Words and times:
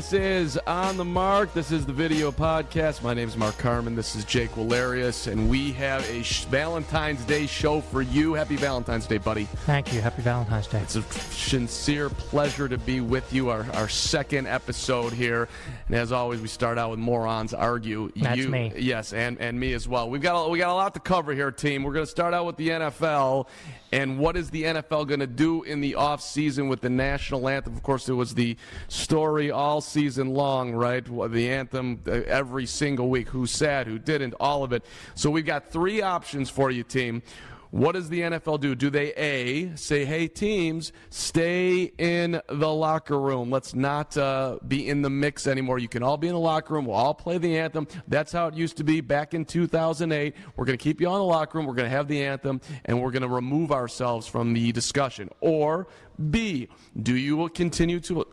This 0.00 0.14
is 0.14 0.56
On 0.66 0.96
the 0.96 1.04
Mark. 1.04 1.52
This 1.52 1.70
is 1.70 1.84
the 1.84 1.92
video 1.92 2.32
podcast. 2.32 3.02
My 3.02 3.12
name 3.12 3.28
is 3.28 3.36
Mark 3.36 3.58
Carman. 3.58 3.94
This 3.94 4.16
is 4.16 4.24
Jake 4.24 4.50
Walarius, 4.52 5.30
and 5.30 5.50
we 5.50 5.72
have 5.72 6.08
a 6.08 6.22
sh- 6.22 6.44
Valentine's 6.44 7.22
Day 7.26 7.46
show 7.46 7.82
for 7.82 8.00
you. 8.00 8.32
Happy 8.32 8.56
Valentine's 8.56 9.06
Day, 9.06 9.18
buddy. 9.18 9.44
Thank 9.44 9.92
you. 9.92 10.00
Happy 10.00 10.22
Valentine's 10.22 10.68
Day. 10.68 10.80
It's 10.80 10.96
a 10.96 11.02
sincere 11.02 12.08
pleasure 12.08 12.66
to 12.66 12.78
be 12.78 13.02
with 13.02 13.30
you. 13.30 13.50
Our, 13.50 13.66
our 13.74 13.90
second 13.90 14.46
episode 14.46 15.12
here. 15.12 15.50
And 15.88 15.94
as 15.94 16.12
always, 16.12 16.40
we 16.40 16.48
start 16.48 16.78
out 16.78 16.92
with 16.92 16.98
Morons 16.98 17.52
Argue. 17.52 18.10
That's 18.16 18.38
you, 18.38 18.48
me. 18.48 18.72
Yes, 18.78 19.12
and, 19.12 19.38
and 19.38 19.60
me 19.60 19.74
as 19.74 19.86
well. 19.86 20.08
We've 20.08 20.22
got, 20.22 20.46
a, 20.46 20.48
we 20.48 20.58
got 20.58 20.70
a 20.70 20.74
lot 20.76 20.94
to 20.94 21.00
cover 21.00 21.34
here, 21.34 21.50
team. 21.50 21.82
We're 21.82 21.92
going 21.92 22.06
to 22.06 22.10
start 22.10 22.32
out 22.32 22.46
with 22.46 22.56
the 22.56 22.70
NFL 22.70 23.48
and 23.92 24.18
what 24.18 24.36
is 24.36 24.50
the 24.50 24.64
NFL 24.64 25.08
going 25.08 25.20
to 25.20 25.26
do 25.26 25.62
in 25.64 25.80
the 25.80 25.94
offseason 25.94 26.68
with 26.68 26.80
the 26.80 26.90
national 26.90 27.48
anthem? 27.48 27.74
Of 27.74 27.82
course, 27.82 28.08
it 28.08 28.12
was 28.12 28.34
the 28.34 28.56
story 28.88 29.50
all 29.50 29.80
season 29.80 30.32
long, 30.32 30.72
right? 30.72 31.04
The 31.04 31.50
anthem 31.50 32.00
uh, 32.06 32.12
every 32.26 32.66
single 32.66 33.08
week. 33.08 33.28
Who 33.30 33.46
said, 33.46 33.86
who 33.86 33.98
didn't, 33.98 34.34
all 34.38 34.62
of 34.62 34.72
it. 34.72 34.84
So 35.14 35.30
we've 35.30 35.46
got 35.46 35.70
three 35.70 36.02
options 36.02 36.50
for 36.50 36.70
you, 36.70 36.84
team. 36.84 37.22
What 37.70 37.92
does 37.92 38.08
the 38.08 38.20
NFL 38.20 38.60
do? 38.60 38.74
Do 38.74 38.90
they 38.90 39.12
A, 39.14 39.76
say, 39.76 40.04
hey, 40.04 40.26
teams, 40.26 40.92
stay 41.08 41.92
in 41.98 42.40
the 42.48 42.68
locker 42.68 43.18
room. 43.18 43.48
Let's 43.50 43.74
not 43.74 44.16
uh, 44.16 44.58
be 44.66 44.88
in 44.88 45.02
the 45.02 45.10
mix 45.10 45.46
anymore. 45.46 45.78
You 45.78 45.88
can 45.88 46.02
all 46.02 46.16
be 46.16 46.26
in 46.26 46.34
the 46.34 46.40
locker 46.40 46.74
room. 46.74 46.86
We'll 46.86 46.96
all 46.96 47.14
play 47.14 47.38
the 47.38 47.58
anthem. 47.58 47.86
That's 48.08 48.32
how 48.32 48.48
it 48.48 48.54
used 48.54 48.76
to 48.78 48.84
be 48.84 49.00
back 49.00 49.34
in 49.34 49.44
2008. 49.44 50.34
We're 50.56 50.64
going 50.64 50.78
to 50.78 50.82
keep 50.82 51.00
you 51.00 51.08
on 51.08 51.18
the 51.18 51.24
locker 51.24 51.58
room. 51.58 51.66
We're 51.66 51.74
going 51.74 51.88
to 51.88 51.96
have 51.96 52.08
the 52.08 52.24
anthem, 52.24 52.60
and 52.86 53.00
we're 53.00 53.12
going 53.12 53.22
to 53.22 53.28
remove 53.28 53.70
ourselves 53.70 54.26
from 54.26 54.52
the 54.52 54.72
discussion. 54.72 55.30
Or 55.40 55.86
B, 56.30 56.68
do 57.00 57.14
you 57.14 57.48
continue 57.50 58.00
to 58.00 58.26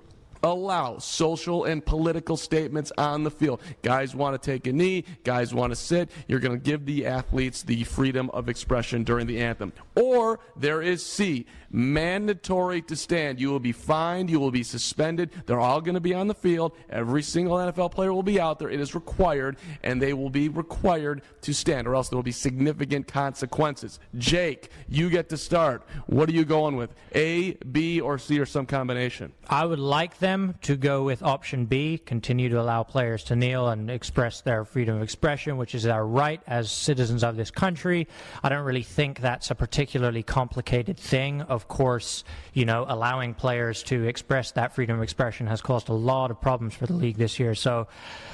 allow 0.43 0.97
social 0.97 1.65
and 1.65 1.85
political 1.85 2.37
statements 2.37 2.91
on 2.97 3.23
the 3.23 3.31
field. 3.31 3.61
Guys 3.81 4.15
want 4.15 4.41
to 4.41 4.51
take 4.51 4.67
a 4.67 4.73
knee, 4.73 5.03
guys 5.23 5.53
want 5.53 5.71
to 5.71 5.75
sit. 5.75 6.09
You're 6.27 6.39
going 6.39 6.59
to 6.59 6.63
give 6.63 6.85
the 6.85 7.05
athletes 7.05 7.63
the 7.63 7.83
freedom 7.83 8.29
of 8.31 8.49
expression 8.49 9.03
during 9.03 9.27
the 9.27 9.39
anthem. 9.39 9.73
Or 9.95 10.39
there 10.55 10.81
is 10.81 11.05
C, 11.05 11.45
mandatory 11.69 12.81
to 12.83 12.95
stand. 12.95 13.39
You 13.39 13.49
will 13.49 13.59
be 13.59 13.71
fined, 13.71 14.29
you 14.29 14.39
will 14.39 14.51
be 14.51 14.63
suspended. 14.63 15.31
They're 15.45 15.59
all 15.59 15.81
going 15.81 15.95
to 15.95 16.01
be 16.01 16.13
on 16.13 16.27
the 16.27 16.33
field. 16.33 16.73
Every 16.89 17.23
single 17.23 17.57
NFL 17.57 17.91
player 17.91 18.13
will 18.13 18.23
be 18.23 18.39
out 18.39 18.59
there. 18.59 18.69
It 18.69 18.79
is 18.79 18.95
required, 18.95 19.57
and 19.83 20.01
they 20.01 20.13
will 20.13 20.29
be 20.29 20.49
required 20.49 21.21
to 21.41 21.53
stand, 21.53 21.87
or 21.87 21.95
else 21.95 22.09
there 22.09 22.17
will 22.17 22.23
be 22.23 22.31
significant 22.31 23.07
consequences. 23.07 23.99
Jake, 24.17 24.69
you 24.87 25.09
get 25.09 25.29
to 25.29 25.37
start. 25.37 25.83
What 26.07 26.29
are 26.29 26.33
you 26.33 26.45
going 26.45 26.75
with? 26.75 26.93
A, 27.15 27.53
B, 27.53 27.99
or 27.99 28.17
C, 28.17 28.39
or 28.39 28.45
some 28.45 28.65
combination? 28.65 29.33
I 29.49 29.65
would 29.65 29.79
like 29.79 30.19
them 30.27 30.55
to 30.61 30.75
go 30.75 31.03
with 31.03 31.23
option 31.23 31.65
B, 31.65 31.97
continue 31.97 32.49
to 32.49 32.59
allow 32.59 32.83
players 32.83 33.23
to 33.25 33.35
kneel 33.35 33.69
and 33.69 33.89
express 33.89 34.41
their 34.41 34.65
freedom 34.65 34.97
of 34.97 35.01
expression, 35.01 35.55
which 35.55 35.73
is 35.73 35.85
our 35.85 36.05
right 36.05 36.41
as 36.47 36.69
citizens 36.69 37.23
of 37.23 37.37
this 37.37 37.49
country. 37.49 38.07
I 38.43 38.49
don't 38.49 38.65
really 38.65 38.83
think 38.83 39.21
that's 39.21 39.49
a 39.51 39.55
particularly 39.55 40.23
complicated 40.23 40.97
thing. 40.97 41.41
Of 41.43 41.69
course, 41.69 42.25
you 42.53 42.65
know, 42.65 42.85
allowing 42.89 43.35
players 43.35 43.83
to 43.83 44.03
express 44.03 44.51
that 44.51 44.75
freedom 44.75 44.97
of 44.97 45.03
expression 45.03 45.47
has 45.47 45.61
caused 45.61 45.87
a 45.87 45.93
lot 45.93 46.29
of 46.29 46.41
problems 46.41 46.75
for 46.75 46.87
the 46.87 46.93
league 46.93 47.17
this 47.17 47.39
year. 47.39 47.55
So, 47.55 47.87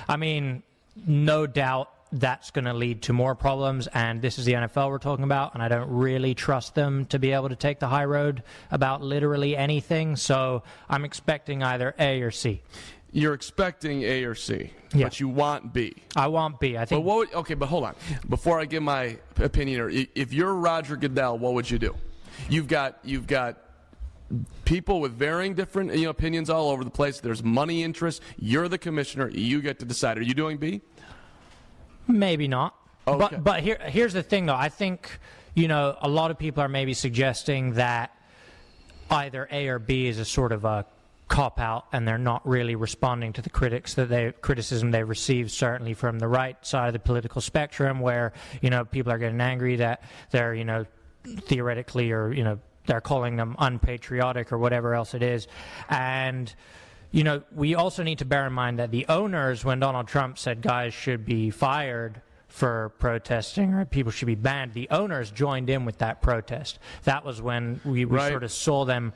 I 0.10 0.18
mean, 0.18 0.64
no 1.06 1.46
doubt 1.46 1.93
that's 2.13 2.51
going 2.51 2.66
to 2.66 2.74
lead 2.74 3.01
to 3.03 3.13
more 3.13 3.35
problems. 3.35 3.88
And 3.88 4.22
this 4.22 4.38
is 4.40 4.46
the 4.46 4.53
NFL 4.53 4.90
we're 4.90 5.00
talking 5.00 5.24
about, 5.25 5.53
and 5.56 5.63
I 5.63 5.68
don't 5.68 5.90
really 5.90 6.34
trust 6.35 6.75
them 6.75 7.06
to 7.07 7.19
be 7.19 7.31
able 7.31 7.50
to 7.50 7.56
take 7.56 7.79
the 7.79 7.88
high 7.88 8.06
road 8.06 8.44
about 8.72 9.01
literally 9.01 9.57
anything. 9.57 10.16
So 10.16 10.63
I'm 10.90 11.06
expecting 11.06 11.63
either 11.63 11.96
A 12.00 12.22
or 12.22 12.31
C. 12.31 12.62
You're 13.12 13.34
expecting 13.34 14.01
A 14.03 14.24
or 14.24 14.34
C, 14.35 14.72
Yeah. 14.94 15.06
but 15.06 15.19
you 15.19 15.28
want 15.28 15.74
B. 15.74 15.96
I 16.16 16.28
want 16.28 16.59
B. 16.59 16.78
I 16.78 16.81
But 16.81 16.90
think 16.90 17.06
what? 17.06 17.18
Would, 17.18 17.34
okay, 17.34 17.53
but 17.53 17.68
hold 17.68 17.84
on. 17.84 17.96
Before 18.30 18.59
I 18.59 18.66
give 18.66 18.81
my 18.81 19.18
opinion, 19.38 19.81
or 19.81 19.90
if 19.90 20.34
you're 20.34 20.53
Roger 20.56 20.95
Goodell, 20.95 21.38
what 21.38 21.53
would 21.53 21.69
you 21.69 21.78
do? 21.78 21.95
You've 22.50 22.68
got 22.68 22.97
you've 23.03 23.28
got 23.28 23.57
people 24.66 25.00
with 25.00 25.13
varying 25.13 25.53
different 25.53 25.94
you 25.95 26.06
know, 26.06 26.09
opinions 26.09 26.50
all 26.50 26.69
over 26.69 26.84
the 26.84 26.90
place. 26.90 27.19
There's 27.19 27.44
money 27.44 27.84
interests. 27.84 28.19
You're 28.40 28.68
the 28.68 28.80
commissioner. 28.80 29.30
You 29.30 29.62
get 29.62 29.78
to 29.80 29.85
decide. 29.85 30.18
Are 30.18 30.24
you 30.24 30.34
doing 30.34 30.57
B? 30.57 30.81
Maybe 32.08 32.47
not. 32.47 32.75
Oh, 33.06 33.14
okay. 33.14 33.36
But 33.36 33.44
but 33.44 33.59
here 33.62 33.78
here's 33.84 34.14
the 34.14 34.24
thing 34.24 34.46
though. 34.46 34.56
I 34.56 34.69
think 34.69 35.19
you 35.56 35.68
know 35.68 35.97
a 36.02 36.09
lot 36.09 36.31
of 36.31 36.38
people 36.38 36.64
are 36.64 36.69
maybe 36.69 36.94
suggesting 36.94 37.74
that 37.74 38.16
either 39.09 39.47
A 39.52 39.68
or 39.68 39.80
B 39.80 40.08
is 40.08 40.19
a 40.19 40.25
sort 40.25 40.52
of 40.52 40.66
a 40.66 40.86
cop 41.28 41.59
out 41.59 41.86
and 41.92 42.08
they're 42.08 42.18
not 42.18 42.47
really 42.47 42.75
responding 42.75 43.34
to 43.34 43.42
the 43.42 43.50
critics 43.50 43.96
that 43.96 44.09
they 44.09 44.31
criticism 44.42 44.92
they 44.92 45.03
received 45.03 45.50
certainly 45.50 45.94
from 45.94 46.19
the 46.19 46.28
right 46.28 46.63
side 46.66 46.88
of 46.88 46.94
the 46.94 47.00
political 47.00 47.42
spectrum 47.42 48.00
where 48.00 48.34
you 48.62 48.69
know 48.69 48.86
people 48.86 49.12
are 49.12 49.18
getting 49.18 49.42
angry 49.42 49.78
that 49.78 50.03
they're 50.31 50.53
you 50.53 50.66
know 50.66 50.86
theoretically 51.24 52.12
or 52.12 52.31
you 52.34 52.44
know 52.44 52.59
they're 52.86 53.02
calling 53.02 53.36
them 53.36 53.56
unpatriotic 53.59 54.52
or 54.52 54.58
whatever 54.58 54.94
else 54.94 55.13
it 55.13 55.24
is 55.24 55.47
and 55.90 56.53
you 57.13 57.24
know 57.24 57.44
we 57.56 57.75
also 57.75 58.03
need 58.03 58.18
to 58.19 58.25
bear 58.25 58.46
in 58.46 58.51
mind 58.51 58.79
that 58.79 58.91
the 58.91 59.06
owners 59.07 59.63
when 59.63 59.79
Donald 59.79 60.07
Trump 60.07 60.38
said 60.38 60.62
guys 60.62 60.94
should 60.94 61.24
be 61.24 61.50
fired 61.50 62.22
for 62.50 62.91
protesting 63.00 63.74
or 63.74 63.85
people 63.85 64.12
should 64.12 64.25
be 64.25 64.35
banned 64.35 64.74
the 64.74 64.90
owners 64.90 65.31
joined 65.31 65.69
in 65.69 65.85
with 65.85 66.00
that 66.00 66.22
protest. 66.22 66.79
That 67.06 67.24
was 67.24 67.41
when 67.41 67.79
we, 67.85 68.03
we 68.06 68.18
Right. 68.18 68.29
sort 68.31 68.44
of 68.44 68.51
saw 68.51 68.84
them 68.85 69.13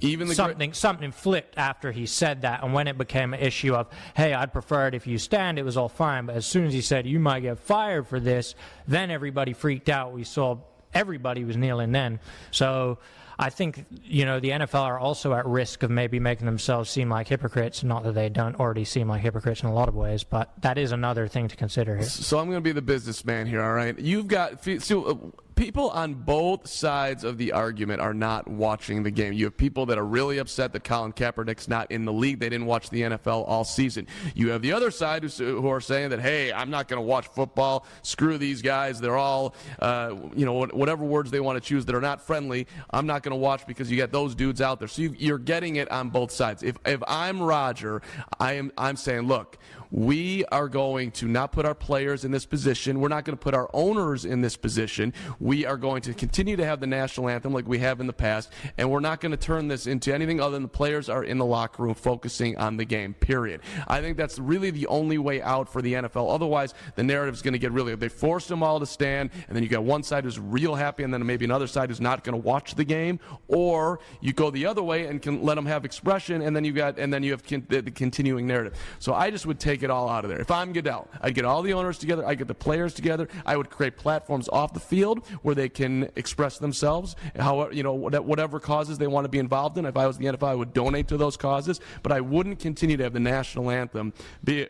Even 0.00 0.28
the 0.28 0.34
something 0.34 0.72
something 0.72 1.12
flipped 1.12 1.56
after 1.56 1.90
he 1.92 2.06
said 2.06 2.42
that 2.42 2.62
and 2.62 2.74
when 2.74 2.86
it 2.88 2.98
became 2.98 3.34
an 3.34 3.40
issue 3.40 3.74
of 3.74 3.86
hey 4.14 4.34
i'd 4.34 4.52
prefer 4.52 4.88
it 4.88 4.94
if 4.94 5.06
you 5.06 5.16
stand 5.18 5.58
it 5.58 5.64
was 5.64 5.76
all 5.76 5.88
fine. 5.88 6.26
But 6.26 6.36
as 6.36 6.44
soon 6.46 6.66
as 6.66 6.72
he 6.74 6.80
said 6.80 7.06
you 7.06 7.20
might 7.20 7.40
get 7.40 7.58
fired 7.58 8.06
for 8.08 8.18
this 8.20 8.54
then 8.88 9.10
everybody 9.10 9.52
freaked 9.52 9.88
out. 9.88 10.12
We 10.12 10.24
saw 10.24 10.58
everybody 10.92 11.44
was 11.44 11.56
kneeling 11.56 11.92
then. 11.92 12.18
So 12.50 12.98
i 13.38 13.50
think 13.50 13.84
you 14.02 14.24
know 14.24 14.40
the 14.40 14.50
nfl 14.50 14.82
are 14.82 14.98
also 14.98 15.32
at 15.34 15.46
risk 15.46 15.82
of 15.82 15.90
maybe 15.90 16.18
making 16.20 16.46
themselves 16.46 16.90
seem 16.90 17.08
like 17.08 17.28
hypocrites 17.28 17.82
not 17.84 18.02
that 18.04 18.14
they 18.14 18.28
don't 18.28 18.56
already 18.56 18.84
seem 18.84 19.08
like 19.08 19.20
hypocrites 19.20 19.62
in 19.62 19.68
a 19.68 19.74
lot 19.74 19.88
of 19.88 19.94
ways 19.94 20.24
but 20.24 20.52
that 20.62 20.78
is 20.78 20.92
another 20.92 21.26
thing 21.28 21.48
to 21.48 21.56
consider 21.56 21.96
here 21.96 22.04
So 22.04 22.38
I'm 22.38 22.46
going 22.46 22.56
to 22.56 22.60
be 22.60 22.72
the 22.72 22.82
businessman 22.82 23.46
here, 23.46 23.62
all 23.62 23.72
right? 23.72 23.98
You've 23.98 24.28
got 24.28 24.64
so, 24.82 25.32
people 25.58 25.90
on 25.90 26.14
both 26.14 26.68
sides 26.68 27.24
of 27.24 27.36
the 27.36 27.50
argument 27.50 28.00
are 28.00 28.14
not 28.14 28.46
watching 28.46 29.02
the 29.02 29.10
game. 29.10 29.32
You 29.32 29.46
have 29.46 29.56
people 29.56 29.86
that 29.86 29.98
are 29.98 30.06
really 30.06 30.38
upset 30.38 30.72
that 30.72 30.84
Colin 30.84 31.12
Kaepernick's 31.12 31.66
not 31.66 31.90
in 31.90 32.04
the 32.04 32.12
league. 32.12 32.38
They 32.38 32.48
didn't 32.48 32.66
watch 32.66 32.90
the 32.90 33.02
NFL 33.02 33.44
all 33.48 33.64
season. 33.64 34.06
You 34.36 34.50
have 34.50 34.62
the 34.62 34.72
other 34.72 34.92
side 34.92 35.24
who's, 35.24 35.38
who 35.38 35.66
are 35.68 35.80
saying 35.80 36.10
that, 36.10 36.20
hey, 36.20 36.52
I'm 36.52 36.70
not 36.70 36.86
going 36.86 37.02
to 37.02 37.06
watch 37.06 37.26
football. 37.26 37.86
Screw 38.02 38.38
these 38.38 38.62
guys. 38.62 39.00
They're 39.00 39.16
all, 39.16 39.56
uh, 39.80 40.14
you 40.36 40.46
know, 40.46 40.64
whatever 40.66 41.04
words 41.04 41.32
they 41.32 41.40
want 41.40 41.60
to 41.60 41.68
choose 41.68 41.84
that 41.86 41.94
are 41.94 42.00
not 42.00 42.20
friendly. 42.20 42.68
I'm 42.90 43.06
not 43.06 43.24
going 43.24 43.32
to 43.32 43.38
watch 43.38 43.66
because 43.66 43.90
you 43.90 43.96
get 43.96 44.12
those 44.12 44.36
dudes 44.36 44.60
out 44.60 44.78
there. 44.78 44.88
So 44.88 45.02
you, 45.02 45.14
you're 45.18 45.38
getting 45.38 45.76
it 45.76 45.90
on 45.90 46.10
both 46.10 46.30
sides. 46.30 46.62
If 46.62 46.76
if 46.86 47.02
I'm 47.08 47.42
Roger, 47.42 48.00
I 48.38 48.52
am 48.52 48.70
I'm 48.78 48.96
saying, 48.96 49.22
look, 49.22 49.58
we 49.90 50.44
are 50.46 50.68
going 50.68 51.10
to 51.12 51.26
not 51.26 51.52
put 51.52 51.64
our 51.64 51.74
players 51.74 52.24
in 52.24 52.30
this 52.30 52.46
position. 52.46 53.00
We're 53.00 53.08
not 53.08 53.24
going 53.24 53.36
to 53.36 53.42
put 53.42 53.54
our 53.54 53.70
owners 53.72 54.24
in 54.24 54.40
this 54.40 54.56
position. 54.56 55.12
We 55.40 55.66
are 55.66 55.76
going 55.76 56.02
to 56.02 56.14
continue 56.14 56.56
to 56.56 56.64
have 56.64 56.80
the 56.80 56.86
national 56.86 57.28
anthem 57.28 57.52
like 57.52 57.66
we 57.66 57.78
have 57.78 58.00
in 58.00 58.06
the 58.06 58.12
past, 58.12 58.52
and 58.76 58.90
we're 58.90 59.00
not 59.00 59.20
going 59.20 59.32
to 59.32 59.38
turn 59.38 59.68
this 59.68 59.86
into 59.86 60.14
anything 60.14 60.40
other 60.40 60.52
than 60.52 60.62
the 60.62 60.68
players 60.68 61.08
are 61.08 61.24
in 61.24 61.38
the 61.38 61.44
locker 61.44 61.82
room 61.82 61.94
focusing 61.94 62.56
on 62.58 62.76
the 62.76 62.84
game. 62.84 63.14
Period. 63.14 63.60
I 63.86 64.00
think 64.00 64.16
that's 64.16 64.38
really 64.38 64.70
the 64.70 64.86
only 64.88 65.18
way 65.18 65.42
out 65.42 65.72
for 65.72 65.82
the 65.82 65.94
NFL. 65.94 66.32
Otherwise, 66.32 66.74
the 66.96 67.02
narrative 67.02 67.34
is 67.34 67.42
going 67.42 67.52
to 67.52 67.58
get 67.58 67.72
really. 67.72 67.94
They 67.94 68.08
force 68.08 68.46
them 68.46 68.62
all 68.62 68.80
to 68.80 68.86
stand, 68.86 69.30
and 69.48 69.56
then 69.56 69.62
you 69.62 69.68
got 69.68 69.84
one 69.84 70.02
side 70.02 70.24
who's 70.24 70.38
real 70.38 70.74
happy, 70.74 71.02
and 71.02 71.12
then 71.12 71.24
maybe 71.24 71.44
another 71.44 71.66
side 71.66 71.88
who's 71.88 72.00
not 72.00 72.24
going 72.24 72.40
to 72.40 72.46
watch 72.46 72.74
the 72.74 72.84
game, 72.84 73.20
or 73.48 74.00
you 74.20 74.32
go 74.32 74.50
the 74.50 74.66
other 74.66 74.82
way 74.82 75.06
and 75.06 75.22
can 75.22 75.42
let 75.42 75.54
them 75.54 75.66
have 75.66 75.84
expression, 75.84 76.42
and 76.42 76.54
then 76.54 76.64
you 76.64 76.72
got 76.72 76.98
and 76.98 77.12
then 77.12 77.22
you 77.22 77.32
have 77.32 77.44
con- 77.44 77.66
the, 77.68 77.80
the 77.80 77.90
continuing 77.90 78.46
narrative. 78.46 78.78
So 78.98 79.14
I 79.14 79.30
just 79.30 79.46
would 79.46 79.58
take 79.58 79.77
it 79.82 79.90
all 79.90 80.08
out 80.08 80.24
of 80.24 80.30
there. 80.30 80.40
If 80.40 80.50
I'm 80.50 80.72
Goodell, 80.72 81.08
I'd 81.20 81.34
get 81.34 81.44
all 81.44 81.62
the 81.62 81.72
owners 81.72 81.98
together, 81.98 82.26
I'd 82.26 82.38
get 82.38 82.48
the 82.48 82.54
players 82.54 82.94
together, 82.94 83.28
I 83.46 83.56
would 83.56 83.70
create 83.70 83.96
platforms 83.96 84.48
off 84.48 84.72
the 84.72 84.80
field 84.80 85.26
where 85.42 85.54
they 85.54 85.68
can 85.68 86.10
express 86.16 86.58
themselves, 86.58 87.16
however, 87.38 87.72
you 87.72 87.82
know, 87.82 87.94
whatever 87.94 88.60
causes 88.60 88.98
they 88.98 89.06
want 89.06 89.24
to 89.24 89.28
be 89.28 89.38
involved 89.38 89.78
in. 89.78 89.86
If 89.86 89.96
I 89.96 90.06
was 90.06 90.18
the 90.18 90.26
NFL, 90.26 90.48
I 90.48 90.54
would 90.54 90.72
donate 90.72 91.08
to 91.08 91.16
those 91.16 91.36
causes, 91.36 91.80
but 92.02 92.12
I 92.12 92.20
wouldn't 92.20 92.58
continue 92.58 92.96
to 92.96 93.02
have 93.04 93.12
the 93.12 93.20
national 93.20 93.70
anthem 93.70 94.12
be 94.44 94.68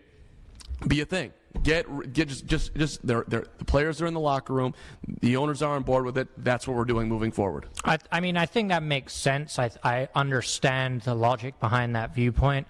be 0.87 1.01
a 1.01 1.05
thing. 1.05 1.33
Get 1.63 2.13
get 2.13 2.29
just 2.29 2.47
just 2.47 2.75
just 2.77 3.07
they're, 3.07 3.25
they're, 3.27 3.47
the 3.59 3.65
players 3.65 4.01
are 4.01 4.07
in 4.07 4.15
the 4.15 4.21
locker 4.21 4.53
room. 4.53 4.75
The 5.21 5.37
owners 5.37 5.63
are 5.63 5.75
on 5.75 5.83
board 5.83 6.05
with 6.05 6.19
it. 6.19 6.29
That's 6.37 6.69
what 6.69 6.77
we're 6.77 6.85
doing 6.85 7.09
moving 7.09 7.33
forward. 7.33 7.67
I, 7.85 7.99
I 8.13 8.21
mean, 8.21 8.37
I 8.37 8.47
think 8.47 8.69
that 8.69 8.83
makes 8.83 9.15
sense. 9.15 9.59
I 9.59 9.71
I 9.83 10.09
understand 10.15 11.03
the 11.03 11.15
logic 11.15 11.59
behind 11.59 11.97
that 11.97 12.15
viewpoint. 12.15 12.67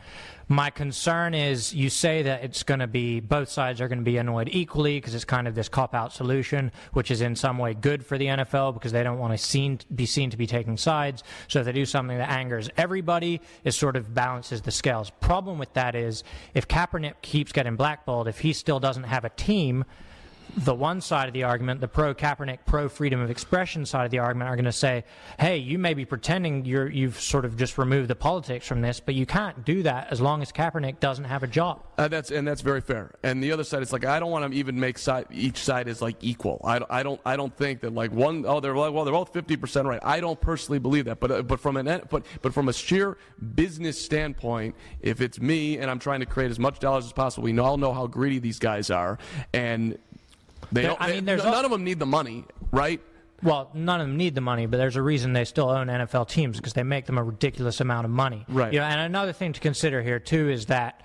My 0.50 0.71
concern 0.71 1.35
is 1.35 1.75
you 1.75 1.91
say 1.91 2.23
that 2.23 2.43
it's 2.43 2.62
going 2.62 2.81
to 2.81 2.87
be 2.87 3.21
both 3.21 3.50
sides 3.50 3.83
are 3.83 3.89
going 3.89 3.99
to 3.99 4.05
be 4.05 4.17
annoyed 4.17 4.49
equally 4.50 4.97
because 4.97 5.15
it's 5.15 5.27
kind 5.27 5.47
of 5.47 5.55
this 5.55 5.69
cop 5.69 5.95
out 5.95 6.11
solution, 6.11 6.73
which 6.95 7.11
is 7.11 7.21
in 7.21 7.37
some 7.37 7.59
way 7.59 7.75
good 7.75 8.05
for 8.05 8.17
the 8.17 8.27
NFL 8.27 8.73
because 8.73 8.93
they 8.93 9.03
don't 9.03 9.19
want 9.19 9.35
to 9.35 9.39
seen, 9.39 9.79
be 9.95 10.06
seen 10.06 10.31
to 10.31 10.39
be 10.39 10.47
taking 10.47 10.79
sides. 10.79 11.23
So 11.49 11.61
if 11.61 11.67
they 11.67 11.73
do 11.73 11.85
something 11.85 12.17
that 12.17 12.31
angers 12.31 12.71
everybody, 12.79 13.43
it 13.62 13.73
sort 13.73 13.95
of 13.95 14.15
balances 14.15 14.62
the 14.62 14.71
scales. 14.71 15.11
Problem 15.21 15.59
with 15.59 15.75
that 15.75 15.95
is 15.95 16.25
if 16.55 16.67
Kaepernick 16.67 17.21
keeps 17.21 17.53
getting 17.53 17.77
blackballed, 17.77 18.27
if 18.27 18.39
he 18.39 18.55
still 18.55 18.81
doesn't 18.81 19.05
have 19.05 19.27
a 19.27 19.31
team, 19.31 19.85
the 20.65 20.75
one 20.75 21.01
side 21.01 21.29
of 21.29 21.35
the 21.35 21.45
argument, 21.45 21.81
the 21.81 21.89
pro 21.89 22.15
Kaepernick, 22.15 22.59
pro 22.67 22.89
freedom 22.89 23.21
of 23.21 23.31
expression 23.31 23.87
side 23.87 24.05
of 24.05 24.11
the 24.11 24.19
argument, 24.19 24.51
are 24.51 24.57
going 24.57 24.65
to 24.65 24.73
say, 24.73 25.05
hey, 25.39 25.57
you 25.59 25.79
may 25.79 25.95
be 25.95 26.05
pretending 26.05 26.65
you're, 26.65 26.89
you've 26.89 27.21
sort 27.21 27.45
of 27.45 27.57
just 27.57 27.79
removed 27.79 28.09
the 28.09 28.17
politics 28.17 28.67
from 28.67 28.81
this, 28.81 29.01
but 29.01 29.15
you 29.15 29.27
can't 29.27 29.65
do 29.65 29.83
that 29.83 30.09
as 30.11 30.21
long 30.21 30.43
as 30.43 30.53
Kaepernick 30.53 31.01
doesn't 31.01 31.25
have 31.25 31.43
a 31.43 31.47
job. 31.47 31.83
Uh, 31.97 32.07
that's 32.07 32.31
and 32.31 32.47
that's 32.47 32.61
very 32.61 32.81
fair. 32.81 33.15
And 33.23 33.43
the 33.43 33.51
other 33.51 33.65
side, 33.65 33.83
it's 33.83 33.93
like 33.93 34.05
I 34.05 34.21
don't 34.21 34.31
want 34.31 34.51
to 34.51 34.57
even 34.57 34.79
make 34.79 34.99
side, 34.99 35.27
each 35.31 35.59
side 35.59 35.89
is 35.89 36.01
like 36.01 36.17
equal. 36.21 36.61
I, 36.65 36.81
I 36.89 37.03
don't 37.03 37.21
I 37.25 37.37
don't 37.37 37.55
think 37.57 37.81
that 37.81 37.93
like 37.93 38.13
one 38.13 38.45
oh 38.47 38.61
they're 38.61 38.77
like 38.77 38.93
well 38.93 39.05
they're 39.05 39.13
both 39.13 39.33
fifty 39.33 39.57
percent 39.57 39.89
right. 39.89 40.01
I 40.05 40.21
don't 40.21 40.41
personally 40.41 40.79
believe 40.79 41.07
that. 41.07 41.19
But 41.19 41.31
uh, 41.31 41.43
but 41.43 41.59
from 41.59 41.77
an 41.77 42.03
but 42.09 42.25
but 42.41 42.55
from 42.55 42.69
a 42.69 42.73
sheer 42.73 43.19
business 43.55 44.01
standpoint, 44.01 44.77
if 45.01 45.21
it's 45.21 45.41
me 45.41 45.79
and 45.79 45.91
I'm 45.91 45.99
trying 45.99 46.21
to 46.21 46.27
create 46.27 46.51
as 46.51 46.59
much 46.59 46.79
dollars 46.79 47.05
as 47.05 47.13
possible, 47.13 47.45
we 47.45 47.59
all 47.59 47.77
know 47.77 47.93
how 47.93 48.07
greedy 48.07 48.39
these 48.39 48.61
guys 48.61 48.91
are, 48.91 49.19
and 49.53 49.99
they 50.73 50.82
don't, 50.82 51.00
I 51.00 51.12
mean, 51.12 51.25
there's 51.25 51.44
none 51.44 51.65
of 51.65 51.70
them 51.70 51.85
need 51.85 51.99
the 51.99 52.06
money, 52.06 52.44
right? 52.70 53.00
Well, 53.43 53.70
none 53.73 54.00
of 54.00 54.09
them 54.09 54.17
need 54.17 54.35
the 54.35 54.41
money, 54.41 54.67
but 54.67 54.79
there's 54.79 54.97
a 54.97 55.03
reason 55.03 55.32
they 55.32 55.44
still 55.44 55.70
own 55.70 55.87
NFL 55.87 56.29
teams 56.29 56.56
because 56.56 56.73
they 56.73 56.82
make 56.82 57.06
them 57.06 57.19
a 57.19 57.23
ridiculous 57.23 57.81
amount 57.81 58.05
of 58.05 58.11
money. 58.11 58.44
Right. 58.49 58.73
You 58.73 58.81
know, 58.81 58.87
and 58.87 59.00
another 59.00 59.32
thing 59.32 59.53
to 59.53 59.61
consider 59.61 60.03
here 60.03 60.19
too 60.19 60.50
is 60.50 60.67
that 60.67 61.03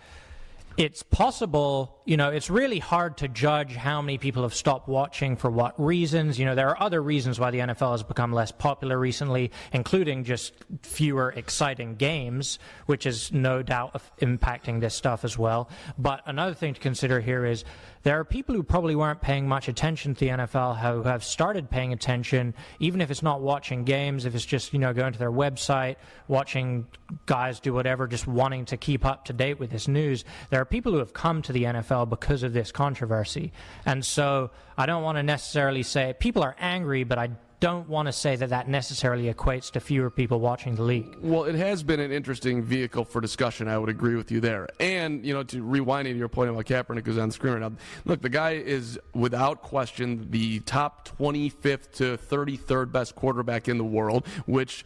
it's 0.76 1.04
possible, 1.04 2.02
you 2.06 2.18
know, 2.18 2.32
it's 2.32 2.50
really 2.50 2.80
hard 2.80 3.18
to 3.18 3.28
judge 3.28 3.76
how 3.76 4.02
many 4.02 4.18
people 4.18 4.42
have 4.42 4.56
stopped 4.56 4.88
watching 4.88 5.36
for 5.36 5.52
what 5.52 5.80
reasons. 5.80 6.40
You 6.40 6.46
know, 6.46 6.56
there 6.56 6.70
are 6.70 6.82
other 6.82 7.02
reasons 7.02 7.40
why 7.40 7.52
the 7.52 7.60
NFL 7.60 7.92
has 7.92 8.02
become 8.02 8.34
less 8.34 8.52
popular 8.52 8.98
recently, 8.98 9.52
including 9.72 10.24
just 10.24 10.54
fewer 10.82 11.30
exciting 11.36 11.96
games, 11.96 12.58
which 12.88 13.06
is 13.06 13.32
no 13.32 13.62
doubt 13.62 14.02
impacting 14.20 14.80
this 14.80 14.96
stuff 14.96 15.24
as 15.24 15.38
well. 15.38 15.70
But 15.98 16.22
another 16.26 16.56
thing 16.56 16.74
to 16.74 16.80
consider 16.80 17.22
here 17.22 17.46
is 17.46 17.64
there 18.04 18.20
are 18.20 18.26
people 18.26 18.54
who 18.54 18.64
probably 18.64 18.96
weren't 18.96 19.22
paying 19.22 19.48
much 19.48 19.68
attention 19.68 20.14
to 20.14 20.20
the 20.20 20.28
NFL 20.28 20.80
who 20.80 21.04
have 21.04 21.24
started 21.24 21.70
paying 21.70 21.94
attention, 21.94 22.54
even 22.80 23.02
if 23.02 23.10
it's 23.10 23.24
not 23.24 23.42
watching 23.42 23.86
games, 23.86 24.26
if 24.26 24.36
it's 24.36 24.46
just, 24.46 24.74
you 24.74 24.80
know, 24.80 24.94
going 24.94 25.14
to 25.14 25.20
their 25.20 25.32
website, 25.32 25.96
watching 26.28 26.86
guys 27.26 27.60
do 27.60 27.74
whatever, 27.74 28.06
just 28.08 28.28
wanting 28.28 28.66
to 28.66 28.78
keep 28.78 29.06
up 29.06 29.26
to 29.26 29.34
date 29.34 29.60
with 29.60 29.72
this 29.72 29.88
news. 29.88 30.26
There 30.50 30.60
are 30.60 30.66
people 30.66 30.92
who 30.92 31.00
have 31.00 31.14
come 31.14 31.42
to 31.44 31.54
the 31.54 31.64
NFL 31.64 32.10
because 32.10 32.44
of 32.44 32.54
this 32.54 32.72
controversy. 32.72 33.54
And 33.86 34.06
so 34.06 34.52
I 34.78 34.86
don't 34.86 35.04
want 35.04 35.18
to 35.18 35.24
necessarily 35.24 35.84
say 35.84 36.14
people 36.20 36.44
are 36.44 36.56
angry, 36.60 37.06
but 37.06 37.18
I 37.18 37.30
don't 37.64 37.88
want 37.88 38.08
to 38.08 38.12
say 38.12 38.36
that 38.36 38.50
that 38.50 38.68
necessarily 38.68 39.34
equates 39.34 39.72
to 39.72 39.80
fewer 39.80 40.10
people 40.10 40.42
watching 40.42 40.76
the 40.76 40.82
league. 40.82 41.16
Well, 41.22 41.46
it 41.46 41.56
has 41.56 41.82
been 41.82 42.02
an 42.02 42.12
interesting 42.12 42.62
vehicle 42.62 43.06
for 43.06 43.22
discussion. 43.22 43.70
I 43.70 43.78
would 43.78 43.88
agree 43.88 44.16
with 44.16 44.34
you 44.34 44.42
there. 44.42 44.68
And, 44.82 45.26
you 45.26 45.34
know, 45.34 45.44
to 45.44 45.64
rewind 45.64 46.08
to 46.08 46.14
your 46.14 46.28
point 46.28 46.50
about 46.50 46.66
Kaepernick 46.66 47.06
who's 47.06 47.18
on 47.18 47.30
the 47.30 47.34
screen 47.34 47.54
right 47.54 47.62
now, 47.62 47.72
look, 48.04 48.22
the 48.22 48.28
guy 48.28 48.56
is 48.56 49.00
without 49.14 49.62
question 49.62 50.28
the 50.30 50.60
top 50.60 51.08
25th 51.18 51.94
to 51.94 52.18
33rd 52.18 52.92
best 52.92 53.16
quarterback 53.16 53.70
in 53.70 53.78
the 53.78 53.86
world, 53.86 54.28
which 54.46 54.84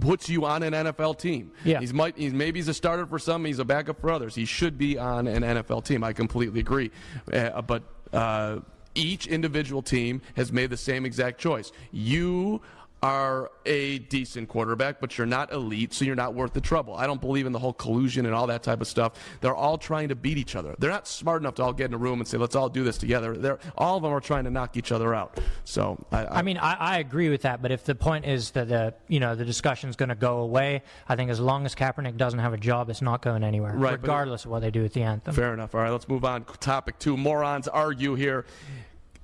puts 0.00 0.28
you 0.28 0.46
on 0.46 0.64
an 0.64 0.72
NFL 0.72 1.20
team. 1.20 1.52
Yeah. 1.64 1.78
He's 1.78 1.94
might 1.94 2.16
he's 2.16 2.32
maybe 2.32 2.58
he's 2.58 2.66
a 2.66 2.74
starter 2.74 3.06
for 3.06 3.20
some, 3.20 3.44
he's 3.44 3.60
a 3.60 3.64
backup 3.64 4.00
for 4.00 4.10
others. 4.10 4.34
He 4.34 4.46
should 4.46 4.78
be 4.78 4.98
on 4.98 5.28
an 5.28 5.44
NFL 5.44 5.84
team. 5.84 6.02
I 6.02 6.12
completely 6.12 6.58
agree. 6.58 6.90
Uh, 7.32 7.62
but 7.62 7.84
uh, 8.12 8.58
each 8.94 9.26
individual 9.26 9.82
team 9.82 10.22
has 10.36 10.52
made 10.52 10.70
the 10.70 10.76
same 10.76 11.04
exact 11.04 11.40
choice. 11.40 11.72
You 11.92 12.60
are 13.04 13.50
a 13.66 13.98
decent 13.98 14.48
quarterback, 14.48 14.98
but 14.98 15.18
you're 15.18 15.26
not 15.26 15.52
elite, 15.52 15.92
so 15.92 16.06
you're 16.06 16.14
not 16.14 16.32
worth 16.32 16.54
the 16.54 16.60
trouble. 16.60 16.94
I 16.94 17.06
don't 17.06 17.20
believe 17.20 17.44
in 17.44 17.52
the 17.52 17.58
whole 17.58 17.74
collusion 17.74 18.24
and 18.24 18.34
all 18.34 18.46
that 18.46 18.62
type 18.62 18.80
of 18.80 18.86
stuff. 18.86 19.12
They're 19.42 19.54
all 19.54 19.76
trying 19.76 20.08
to 20.08 20.14
beat 20.14 20.38
each 20.38 20.56
other. 20.56 20.74
They're 20.78 20.90
not 20.90 21.06
smart 21.06 21.42
enough 21.42 21.56
to 21.56 21.64
all 21.64 21.74
get 21.74 21.90
in 21.90 21.94
a 21.94 21.98
room 21.98 22.20
and 22.20 22.26
say, 22.26 22.38
"Let's 22.38 22.56
all 22.56 22.70
do 22.70 22.82
this 22.82 22.96
together." 22.96 23.36
They're 23.36 23.58
all 23.76 23.98
of 23.98 24.02
them 24.02 24.10
are 24.10 24.20
trying 24.20 24.44
to 24.44 24.50
knock 24.50 24.78
each 24.78 24.90
other 24.90 25.14
out. 25.14 25.38
So 25.64 26.02
I, 26.12 26.24
I, 26.24 26.38
I 26.38 26.42
mean, 26.42 26.56
I, 26.56 26.72
I, 26.72 26.98
agree 26.98 27.28
with 27.28 27.42
that. 27.42 27.60
But 27.60 27.72
if 27.72 27.84
the 27.84 27.94
point 27.94 28.24
is 28.24 28.52
that 28.52 28.68
the 28.68 28.94
you 29.08 29.20
know 29.20 29.34
the 29.34 29.44
discussion 29.44 29.90
is 29.90 29.96
going 29.96 30.08
to 30.08 30.14
go 30.14 30.38
away, 30.38 30.82
I 31.06 31.14
think 31.14 31.30
as 31.30 31.40
long 31.40 31.66
as 31.66 31.74
Kaepernick 31.74 32.16
doesn't 32.16 32.38
have 32.38 32.54
a 32.54 32.58
job, 32.58 32.88
it's 32.88 33.02
not 33.02 33.20
going 33.20 33.44
anywhere, 33.44 33.74
right, 33.74 34.00
regardless 34.00 34.46
of 34.46 34.50
what 34.50 34.60
they 34.60 34.70
do 34.70 34.80
with 34.80 34.94
the 34.94 35.02
anthem. 35.02 35.34
Fair 35.34 35.52
enough. 35.52 35.74
All 35.74 35.82
right, 35.82 35.90
let's 35.90 36.08
move 36.08 36.24
on. 36.24 36.44
Topic 36.58 36.98
two: 36.98 37.18
morons 37.18 37.68
argue 37.68 38.14
here. 38.14 38.46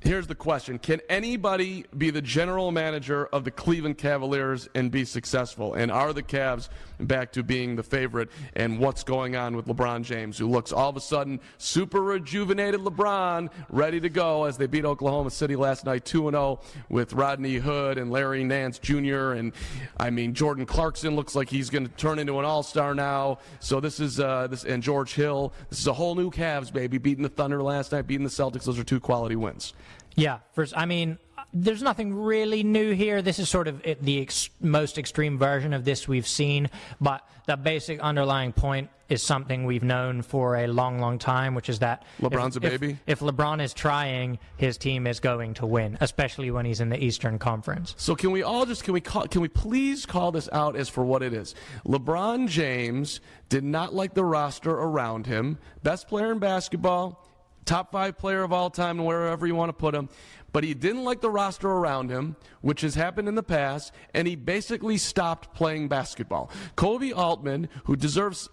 Here's 0.02 0.26
the 0.26 0.34
question 0.34 0.78
Can 0.78 1.00
anybody 1.10 1.84
be 1.96 2.08
the 2.08 2.22
general 2.22 2.70
manager 2.70 3.26
of 3.26 3.44
the 3.44 3.50
Cleveland 3.50 3.98
Cavaliers 3.98 4.66
and 4.74 4.90
be 4.90 5.04
successful? 5.04 5.74
And 5.74 5.92
are 5.92 6.14
the 6.14 6.22
Cavs 6.22 6.70
back 6.98 7.32
to 7.32 7.42
being 7.42 7.76
the 7.76 7.82
favorite? 7.82 8.30
And 8.56 8.78
what's 8.78 9.04
going 9.04 9.36
on 9.36 9.56
with 9.56 9.66
LeBron 9.66 10.02
James, 10.02 10.38
who 10.38 10.48
looks 10.48 10.72
all 10.72 10.88
of 10.88 10.96
a 10.96 11.00
sudden 11.00 11.38
super 11.58 12.00
rejuvenated 12.00 12.80
LeBron, 12.80 13.50
ready 13.68 14.00
to 14.00 14.08
go 14.08 14.44
as 14.44 14.56
they 14.56 14.66
beat 14.66 14.86
Oklahoma 14.86 15.30
City 15.30 15.54
last 15.54 15.84
night 15.84 16.06
2 16.06 16.30
0 16.30 16.60
with 16.88 17.12
Rodney 17.12 17.56
Hood 17.56 17.98
and 17.98 18.10
Larry 18.10 18.42
Nance 18.42 18.78
Jr. 18.78 19.32
And 19.32 19.52
I 19.98 20.08
mean, 20.08 20.32
Jordan 20.32 20.64
Clarkson 20.64 21.14
looks 21.14 21.34
like 21.34 21.50
he's 21.50 21.68
going 21.68 21.86
to 21.86 21.92
turn 21.96 22.18
into 22.18 22.38
an 22.38 22.46
all 22.46 22.62
star 22.62 22.94
now. 22.94 23.38
So 23.58 23.80
this 23.80 24.00
is, 24.00 24.18
uh, 24.18 24.46
this, 24.46 24.64
and 24.64 24.82
George 24.82 25.12
Hill. 25.12 25.52
This 25.68 25.78
is 25.78 25.86
a 25.86 25.92
whole 25.92 26.14
new 26.14 26.30
Cavs, 26.30 26.72
baby. 26.72 26.96
Beating 26.96 27.22
the 27.22 27.28
Thunder 27.28 27.62
last 27.62 27.92
night, 27.92 28.06
beating 28.06 28.24
the 28.24 28.30
Celtics. 28.30 28.64
Those 28.64 28.78
are 28.78 28.84
two 28.84 28.98
quality 28.98 29.36
wins. 29.36 29.74
Yeah, 30.16 30.38
first, 30.52 30.74
I 30.76 30.86
mean, 30.86 31.18
there's 31.52 31.82
nothing 31.82 32.14
really 32.14 32.62
new 32.62 32.92
here. 32.92 33.22
This 33.22 33.38
is 33.38 33.48
sort 33.48 33.68
of 33.68 33.82
the 33.82 34.22
ex- 34.22 34.50
most 34.60 34.98
extreme 34.98 35.38
version 35.38 35.72
of 35.72 35.84
this 35.84 36.06
we've 36.06 36.26
seen, 36.26 36.70
but 37.00 37.26
the 37.46 37.56
basic 37.56 38.00
underlying 38.00 38.52
point 38.52 38.90
is 39.08 39.22
something 39.22 39.64
we've 39.64 39.82
known 39.82 40.22
for 40.22 40.56
a 40.56 40.68
long, 40.68 41.00
long 41.00 41.18
time, 41.18 41.56
which 41.56 41.68
is 41.68 41.80
that 41.80 42.04
LeBron's 42.20 42.56
if, 42.56 42.62
a 42.64 42.68
baby. 42.68 42.98
If, 43.08 43.20
if, 43.20 43.28
LeBron 43.28 43.60
is 43.60 43.74
trying, 43.74 44.38
his 44.56 44.78
team 44.78 45.06
is 45.08 45.18
going 45.18 45.54
to 45.54 45.66
win, 45.66 45.98
especially 46.00 46.52
when 46.52 46.64
he's 46.64 46.80
in 46.80 46.90
the 46.90 47.02
Eastern 47.02 47.38
Conference. 47.40 47.94
So 47.98 48.14
can 48.14 48.30
we 48.30 48.44
all 48.44 48.66
just 48.66 48.84
can 48.84 48.94
we 48.94 49.00
call 49.00 49.26
can 49.26 49.40
we 49.40 49.48
please 49.48 50.06
call 50.06 50.30
this 50.30 50.48
out 50.52 50.76
as 50.76 50.88
for 50.88 51.04
what 51.04 51.24
it 51.24 51.34
is? 51.34 51.56
LeBron 51.84 52.48
James 52.48 53.20
did 53.48 53.64
not 53.64 53.92
like 53.92 54.14
the 54.14 54.24
roster 54.24 54.70
around 54.70 55.26
him. 55.26 55.58
Best 55.82 56.06
player 56.06 56.30
in 56.30 56.38
basketball 56.38 57.26
top 57.70 57.92
five 57.92 58.18
player 58.18 58.42
of 58.42 58.52
all 58.52 58.68
time, 58.68 58.98
wherever 58.98 59.46
you 59.46 59.54
want 59.54 59.68
to 59.68 59.72
put 59.72 59.94
him. 59.94 60.08
But 60.52 60.64
he 60.64 60.74
didn't 60.74 61.04
like 61.04 61.20
the 61.20 61.30
roster 61.30 61.68
around 61.68 62.10
him, 62.10 62.34
which 62.60 62.80
has 62.80 62.96
happened 62.96 63.28
in 63.28 63.36
the 63.36 63.42
past, 63.44 63.92
and 64.12 64.26
he 64.26 64.34
basically 64.34 64.98
stopped 64.98 65.54
playing 65.54 65.86
basketball. 65.86 66.50
Koby 66.76 67.16
Altman, 67.16 67.68
who 67.84 67.94
deserves 67.94 68.48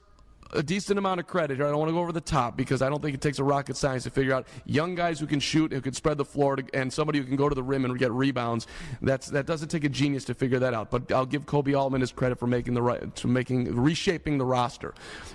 a 0.54 0.62
decent 0.62 1.00
amount 1.00 1.20
of 1.20 1.28
credit 1.28 1.58
here. 1.58 1.66
I 1.66 1.72
don't 1.72 1.80
want 1.80 1.90
to 1.90 1.94
go 1.94 2.00
over 2.00 2.12
the 2.12 2.22
top 2.22 2.56
because 2.56 2.82
I 2.82 2.90
don't 2.90 3.02
think 3.02 3.16
it 3.16 3.22
takes 3.22 3.40
a 3.40 3.44
rocket 3.44 3.76
science 3.76 4.04
to 4.04 4.12
figure 4.12 4.34
out 4.34 4.48
young 4.66 4.94
guys 4.94 5.20
who 5.20 5.26
can 5.26 5.40
shoot, 5.40 5.74
who 5.74 5.82
can 5.82 5.94
spread 5.94 6.18
the 6.18 6.24
floor, 6.24 6.56
to, 6.56 6.64
and 6.74 6.94
somebody 6.94 7.20
who 7.20 7.26
can 7.26 7.36
go 7.36 7.50
to 7.50 7.56
the 7.56 7.64
rim 7.64 7.86
and 7.86 7.98
get 7.98 8.12
rebounds. 8.12 8.68
That's 9.02 9.28
that 9.28 9.48
doesn't 9.48 9.70
take 9.70 9.84
a 9.84 9.90
genius 9.90 10.26
to 10.26 10.36
figure 10.36 10.60
that 10.60 10.74
out. 10.76 10.92
But 10.92 11.12
I'll 11.12 11.26
give 11.26 11.48
Koby 11.48 11.78
Altman 11.78 12.02
his 12.02 12.12
credit 12.12 12.38
for 12.38 12.48
making 12.48 12.76
the 12.76 12.82
right, 12.84 13.14
to 13.16 13.28
making 13.28 13.76
reshaping 13.76 14.38
the 14.38 14.46
roster. 14.46 14.94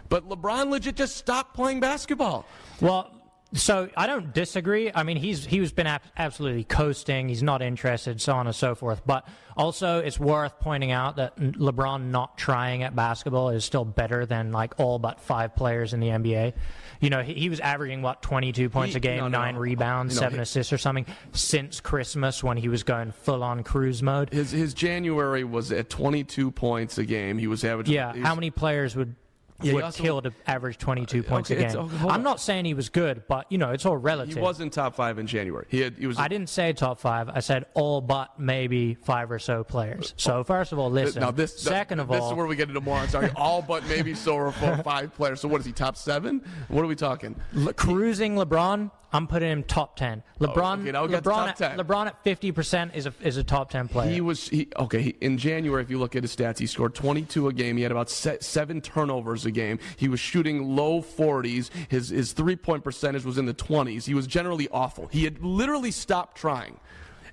But 0.08 0.28
LeBron 0.28 0.70
legit 0.70 0.96
just 0.96 1.16
stopped 1.16 1.54
playing 1.54 1.80
basketball. 1.80 2.46
Well, 2.80 3.10
so 3.54 3.88
I 3.96 4.06
don't 4.06 4.32
disagree. 4.32 4.90
I 4.94 5.02
mean, 5.02 5.16
he's 5.16 5.44
he's 5.44 5.72
been 5.72 5.86
ab- 5.86 6.02
absolutely 6.16 6.64
coasting. 6.64 7.28
He's 7.28 7.42
not 7.42 7.60
interested, 7.62 8.20
so 8.20 8.34
on 8.34 8.46
and 8.46 8.56
so 8.56 8.74
forth. 8.74 9.02
But 9.04 9.28
also, 9.56 9.98
it's 9.98 10.18
worth 10.18 10.58
pointing 10.58 10.90
out 10.90 11.16
that 11.16 11.36
LeBron 11.36 12.04
not 12.10 12.38
trying 12.38 12.82
at 12.82 12.96
basketball 12.96 13.50
is 13.50 13.64
still 13.64 13.84
better 13.84 14.24
than 14.24 14.52
like 14.52 14.80
all 14.80 14.98
but 14.98 15.20
five 15.20 15.54
players 15.54 15.92
in 15.92 16.00
the 16.00 16.08
NBA. 16.08 16.54
You 17.00 17.10
know, 17.10 17.20
he, 17.22 17.34
he 17.34 17.48
was 17.48 17.60
averaging 17.60 18.00
what 18.00 18.22
22 18.22 18.70
points 18.70 18.94
He- 18.94 18.98
a 18.98 19.00
game, 19.00 19.18
no, 19.18 19.28
no, 19.28 19.38
nine 19.38 19.54
no. 19.54 19.60
rebounds, 19.60 20.14
know, 20.14 20.20
seven 20.20 20.38
he- 20.38 20.42
assists 20.42 20.72
or 20.72 20.78
something 20.78 21.04
since 21.32 21.80
Christmas 21.80 22.42
when 22.42 22.56
he 22.56 22.68
was 22.68 22.82
going 22.84 23.12
full 23.12 23.42
on 23.42 23.62
cruise 23.64 24.02
mode. 24.02 24.32
His 24.32 24.50
his 24.52 24.72
January 24.72 25.44
was 25.44 25.72
at 25.72 25.90
22 25.90 26.50
points 26.52 26.96
a 26.98 27.04
game. 27.04 27.38
He 27.38 27.46
was 27.48 27.64
averaging. 27.64 27.94
Yeah, 27.94 28.14
how 28.16 28.34
many 28.34 28.50
players 28.50 28.96
would 28.96 29.14
Yeah, 29.62 29.70
he 29.70 29.74
would 29.74 29.84
also- 29.84 30.02
kill 30.02 30.22
to 30.22 30.32
average 30.46 30.78
22 30.78 31.22
points 31.22 31.50
okay, 31.50 31.64
a 31.64 31.68
game? 31.68 31.76
okay, 31.78 32.08
I'm 32.08 32.22
not 32.22 32.40
saying 32.40 32.64
he 32.64 32.74
was 32.74 32.88
good, 32.88 33.22
but 33.28 33.46
you 33.50 33.58
know, 33.58 33.70
it's 33.70 33.86
all 33.86 33.96
relative. 33.96 34.34
He 34.34 34.40
wasn't 34.40 34.72
top 34.72 34.94
five 34.94 35.18
in 35.18 35.26
January. 35.26 35.66
He 35.68 35.80
had 35.80 35.98
he 35.98 36.06
was. 36.06 36.18
I 36.18 36.28
didn't 36.28 36.48
say 36.48 36.72
top 36.72 36.98
five. 36.98 37.28
I 37.28 37.40
said 37.40 37.66
all 37.74 38.00
but 38.00 38.38
maybe 38.38 38.94
five 38.94 39.30
or 39.30 39.38
so 39.38 39.64
players. 39.64 40.12
Oh, 40.12 40.14
so 40.16 40.44
first 40.44 40.72
of 40.72 40.78
all, 40.78 40.90
listen. 40.90 41.20
Now 41.20 41.30
this. 41.30 41.58
Second 41.58 42.00
of 42.00 42.08
this 42.08 42.20
all, 42.20 42.28
this 42.28 42.32
is 42.32 42.36
where 42.36 42.46
we 42.46 42.56
get 42.56 42.68
into 42.68 42.80
more. 42.80 43.06
Sorry, 43.08 43.30
all 43.36 43.62
but 43.62 43.86
maybe 43.88 44.14
so 44.14 44.34
or 44.34 44.52
four, 44.52 44.76
five 44.84 45.14
players. 45.14 45.40
So 45.40 45.48
what 45.48 45.60
is 45.60 45.66
he? 45.66 45.72
Top 45.72 45.96
seven? 45.96 46.42
What 46.68 46.82
are 46.84 46.88
we 46.88 46.96
talking? 46.96 47.36
Le- 47.52 47.72
cruising 47.72 48.36
LeBron, 48.36 48.90
I'm 49.12 49.26
putting 49.26 49.50
him 49.50 49.62
top 49.62 49.96
ten. 49.96 50.22
LeBron, 50.40 50.78
Oh, 50.78 50.80
okay, 50.80 50.90
now 50.92 51.02
we 51.02 51.08
get 51.10 51.22
to 51.24 51.30
LeBron, 51.30 51.48
at, 51.48 51.56
10. 51.56 51.78
LeBron 51.78 52.06
at 52.06 52.24
50 52.24 52.52
percent 52.52 52.94
is 52.94 53.06
a 53.06 53.14
is 53.22 53.36
a 53.36 53.44
top 53.44 53.70
ten 53.70 53.88
player. 53.88 54.10
He 54.10 54.20
was 54.20 54.48
he 54.48 54.68
okay. 54.78 55.02
He, 55.02 55.10
in 55.20 55.38
January, 55.38 55.82
if 55.82 55.90
you 55.90 55.98
look 55.98 56.16
at 56.16 56.22
his 56.22 56.34
stats, 56.34 56.58
he 56.58 56.66
scored 56.66 56.94
22 56.94 57.48
a 57.48 57.52
game. 57.52 57.76
He 57.76 57.82
had 57.82 57.92
about 57.92 58.08
se- 58.10 58.38
seven 58.40 58.80
turnovers 58.80 59.44
a 59.46 59.50
game. 59.50 59.78
He 59.96 60.08
was 60.08 60.20
shooting 60.20 60.74
low 60.76 61.02
40s. 61.02 61.70
His 61.88 62.08
his 62.08 62.32
three 62.32 62.56
point 62.56 62.84
percentage 62.84 63.24
was 63.24 63.38
in 63.38 63.46
the 63.46 63.54
20s. 63.54 64.04
He 64.04 64.14
was 64.14 64.26
generally 64.26 64.68
awful. 64.72 65.08
He 65.08 65.24
had 65.24 65.42
literally 65.44 65.90
stopped 65.90 66.36
trying. 66.38 66.78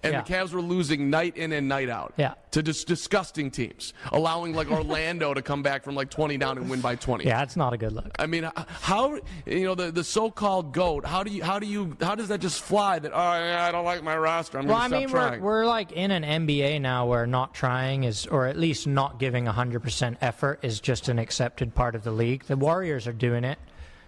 And 0.02 0.14
Yeah. 0.14 0.22
the 0.22 0.34
Cavs 0.34 0.54
were 0.54 0.62
losing 0.62 1.10
night 1.10 1.36
in 1.36 1.52
and 1.52 1.68
night 1.68 1.90
out 1.90 2.14
Yeah. 2.16 2.36
to 2.52 2.64
just 2.64 2.88
disgusting 2.88 3.52
teams, 3.52 3.94
allowing 4.14 4.54
like 4.56 4.72
Orlando 4.72 5.34
to 5.34 5.42
come 5.42 5.62
back 5.62 5.84
from 5.84 5.94
like 5.96 6.10
20 6.10 6.38
down 6.38 6.58
and 6.58 6.70
win 6.70 6.80
by 6.80 6.96
20. 6.96 7.26
yeah, 7.26 7.44
it's 7.44 7.58
not 7.58 7.74
a 7.74 7.78
good 7.78 7.92
look. 7.92 8.10
I 8.18 8.26
mean, 8.26 8.50
how 8.56 9.20
you 9.46 9.66
know 9.66 9.76
the, 9.76 9.92
the 9.92 10.04
so-called 10.04 10.72
goat? 10.74 11.06
How 11.06 11.24
do 11.24 11.32
you 11.32 11.44
how 11.44 11.60
do 11.60 11.66
you 11.68 11.98
how 12.02 12.16
does 12.16 12.30
that 12.30 12.40
just 12.40 12.62
fly? 12.62 13.00
That 13.00 13.12
oh 13.14 13.18
yeah, 13.46 13.66
I 13.68 13.72
don't 13.72 13.84
like 13.84 14.02
my 14.04 14.18
roster. 14.18 14.58
I'm 14.58 14.68
Well, 14.68 14.78
I 14.78 14.88
mean, 14.88 15.10
stop 15.10 15.34
we're, 15.34 15.40
we're 15.40 15.66
like 15.66 15.92
in 15.92 16.12
an 16.12 16.24
NBA 16.24 16.80
now 16.80 17.06
where 17.06 17.28
not 17.28 17.54
trying 17.54 18.06
is, 18.06 18.26
or 18.26 18.46
at 18.48 18.58
least 18.58 18.88
not 18.88 19.20
giving 19.20 19.46
100% 19.48 20.16
effort 20.22 20.60
is 20.62 20.80
just 20.80 21.10
an 21.10 21.20
accepted 21.20 21.76
part 21.76 21.96
of 21.96 22.04
the 22.06 22.12
league. 22.12 22.46
The 22.46 22.56
Warriors 22.56 23.06
are 23.06 23.12
doing 23.14 23.44
it. 23.44 23.60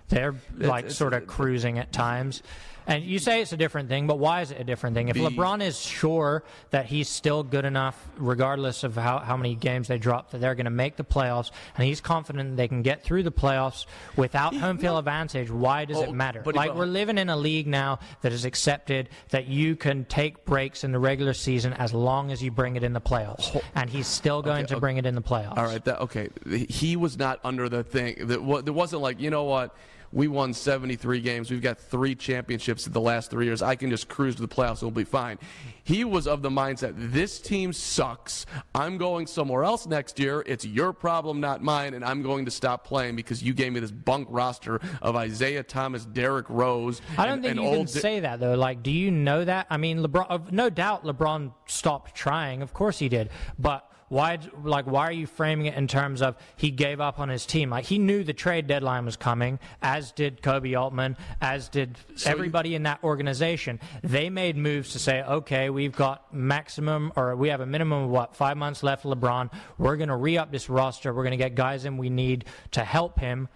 They're 0.10 0.36
like 0.58 0.86
it's- 0.86 0.98
sort 0.98 1.14
of 1.14 1.26
cruising 1.28 1.80
at 1.80 1.92
times. 1.92 2.44
And 2.88 3.04
you 3.04 3.20
say 3.20 3.42
it's 3.42 3.54
a 3.54 3.58
different 3.58 3.90
thing, 3.90 4.08
but 4.08 4.18
why 4.20 4.42
is 4.42 4.52
it 4.52 4.60
a 4.60 4.64
different 4.64 4.96
thing? 4.96 5.10
If 5.10 5.16
The- 5.16 5.30
LeBron 5.30 5.62
is 5.62 5.80
sure 5.80 6.44
that 6.72 6.86
he's 6.88 7.10
still 7.10 7.44
good 7.44 7.66
enough, 7.66 8.10
regardless 8.18 8.84
of 8.84 8.96
how, 8.96 9.20
how 9.20 9.38
many 9.38 9.56
games 9.56 9.88
they 9.88 9.98
drop, 9.98 10.32
that 10.32 10.42
they're 10.42 10.56
going 10.56 10.66
to 10.66 10.72
make 10.72 10.96
the 10.96 11.04
playoffs, 11.04 11.52
and 11.78 11.86
he's 11.86 12.02
confident 12.02 12.58
they 12.58 12.68
can 12.68 12.82
get 12.82 13.04
through 13.04 13.24
the 13.24 13.32
playoffs 13.32 13.86
without 14.16 14.56
home 14.56 14.78
field 14.78 14.98
advantage, 15.00 15.50
why 15.52 15.86
does 15.86 15.98
Oh, 15.98 16.04
it 16.04 16.12
matter? 16.14 16.44
like, 16.46 16.74
we're 16.74 16.86
living 16.86 17.18
in 17.18 17.30
a 17.30 17.38
league 17.38 17.68
now 17.68 18.00
that 18.22 18.32
is 18.32 18.46
accepted 18.46 19.10
that 19.30 19.48
you 19.48 19.76
can 19.76 20.06
take 20.06 20.44
breaks 20.46 20.84
in 20.84 20.92
the 20.92 21.00
regular 21.00 21.34
season 21.34 21.74
as 21.74 21.94
long 21.94 22.32
as 22.32 22.42
you 22.42 22.52
bring 22.52 22.76
it 22.76 22.84
in 22.84 22.94
the 22.94 23.02
playoffs. 23.02 23.62
And 23.76 23.90
he's 23.90 24.08
still 24.08 24.42
going 24.42 24.66
to 24.68 24.76
okay. 24.76 24.80
bring 24.80 24.98
it 24.98 25.06
in 25.06 25.16
the 25.16 25.22
playoffs. 25.22 25.58
All 25.58 25.66
right, 25.66 25.84
that 25.86 26.02
okay. 26.02 26.30
He 26.70 26.96
was 26.96 27.18
not 27.18 27.40
under 27.44 27.70
the 27.70 27.84
thing. 27.84 28.28
That 28.28 28.66
there 28.66 28.74
wasn't 28.74 29.02
like 29.02 29.20
you 29.20 29.30
know 29.30 29.44
what. 29.44 29.76
We 30.14 30.28
won 30.28 30.54
73 30.54 31.22
games. 31.22 31.50
We've 31.50 31.62
got 31.62 31.80
three 31.80 32.16
championships 32.16 32.86
in 32.86 32.94
the 32.94 33.02
last 33.02 33.32
three 33.32 33.46
years. 33.46 33.62
I 33.62 33.76
can 33.76 33.90
just 33.90 34.10
cruise 34.10 34.36
to 34.36 34.42
the 34.42 34.48
playoffs. 34.48 34.82
We'll 34.82 34.92
be 34.92 35.04
fine. 35.04 35.40
He 35.84 36.04
was 36.04 36.28
of 36.28 36.42
the 36.42 36.50
mindset, 36.50 36.94
this 36.96 37.40
team 37.40 37.74
sucks. 37.74 38.46
I'm 38.76 38.98
going 38.98 39.28
somewhere 39.28 39.64
else 39.64 39.88
next 39.88 40.20
year. 40.20 40.44
It's 40.46 40.66
your 40.66 40.94
problem, 40.94 41.40
not 41.40 41.64
mine, 41.64 41.94
and 41.94 42.06
I'm 42.06 42.22
going 42.22 42.46
to 42.46 42.52
stop 42.52 42.86
playing 42.86 43.16
because 43.16 43.42
you 43.42 43.54
gave 43.54 43.74
me 43.74 43.80
this 43.80 43.92
bunk 43.92 44.28
roster 44.30 44.80
of 45.02 45.16
Isaiah 45.16 45.64
Thomas, 45.64 46.06
Derrick 46.06 46.50
Rose. 46.50 47.02
I 47.18 47.26
don't 47.26 47.36
and, 47.36 47.44
think 47.44 47.58
and 47.58 47.66
you 47.66 47.72
can 47.78 47.86
Di- 47.86 47.92
say 47.92 48.20
that 48.20 48.40
though. 48.40 48.56
Like, 48.56 48.84
do 48.84 48.92
you 48.92 49.12
know 49.12 49.44
that? 49.44 49.68
I 49.70 49.78
mean, 49.78 50.00
LeBron. 50.00 50.52
No 50.52 50.70
doubt, 50.70 51.04
LeBron 51.04 51.54
stopped 51.68 52.16
trying. 52.16 52.62
Of 52.62 52.74
course 52.74 53.00
he 53.00 53.10
did. 53.10 53.30
But 53.58 53.91
why? 54.12 54.40
Like, 54.62 54.86
why 54.88 55.08
are 55.08 55.12
you 55.14 55.26
framing 55.26 55.68
it 55.68 55.76
in 55.76 55.88
terms 55.88 56.22
of 56.22 56.36
he 56.58 56.70
gave 56.70 57.00
up 57.00 57.18
on 57.18 57.30
his 57.30 57.46
team? 57.46 57.70
Like, 57.70 57.86
he 57.86 57.98
knew 57.98 58.26
the 58.26 58.34
trade 58.34 58.68
deadline 58.68 59.06
was 59.06 59.16
coming, 59.16 59.58
as 59.82 60.12
did 60.12 60.42
Koby 60.42 60.78
Altman, 60.78 61.16
as 61.40 61.70
did 61.70 61.98
everybody 62.26 62.76
in 62.76 62.84
that 62.84 63.02
organization. 63.06 63.80
They 64.04 64.30
made 64.30 64.58
moves 64.58 64.92
to 64.92 65.00
say, 65.00 65.24
okay, 65.24 65.70
we've 65.70 65.96
got 65.96 66.34
maximum, 66.34 67.14
or 67.16 67.38
we 67.38 67.48
have 67.48 67.62
a 67.62 67.66
minimum 67.66 68.04
of 68.04 68.10
what 68.10 68.36
five 68.36 68.58
months 68.58 68.84
left. 68.84 69.06
LeBron, 69.06 69.50
we're 69.78 69.96
going 69.96 70.10
to 70.10 70.18
re-up 70.18 70.52
this 70.52 70.70
roster. 70.70 71.14
We're 71.14 71.24
going 71.24 71.32
to 71.32 71.38
get 71.38 71.56
guys 71.56 71.86
in 71.86 71.98
we 71.98 72.10
need 72.10 72.44
to 72.72 72.84
help 72.84 73.18
him. 73.18 73.48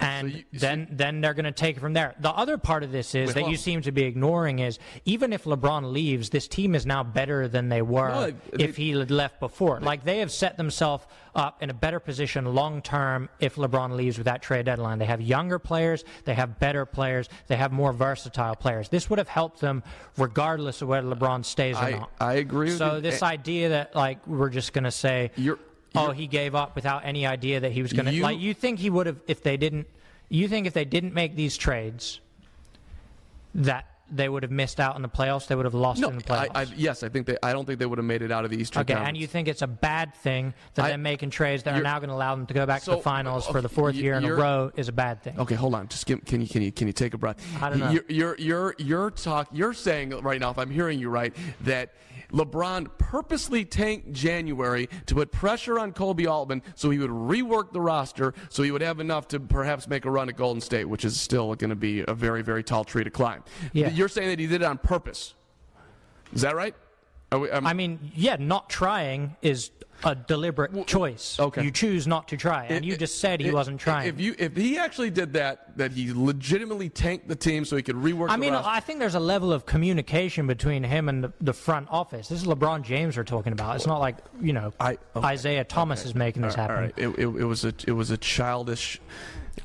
And 0.00 0.32
you- 0.32 0.44
so 0.54 0.66
then, 0.66 0.88
then 0.90 1.20
they're 1.20 1.34
going 1.34 1.44
to 1.44 1.52
take 1.52 1.76
it 1.76 1.80
from 1.80 1.92
there. 1.92 2.14
The 2.20 2.30
other 2.30 2.58
part 2.58 2.82
of 2.82 2.92
this 2.92 3.14
is 3.14 3.34
that 3.34 3.48
you 3.48 3.56
seem 3.56 3.82
to 3.82 3.92
be 3.92 4.02
ignoring 4.04 4.58
is 4.58 4.78
even 5.04 5.32
if 5.32 5.44
LeBron 5.44 5.92
leaves, 5.92 6.30
this 6.30 6.48
team 6.48 6.74
is 6.74 6.84
now 6.86 7.02
better 7.02 7.48
than 7.48 7.68
they 7.68 7.82
were 7.82 8.08
No, 8.08 8.30
they- 8.52 8.64
if 8.64 8.76
he 8.76 8.90
had 8.90 9.10
left 9.10 9.40
before. 9.40 9.80
Like 9.80 10.04
they 10.04 10.18
have 10.18 10.30
set 10.32 10.56
themselves 10.56 11.06
up 11.34 11.62
in 11.62 11.70
a 11.70 11.74
better 11.74 11.98
position 12.00 12.54
long 12.54 12.80
term 12.82 13.28
if 13.40 13.56
LeBron 13.56 13.96
leaves 13.96 14.18
with 14.18 14.26
that 14.26 14.40
trade 14.42 14.66
deadline. 14.66 14.98
They 14.98 15.04
have 15.06 15.20
younger 15.20 15.58
players, 15.58 16.04
they 16.24 16.34
have 16.34 16.58
better 16.58 16.86
players, 16.86 17.28
they 17.48 17.56
have 17.56 17.72
more 17.72 17.92
versatile 17.92 18.54
players. 18.54 18.88
This 18.88 19.10
would 19.10 19.18
have 19.18 19.28
helped 19.28 19.60
them 19.60 19.82
regardless 20.16 20.82
of 20.82 20.88
whether 20.88 21.06
LeBron 21.08 21.44
stays 21.44 21.76
or 21.76 21.80
I- 21.80 21.90
not. 21.90 22.10
I 22.20 22.34
agree 22.34 22.68
with 22.68 22.78
So 22.78 23.00
this 23.00 23.22
idea 23.22 23.70
that 23.70 23.94
like 23.96 24.24
we're 24.26 24.50
just 24.50 24.72
going 24.72 24.84
to 24.84 24.90
say 24.90 25.30
You're- 25.36 25.58
oh, 25.94 26.10
he 26.10 26.26
gave 26.26 26.54
up 26.54 26.74
without 26.74 27.04
any 27.04 27.26
idea 27.26 27.60
that 27.60 27.72
he 27.72 27.82
was 27.82 27.92
going 27.92 28.06
to. 28.06 28.22
Like, 28.22 28.38
you 28.38 28.54
think 28.54 28.78
he 28.78 28.90
would 28.90 29.06
have 29.06 29.18
if 29.26 29.42
they 29.42 29.56
didn't? 29.56 29.86
You 30.28 30.48
think 30.48 30.66
if 30.66 30.72
they 30.72 30.84
didn't 30.84 31.14
make 31.14 31.36
these 31.36 31.56
trades, 31.56 32.20
that 33.54 33.86
they 34.10 34.28
would 34.28 34.42
have 34.42 34.52
missed 34.52 34.80
out 34.80 34.96
on 34.96 35.02
the 35.02 35.08
playoffs? 35.08 35.46
They 35.46 35.54
would 35.54 35.64
have 35.64 35.74
lost 35.74 36.00
No, 36.00 36.08
in 36.08 36.16
the 36.18 36.24
playoffs. 36.24 36.50
I, 36.54 36.62
yes, 36.76 37.02
I 37.02 37.08
think 37.08 37.26
they. 37.26 37.36
I 37.42 37.52
don't 37.52 37.64
think 37.66 37.78
they 37.78 37.86
would 37.86 37.98
have 37.98 38.04
made 38.04 38.22
it 38.22 38.32
out 38.32 38.44
of 38.44 38.50
the 38.50 38.56
Eastern 38.56 38.80
okay, 38.82 38.94
Conference. 38.94 39.08
and 39.08 39.16
you 39.16 39.26
think 39.26 39.48
it's 39.48 39.62
a 39.62 39.66
bad 39.66 40.14
thing 40.14 40.54
that 40.74 40.86
I- 40.86 40.88
they're 40.88 40.98
making 40.98 41.30
trades 41.30 41.62
that 41.64 41.74
are 41.78 41.82
now 41.82 41.98
going 41.98 42.08
to 42.08 42.14
allow 42.14 42.34
them 42.34 42.46
to 42.46 42.54
go 42.54 42.66
back 42.66 42.82
to 42.82 42.90
the 42.90 42.96
finals 42.98 43.46
for 43.46 43.60
the 43.60 43.68
fourth 43.68 43.94
year 43.94 44.14
in 44.14 44.24
a 44.24 44.34
row 44.34 44.72
is 44.76 44.88
a 44.88 44.92
bad 44.92 45.22
thing. 45.22 45.38
Okay, 45.38 45.54
hold 45.54 45.74
on. 45.74 45.88
Just 45.88 46.06
give, 46.06 46.24
can 46.24 46.40
you 46.40 46.48
can 46.48 46.62
you 46.62 46.72
can 46.72 46.86
you 46.86 46.92
take 46.92 47.14
a 47.14 47.18
breath? 47.18 47.36
I 47.62 47.70
don't 47.70 47.78
know. 47.78 47.90
You're 47.90 48.04
you're 48.08 48.36
you're, 48.38 48.74
you're 48.78 49.10
talk. 49.10 49.48
You're 49.52 49.74
saying 49.74 50.10
right 50.20 50.40
now, 50.40 50.50
if 50.50 50.58
I'm 50.58 50.70
hearing 50.70 50.98
you 50.98 51.10
right, 51.10 51.34
that 51.62 51.92
LeBron 52.32 52.88
purposely 52.98 53.64
tanked 53.64 54.12
January 54.12 54.88
to 55.06 55.14
put 55.14 55.32
pressure 55.32 55.78
on 55.78 55.92
Koby 55.92 56.26
Altman 56.26 56.62
so 56.74 56.90
he 56.90 56.98
would 56.98 57.10
rework 57.10 57.72
the 57.72 57.80
roster 57.80 58.34
so 58.48 58.62
he 58.62 58.70
would 58.70 58.82
have 58.82 59.00
enough 59.00 59.28
to 59.28 59.40
perhaps 59.40 59.88
make 59.88 60.04
a 60.04 60.10
run 60.10 60.28
at 60.28 60.36
Golden 60.36 60.60
State, 60.60 60.88
which 60.88 61.04
is 61.04 61.20
still 61.20 61.54
going 61.54 61.70
to 61.70 61.76
be 61.76 62.04
a 62.06 62.14
very 62.14 62.42
very 62.42 62.62
tall 62.62 62.84
tree 62.84 63.04
to 63.04 63.10
climb. 63.10 63.42
Yeah. 63.72 63.88
You're 63.88 64.08
saying 64.08 64.28
that 64.28 64.38
he 64.38 64.46
did 64.46 64.62
it 64.62 64.64
on 64.64 64.78
purpose. 64.78 65.34
Is 66.32 66.42
that 66.42 66.56
right? 66.56 66.74
We, 67.32 67.50
um, 67.50 67.66
I 67.66 67.72
mean, 67.72 68.12
yeah, 68.14 68.36
not 68.38 68.70
trying 68.70 69.36
is 69.42 69.70
a 70.02 70.14
deliberate 70.14 70.86
choice. 70.86 71.38
okay. 71.38 71.62
You 71.62 71.70
choose 71.70 72.06
not 72.06 72.28
to 72.28 72.36
try, 72.36 72.64
and 72.66 72.84
you 72.84 72.96
just 72.96 73.18
said 73.20 73.40
he 73.40 73.48
if- 73.48 73.54
wasn't 73.54 73.80
trying. 73.80 74.08
If 74.08 74.20
you 74.20 74.34
if 74.38 74.56
he 74.56 74.78
actually 74.78 75.10
did 75.10 75.32
that, 75.34 75.76
that 75.78 75.92
he 75.92 76.12
legitimately 76.12 76.88
tanked 76.90 77.28
the 77.28 77.36
team 77.36 77.64
so 77.64 77.76
he 77.76 77.82
could 77.82 77.96
rework. 77.96 78.30
I 78.30 78.36
mean, 78.36 78.52
roster. 78.52 78.68
I 78.70 78.80
think 78.80 78.98
there's 78.98 79.14
a 79.14 79.20
level 79.20 79.52
of 79.52 79.66
communication 79.66 80.46
between 80.46 80.82
him 80.84 81.08
and 81.08 81.24
the, 81.24 81.32
the 81.40 81.52
front 81.52 81.88
office. 81.90 82.28
This 82.28 82.42
is 82.42 82.46
LeBron 82.46 82.82
James 82.82 83.16
we're 83.16 83.24
talking 83.24 83.52
about. 83.52 83.76
It's 83.76 83.86
not 83.86 84.00
like 84.00 84.16
you 84.40 84.52
know 84.52 84.72
I- 84.80 84.98
okay. 85.16 85.26
Isaiah 85.26 85.64
Thomas 85.64 86.04
is 86.04 86.14
making 86.14 86.42
this 86.42 86.54
All 86.54 86.60
happen. 86.62 86.76
right, 86.76 86.94
it, 86.96 87.08
it, 87.18 87.26
it 87.26 87.44
was 87.44 87.64
a 87.64 87.72
it 87.86 87.92
was 87.92 88.10
a 88.10 88.16
childish. 88.16 89.00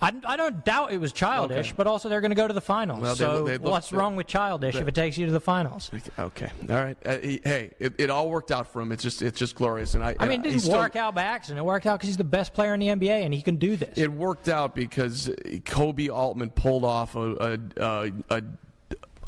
I, 0.01 0.13
I 0.25 0.37
don't 0.37 0.63
doubt 0.63 0.93
it 0.93 0.97
was 0.99 1.11
childish, 1.11 1.67
Okay. 1.67 1.73
but 1.75 1.85
also 1.87 2.07
they're 2.07 2.21
going 2.21 2.31
to 2.31 2.35
go 2.35 2.47
to 2.47 2.53
the 2.53 2.61
finals. 2.61 3.01
Well, 3.01 3.15
they- 3.15 3.23
so 3.25 3.43
they 3.43 3.57
look- 3.57 3.71
what's 3.71 3.91
wrong 3.91 4.15
with 4.15 4.27
childish 4.27 4.75
if 4.75 4.87
it 4.87 4.95
takes 4.95 5.17
you 5.17 5.25
to 5.25 5.31
the 5.31 5.41
finals? 5.41 5.91
Okay, 6.17 6.49
all 6.69 6.75
right. 6.75 6.97
Uh, 7.05 7.17
he- 7.17 7.41
hey, 7.43 7.71
it, 7.79 7.93
it 7.97 8.09
all 8.09 8.29
worked 8.29 8.51
out 8.51 8.67
for 8.67 8.81
him. 8.81 8.91
It's 8.91 9.03
just 9.03 9.21
it's 9.21 9.37
just 9.37 9.55
glorious, 9.55 9.93
and 9.95 10.03
I. 10.03 10.15
I 10.19 10.27
mean, 10.27 10.39
it 10.39 10.43
didn't 10.43 10.61
still- 10.61 10.77
work 10.77 10.95
out 10.95 11.15
by 11.15 11.23
accident. 11.23 11.59
It 11.59 11.63
worked 11.65 11.85
out 11.85 11.99
because 11.99 12.07
he's 12.07 12.17
the 12.17 12.23
best 12.23 12.53
player 12.53 12.73
in 12.73 12.79
the 12.79 12.87
NBA 12.87 13.23
and 13.25 13.33
he 13.33 13.41
can 13.41 13.57
do 13.57 13.75
this. 13.75 13.97
It 13.97 14.11
worked 14.11 14.47
out 14.47 14.73
because 14.75 15.27
Koby 15.65 16.09
Altman 16.09 16.51
pulled 16.51 16.85
off 16.85 17.15
a 17.15 17.19
a 17.19 17.59
a, 17.77 18.11
a, 18.29 18.41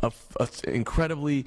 a, 0.04 0.12
a 0.40 0.48
incredibly 0.70 1.46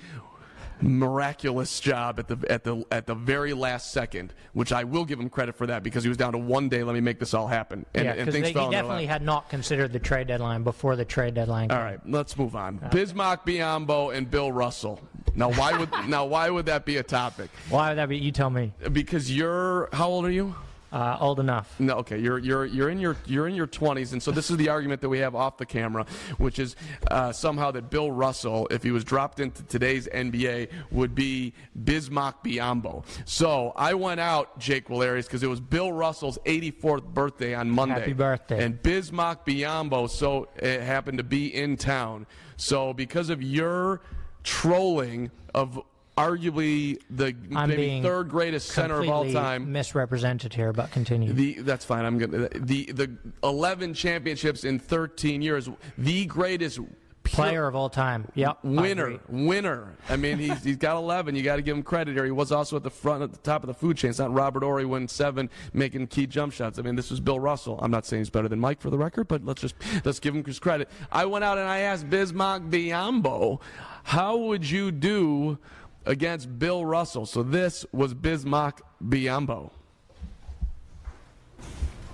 miraculous 0.84 1.80
job 1.80 2.18
at 2.18 2.28
the 2.28 2.38
at 2.50 2.64
the 2.64 2.84
at 2.92 3.06
the 3.06 3.14
very 3.14 3.52
last 3.52 3.92
second, 3.92 4.34
which 4.52 4.72
I 4.72 4.84
will 4.84 5.04
give 5.04 5.18
him 5.18 5.28
credit 5.28 5.56
for 5.56 5.66
that 5.66 5.82
because 5.82 6.04
he 6.04 6.08
was 6.08 6.18
down 6.18 6.32
to 6.32 6.38
one 6.38 6.68
day. 6.68 6.82
Let 6.82 6.94
me 6.94 7.00
make 7.00 7.18
this 7.18 7.34
all 7.34 7.46
happen, 7.46 7.86
and, 7.94 8.04
yeah, 8.04 8.10
and 8.12 8.20
because 8.20 8.34
things 8.34 8.48
he 8.48 8.52
fell 8.54 8.66
in 8.66 8.72
their 8.72 8.82
definitely 8.82 9.06
had 9.06 9.22
not 9.22 9.48
considered 9.48 9.92
the 9.92 9.98
trade 9.98 10.28
deadline 10.28 10.62
before 10.62 10.96
the 10.96 11.04
trade 11.04 11.34
deadline. 11.34 11.70
All 11.70 11.78
came. 11.78 11.86
right, 11.86 12.00
let's 12.06 12.36
move 12.36 12.54
on. 12.54 12.78
Bismack 12.78 13.44
Biyombo 13.46 14.14
and 14.14 14.30
Bill 14.30 14.52
Russell. 14.52 15.00
Now, 15.34 15.50
why 15.52 15.76
would 15.76 15.90
now 16.08 16.24
why 16.26 16.50
would 16.50 16.66
that 16.66 16.84
be 16.84 16.98
a 16.98 17.02
topic? 17.02 17.50
Why 17.68 17.88
would 17.90 17.98
that 17.98 18.08
be? 18.08 18.18
You 18.18 18.32
tell 18.32 18.50
me. 18.50 18.72
Because 18.92 19.34
you're 19.34 19.88
how 19.92 20.08
old 20.08 20.24
are 20.24 20.30
you? 20.30 20.54
Uh, 20.94 21.18
old 21.18 21.40
enough. 21.40 21.74
No, 21.80 21.94
okay, 21.94 22.20
you're 22.20 22.38
you're 22.38 22.64
you're 22.66 22.88
in 22.88 23.00
your 23.00 23.16
you're 23.26 23.48
in 23.48 23.56
your 23.56 23.66
20s, 23.66 24.12
and 24.12 24.22
so 24.22 24.30
this 24.30 24.48
is 24.48 24.56
the 24.58 24.68
argument 24.68 25.00
that 25.00 25.08
we 25.08 25.18
have 25.18 25.34
off 25.34 25.56
the 25.56 25.66
camera, 25.66 26.06
which 26.38 26.60
is 26.60 26.76
uh, 27.10 27.32
somehow 27.32 27.72
that 27.72 27.90
Bill 27.90 28.12
Russell, 28.12 28.68
if 28.70 28.84
he 28.84 28.92
was 28.92 29.02
dropped 29.02 29.40
into 29.40 29.64
today's 29.64 30.06
NBA, 30.06 30.70
would 30.92 31.12
be 31.12 31.52
Bismack 31.82 32.44
Biyombo. 32.44 33.04
So 33.24 33.72
I 33.74 33.94
went 33.94 34.20
out, 34.20 34.56
Jake 34.60 34.86
Valerius, 34.86 35.26
because 35.26 35.42
it 35.42 35.48
was 35.48 35.58
Bill 35.58 35.90
Russell's 35.90 36.38
84th 36.46 37.06
birthday 37.06 37.54
on 37.54 37.70
Monday. 37.70 37.98
Happy 37.98 38.12
birthday. 38.12 38.64
And 38.64 38.80
Bismack 38.80 39.38
Biyombo, 39.44 40.08
so 40.08 40.46
it 40.54 40.80
happened 40.80 41.18
to 41.18 41.24
be 41.24 41.52
in 41.52 41.76
town. 41.76 42.24
So 42.56 42.92
because 42.92 43.30
of 43.30 43.42
your 43.42 44.00
trolling 44.44 45.32
of 45.54 45.80
arguably 46.16 47.00
the 47.10 47.34
I'm 47.54 47.68
maybe 47.70 48.02
third 48.02 48.28
greatest 48.28 48.68
center 48.68 49.00
of 49.00 49.08
all 49.08 49.30
time. 49.30 49.72
misrepresented 49.72 50.54
here, 50.54 50.72
but 50.72 50.90
continue. 50.90 51.32
The 51.32 51.54
that's 51.60 51.84
fine. 51.84 52.04
I'm 52.04 52.18
gonna 52.18 52.48
the 52.48 52.86
the 52.92 53.16
11 53.42 53.94
championships 53.94 54.64
in 54.64 54.78
13 54.78 55.42
years. 55.42 55.68
The 55.98 56.26
greatest 56.26 56.78
Player 57.24 57.66
of 57.66 57.74
all 57.74 57.88
time. 57.88 58.28
Yep. 58.34 58.58
Winner, 58.64 59.18
winner. 59.28 59.94
I 60.10 60.16
mean, 60.16 60.38
he's 60.38 60.62
he's 60.62 60.76
got 60.76 60.96
11. 60.96 61.34
You 61.34 61.42
got 61.42 61.56
to 61.56 61.62
give 61.62 61.74
him 61.74 61.82
credit 61.82 62.14
here. 62.14 62.24
He 62.24 62.30
was 62.30 62.52
also 62.52 62.76
at 62.76 62.82
the 62.82 62.90
front, 62.90 63.22
at 63.22 63.32
the 63.32 63.38
top 63.38 63.62
of 63.62 63.66
the 63.66 63.74
food 63.74 63.96
chain. 63.96 64.10
It's 64.10 64.18
not 64.18 64.32
Robert 64.32 64.62
Horry 64.62 64.84
winning 64.84 65.08
seven, 65.08 65.48
making 65.72 66.08
key 66.08 66.26
jump 66.26 66.52
shots. 66.52 66.78
I 66.78 66.82
mean, 66.82 66.96
this 66.96 67.10
was 67.10 67.20
Bill 67.20 67.40
Russell. 67.40 67.78
I'm 67.82 67.90
not 67.90 68.04
saying 68.04 68.20
he's 68.20 68.30
better 68.30 68.48
than 68.48 68.60
Mike 68.60 68.80
for 68.80 68.90
the 68.90 68.98
record, 68.98 69.26
but 69.26 69.44
let's 69.44 69.62
just 69.62 69.74
let's 70.04 70.20
give 70.20 70.34
him 70.34 70.44
his 70.44 70.58
credit. 70.58 70.88
I 71.10 71.24
went 71.24 71.44
out 71.44 71.56
and 71.56 71.66
I 71.66 71.78
asked 71.80 72.08
Bismack 72.10 72.70
Biyombo, 72.70 73.60
how 74.04 74.36
would 74.36 74.68
you 74.68 74.92
do 74.92 75.58
against 76.06 76.58
Bill 76.58 76.84
Russell? 76.84 77.26
So 77.26 77.42
this 77.42 77.86
was 77.92 78.14
Bismack 78.14 78.80
Biyombo. 79.02 79.70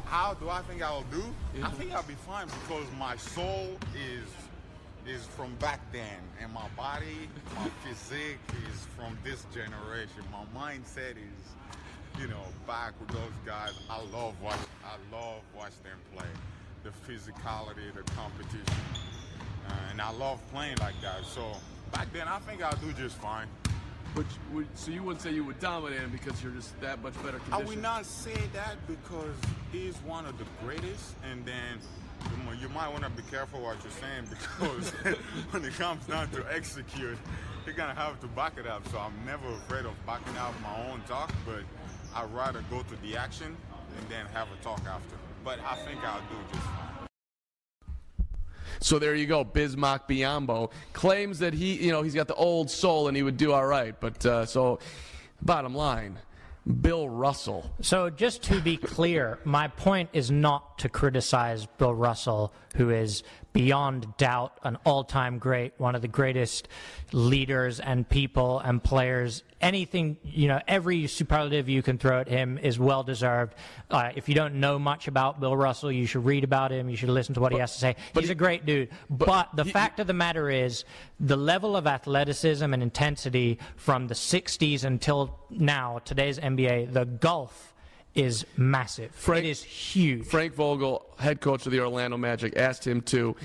How 0.06 0.34
do 0.34 0.50
I 0.50 0.60
think 0.62 0.82
I'll 0.82 1.04
do? 1.12 1.22
I 1.62 1.70
think 1.70 1.92
I'll 1.92 2.02
be 2.02 2.14
fine 2.14 2.46
because 2.46 2.86
my 2.98 3.16
soul 3.16 3.78
is 3.94 4.26
is 5.06 5.24
from 5.24 5.54
back 5.56 5.80
then, 5.92 6.18
and 6.40 6.52
my 6.52 6.66
body, 6.76 7.28
my 7.56 7.68
physique 7.84 8.38
is 8.70 8.86
from 8.96 9.16
this 9.24 9.46
generation. 9.54 10.22
My 10.30 10.44
mindset 10.60 11.12
is, 11.12 12.20
you 12.20 12.28
know, 12.28 12.42
back 12.66 12.92
with 13.00 13.08
those 13.10 13.32
guys. 13.46 13.72
I 13.88 13.98
love 14.12 14.34
watch. 14.42 14.58
I 14.84 15.14
love 15.14 15.42
watch 15.56 15.72
them 15.82 15.98
play. 16.14 16.26
The 16.82 16.90
physicality, 16.90 17.94
the 17.94 18.02
competition, 18.12 18.82
uh, 19.68 19.72
and 19.90 20.00
I 20.00 20.10
love 20.12 20.40
playing 20.52 20.76
like 20.80 21.00
that. 21.02 21.24
So 21.24 21.52
back 21.92 22.12
then, 22.12 22.26
I 22.26 22.38
think 22.40 22.62
I'll 22.62 22.76
do 22.76 22.92
just 22.92 23.16
fine. 23.16 23.46
But 24.14 24.26
would, 24.52 24.66
so 24.74 24.90
you 24.90 25.02
wouldn't 25.02 25.22
say 25.22 25.32
you 25.32 25.44
would 25.44 25.60
dominate 25.60 26.00
him 26.00 26.10
because 26.10 26.42
you're 26.42 26.52
just 26.52 26.78
that 26.80 27.02
much 27.02 27.14
better 27.22 27.40
I 27.52 27.58
would 27.62 27.80
not 27.80 28.04
say 28.04 28.34
that 28.52 28.76
because 28.88 29.36
he's 29.70 29.96
one 29.98 30.26
of 30.26 30.36
the 30.38 30.44
greatest, 30.64 31.14
and 31.30 31.44
then 31.46 31.78
you 32.24 32.62
you 32.62 32.68
might 32.70 32.88
want 32.88 33.04
to 33.04 33.10
be 33.10 33.22
careful 33.30 33.60
what 33.62 33.76
you're 33.82 33.92
saying 33.92 34.26
because 34.28 34.90
when 35.50 35.64
it 35.64 35.74
comes 35.74 36.04
down 36.06 36.28
to 36.30 36.44
execute, 36.52 37.18
you're 37.64 37.74
gonna 37.74 37.94
have 37.94 38.20
to 38.20 38.26
back 38.28 38.58
it 38.58 38.66
up. 38.66 38.86
So 38.88 38.98
I'm 38.98 39.14
never 39.24 39.48
afraid 39.48 39.86
of 39.86 39.94
backing 40.06 40.36
out 40.36 40.54
my 40.60 40.90
own 40.90 41.02
talk, 41.06 41.32
but 41.46 41.62
I'd 42.14 42.32
rather 42.32 42.64
go 42.70 42.82
to 42.82 42.96
the 43.02 43.16
action 43.16 43.56
and 43.98 44.08
then 44.08 44.26
have 44.32 44.48
a 44.52 44.64
talk 44.64 44.80
after. 44.86 45.16
But 45.44 45.60
I 45.60 45.76
think 45.86 46.04
I'll 46.04 46.20
do 46.20 46.36
just 46.52 46.64
fine. 46.64 46.89
So 48.80 48.98
there 48.98 49.14
you 49.14 49.26
go. 49.26 49.44
Bismack 49.44 50.08
Biyombo 50.08 50.70
claims 50.92 51.38
that 51.40 51.52
he, 51.52 51.74
you 51.74 51.92
know, 51.92 52.02
he's 52.02 52.14
got 52.14 52.28
the 52.28 52.34
old 52.34 52.70
soul 52.70 53.08
and 53.08 53.16
he 53.16 53.22
would 53.22 53.36
do 53.36 53.52
all 53.52 53.66
right. 53.66 53.94
But 53.98 54.24
uh, 54.24 54.46
so, 54.46 54.78
bottom 55.42 55.74
line, 55.74 56.18
Bill 56.80 57.08
Russell. 57.08 57.70
So, 57.82 58.10
just 58.10 58.42
to 58.44 58.60
be 58.60 58.76
clear, 58.76 59.38
my 59.44 59.68
point 59.68 60.10
is 60.12 60.30
not 60.30 60.78
to 60.78 60.88
criticize 60.88 61.66
Bill 61.66 61.94
Russell, 61.94 62.52
who 62.76 62.90
is 62.90 63.22
beyond 63.52 64.16
doubt 64.16 64.58
an 64.62 64.76
all 64.84 65.04
time 65.04 65.38
great, 65.38 65.72
one 65.78 65.94
of 65.94 66.02
the 66.02 66.08
greatest 66.08 66.68
leaders 67.12 67.80
and 67.80 68.08
people 68.08 68.60
and 68.60 68.82
players. 68.82 69.42
Anything, 69.60 70.16
you 70.24 70.48
know, 70.48 70.60
every 70.66 71.06
superlative 71.06 71.68
you 71.68 71.82
can 71.82 71.98
throw 71.98 72.20
at 72.20 72.28
him 72.28 72.56
is 72.58 72.78
well 72.78 73.02
deserved. 73.02 73.54
Uh, 73.90 74.10
if 74.14 74.28
you 74.28 74.34
don't 74.34 74.54
know 74.54 74.78
much 74.78 75.06
about 75.08 75.38
Bill 75.40 75.54
Russell, 75.56 75.92
you 75.92 76.06
should 76.06 76.24
read 76.24 76.44
about 76.44 76.70
him. 76.72 76.88
You 76.88 76.96
should 76.96 77.10
listen 77.10 77.34
to 77.34 77.40
what 77.40 77.52
he 77.52 77.58
has 77.58 77.74
to 77.74 77.78
say. 77.78 77.96
but 78.14 78.22
He's 78.22 78.28
he- 78.28 78.32
a 78.32 78.36
great 78.36 78.64
dude. 78.64 78.88
But, 79.10 79.50
the 79.54 79.64
he- 79.64 79.70
fact 79.70 80.00
of 80.00 80.06
the 80.06 80.14
matter 80.14 80.48
is, 80.48 80.84
the 81.18 81.36
level 81.36 81.76
of 81.76 81.86
athleticism 81.86 82.72
and 82.72 82.82
intensity 82.82 83.58
from 83.76 84.06
the 84.06 84.14
60s 84.14 84.84
until 84.84 85.38
now, 85.50 85.98
today's 86.06 86.38
NBA, 86.38 86.92
the 86.94 87.04
gulf 87.04 87.69
is 88.14 88.44
massive. 88.56 89.12
Frank- 89.14 89.44
it 89.44 89.50
is 89.50 89.62
huge. 89.62 90.26
Frank 90.26 90.54
Vogel, 90.54 91.06
head 91.18 91.40
coach 91.40 91.64
of 91.66 91.72
the 91.72 91.80
Orlando 91.80 92.16
Magic, 92.16 92.56
asked 92.56 92.86
him 92.86 93.00
to. 93.02 93.36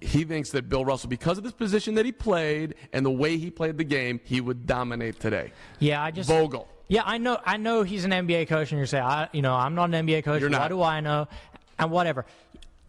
He 0.00 0.22
thinks 0.22 0.50
that 0.50 0.68
Bill 0.68 0.84
Russell, 0.84 1.08
because 1.10 1.38
of 1.38 1.44
this 1.44 1.52
position 1.52 1.96
that 1.96 2.06
he 2.06 2.12
played 2.12 2.76
and 2.92 3.04
the 3.04 3.10
way 3.10 3.36
he 3.36 3.50
played 3.50 3.76
the 3.78 3.84
game, 3.84 4.20
he 4.22 4.40
would 4.40 4.64
dominate 4.66 5.18
today. 5.18 5.52
yeah, 5.80 6.00
I 6.02 6.12
just 6.12 6.28
Vogel. 6.28 6.68
Yeah, 6.86 7.02
I 7.04 7.18
know. 7.18 7.38
I 7.44 7.56
know 7.56 7.82
he's 7.82 8.04
an 8.04 8.12
NBA 8.12 8.46
coach, 8.48 8.70
and 8.70 8.78
you 8.80 8.86
say, 8.86 9.00
I, 9.00 9.28
you 9.32 9.42
know, 9.42 9.54
I'm 9.54 9.74
not 9.74 9.92
an 9.92 10.06
NBA 10.06 10.22
coach. 10.24 10.40
You're 10.40 10.50
What 10.50 10.58
not. 10.58 10.68
do 10.68 10.82
I 10.82 11.00
know? 11.00 11.26
And 11.80 11.90
whatever. 11.90 12.24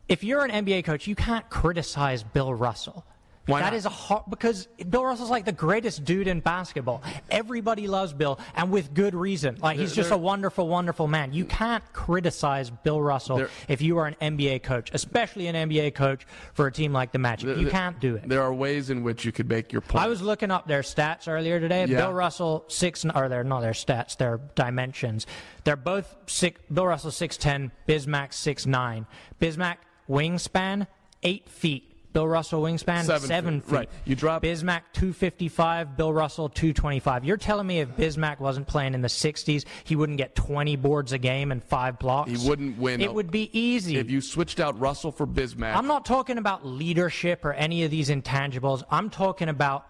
If 0.08 0.24
you're 0.24 0.46
an 0.46 0.52
NBA 0.66 0.86
coach, 0.86 1.06
you 1.08 1.16
can't 1.16 1.50
criticize 1.50 2.22
Bill 2.24 2.54
Russell. 2.54 3.04
Why 3.50 3.60
That 3.62 3.68
not? 3.72 3.74
is 3.74 3.86
a 3.86 3.90
hard 3.90 4.24
because 4.30 4.68
Bill 4.90 5.04
Russell's 5.04 5.30
like 5.30 5.46
the 5.46 5.52
greatest 5.52 6.06
dude 6.06 6.28
in 6.28 6.40
basketball. 6.40 7.02
Everybody 7.30 7.88
loves 7.88 8.14
Bill, 8.14 8.40
and 8.56 8.72
with 8.72 8.94
good 8.94 9.16
reason. 9.16 9.58
Like 9.62 9.78
he's 9.78 9.94
just 9.96 10.10
There- 10.10 10.18
a 10.18 10.22
wonderful, 10.22 10.68
wonderful 10.68 11.08
man. 11.08 11.34
You 11.34 11.46
can't 11.46 11.84
criticize 11.94 12.70
Bill 12.70 13.02
Russell 13.02 13.38
There- 13.38 13.50
if 13.68 13.82
you 13.82 13.98
are 13.98 14.08
an 14.08 14.16
NBA 14.22 14.60
coach, 14.64 14.90
especially 14.94 15.48
an 15.48 15.56
NBA 15.56 15.92
coach 15.92 16.26
for 16.54 16.68
a 16.68 16.72
team 16.72 16.94
like 16.94 17.12
the 17.12 17.20
Magic. 17.20 17.58
You 17.58 17.68
can't 17.70 18.00
do 18.00 18.16
it. 18.16 18.28
There 18.30 18.42
are 18.42 18.54
ways 18.54 18.90
in 18.90 19.04
which 19.04 19.26
you 19.26 19.32
could 19.32 19.50
make 19.50 19.72
your 19.72 19.82
point. 19.82 20.04
I 20.04 20.08
was 20.08 20.22
looking 20.22 20.52
up 20.52 20.68
their 20.68 20.82
stats 20.82 21.28
earlier 21.28 21.60
today. 21.60 21.86
Yeah. 21.86 21.98
Bill 21.98 22.14
Russell 22.14 22.66
six, 22.68 23.04
or 23.06 23.30
they're 23.30 23.44
not 23.44 23.62
their 23.62 23.72
stats, 23.74 24.16
their 24.18 24.40
dimensions. 24.56 25.26
They're 25.64 25.76
both 25.76 26.16
six. 26.28 26.60
Bill 26.72 26.86
Russell 26.88 27.12
six 27.12 27.38
ten, 27.38 27.72
Bismack 27.88 28.34
six 28.34 28.66
nine. 28.66 29.06
Bismack 29.42 29.78
wingspan 30.10 30.88
eight 31.24 31.50
feet. 31.50 31.89
Bill 32.12 32.28
Russell 32.28 32.64
wingspan 32.64 33.04
Seven 33.04 33.62
feet. 33.62 33.70
feet. 33.70 33.76
Right. 33.76 33.90
You 34.04 34.16
drop- 34.16 34.42
Bismack 34.42 34.82
two 34.94 35.14
fifty 35.14 35.48
five. 35.48 35.96
Bill 35.96 36.12
Russell 36.12 36.50
two 36.50 36.74
twenty 36.74 37.00
five. 37.00 37.24
You're 37.24 37.38
telling 37.38 37.68
me 37.68 37.82
if 37.82 37.90
Bismack 37.90 38.40
wasn't 38.40 38.68
playing 38.68 38.96
in 38.96 39.02
the 39.02 39.08
'60s, 39.08 39.64
he 39.84 39.96
wouldn't 39.96 40.18
get 40.18 40.36
twenty 40.36 40.76
boards 40.76 41.14
a 41.14 41.20
game 41.20 41.52
and 41.52 41.64
five 41.64 42.00
blocks. 42.00 42.32
He 42.32 42.50
wouldn't 42.50 42.80
win. 42.80 43.00
It 43.02 43.14
would 43.14 43.30
be 43.30 43.50
easy. 43.58 43.98
if 43.98 44.10
you 44.10 44.22
switched 44.22 44.60
out 44.60 44.80
Russell 44.80 45.12
for 45.12 45.28
Bismack. 45.28 45.76
I'm 45.76 45.86
not 45.88 46.04
talking 46.04 46.40
about 46.40 46.66
leadership 46.66 47.46
or 47.46 47.54
any 47.54 47.84
of 47.84 47.92
these 47.92 48.10
intangibles. 48.10 48.82
I'm 48.90 49.12
talking 49.12 49.50
about 49.50 49.86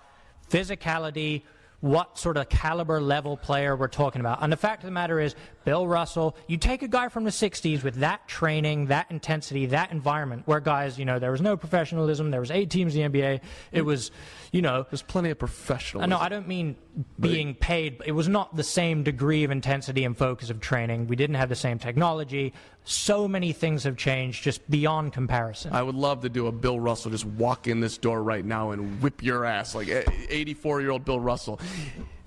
physicality, 0.49 1.43
what 1.79 2.17
sort 2.17 2.35
of 2.37 2.49
caliber 2.49 2.99
level 2.99 3.37
player 3.37 3.75
we're 3.75 3.87
talking 3.87 4.19
about. 4.19 4.39
And 4.41 4.51
the 4.51 4.57
fact 4.57 4.83
of 4.83 4.87
the 4.87 4.91
matter 4.91 5.19
is, 5.19 5.35
Bill 5.69 5.87
Russell, 5.87 6.35
you 6.47 6.57
take 6.57 6.81
a 6.81 6.87
guy 6.87 7.09
from 7.09 7.25
the 7.25 7.29
60s 7.29 7.83
with 7.83 7.97
that 7.97 8.27
training, 8.27 8.87
that 8.87 9.05
intensity, 9.11 9.67
that 9.67 9.91
environment 9.91 10.41
where 10.47 10.59
guys, 10.59 10.97
you 10.97 11.05
know, 11.05 11.19
there 11.19 11.29
was 11.29 11.41
no 11.41 11.55
professionalism, 11.55 12.31
there 12.31 12.39
was 12.39 12.49
eight 12.49 12.71
teams 12.71 12.95
in 12.95 13.11
the 13.11 13.19
NBA. 13.19 13.41
It 13.71 13.83
was, 13.83 14.09
you 14.51 14.63
know, 14.63 14.87
There's 14.89 15.03
plenty 15.03 15.29
of 15.29 15.37
professionals. 15.37 16.05
uh, 16.05 16.07
no, 16.07 16.17
I 16.17 16.27
don't 16.27 16.47
mean 16.47 16.75
being 17.19 17.53
paid. 17.53 18.01
It 18.03 18.13
was 18.13 18.27
not 18.27 18.55
the 18.55 18.63
same 18.63 19.03
degree 19.03 19.43
of 19.43 19.51
intensity 19.51 20.05
and 20.05 20.17
focus 20.17 20.49
of 20.49 20.59
training. 20.59 21.05
We 21.05 21.15
didn't 21.15 21.35
have 21.35 21.49
the 21.49 21.55
same 21.55 21.77
technology. 21.77 22.51
So 22.83 23.27
many 23.27 23.53
things 23.53 23.83
have 23.83 23.95
changed 23.95 24.43
just 24.43 24.67
beyond 24.71 25.13
comparison. 25.13 25.71
I 25.71 25.83
would 25.83 25.93
love 25.93 26.21
to 26.21 26.29
do 26.29 26.47
a 26.47 26.51
Bill 26.51 26.79
Russell 26.79 27.11
just 27.11 27.25
walk 27.25 27.67
in 27.67 27.79
this 27.79 27.99
door 27.99 28.23
right 28.23 28.43
now 28.43 28.71
and 28.71 28.99
whip 29.03 29.21
your 29.21 29.45
ass 29.45 29.75
like 29.75 29.87
84 29.87 30.81
year 30.81 30.89
old 30.89 31.05
Bill 31.05 31.19
Russell. 31.19 31.59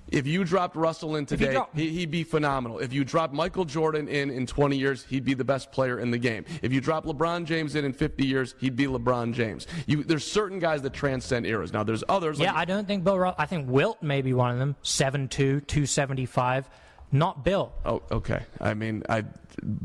If 0.09 0.27
you 0.27 0.43
dropped 0.43 0.75
Russell 0.75 1.15
in 1.15 1.25
today, 1.25 1.53
drop- 1.53 1.75
he, 1.75 1.89
he'd 1.89 2.11
be 2.11 2.23
phenomenal. 2.23 2.79
If 2.79 2.93
you 2.93 3.03
dropped 3.03 3.33
Michael 3.33 3.65
Jordan 3.65 4.07
in 4.07 4.29
in 4.29 4.45
20 4.45 4.77
years, 4.77 5.05
he'd 5.05 5.25
be 5.25 5.33
the 5.33 5.43
best 5.43 5.71
player 5.71 5.99
in 5.99 6.11
the 6.11 6.17
game. 6.17 6.45
If 6.61 6.71
you 6.73 6.81
drop 6.81 7.05
LeBron 7.05 7.45
James 7.45 7.75
in 7.75 7.85
in 7.85 7.93
50 7.93 8.25
years, 8.25 8.55
he'd 8.59 8.75
be 8.75 8.85
LeBron 8.85 9.33
James. 9.33 9.65
You, 9.87 10.03
there's 10.03 10.29
certain 10.29 10.59
guys 10.59 10.81
that 10.83 10.93
transcend 10.93 11.45
eras. 11.45 11.73
Now 11.73 11.83
there's 11.83 12.03
others. 12.09 12.39
Yeah, 12.39 12.51
like, 12.51 12.57
I 12.61 12.65
don't 12.65 12.87
think 12.87 13.03
Bill 13.03 13.17
Russell. 13.17 13.35
I 13.39 13.45
think 13.45 13.69
Wilt 13.69 14.03
may 14.03 14.21
be 14.21 14.33
one 14.33 14.51
of 14.51 14.59
them. 14.59 14.75
7'2", 14.83 15.29
275. 15.29 16.69
not 17.11 17.43
Bill. 17.43 17.71
Oh, 17.85 18.01
okay. 18.11 18.43
I 18.59 18.73
mean, 18.73 19.03
I 19.09 19.23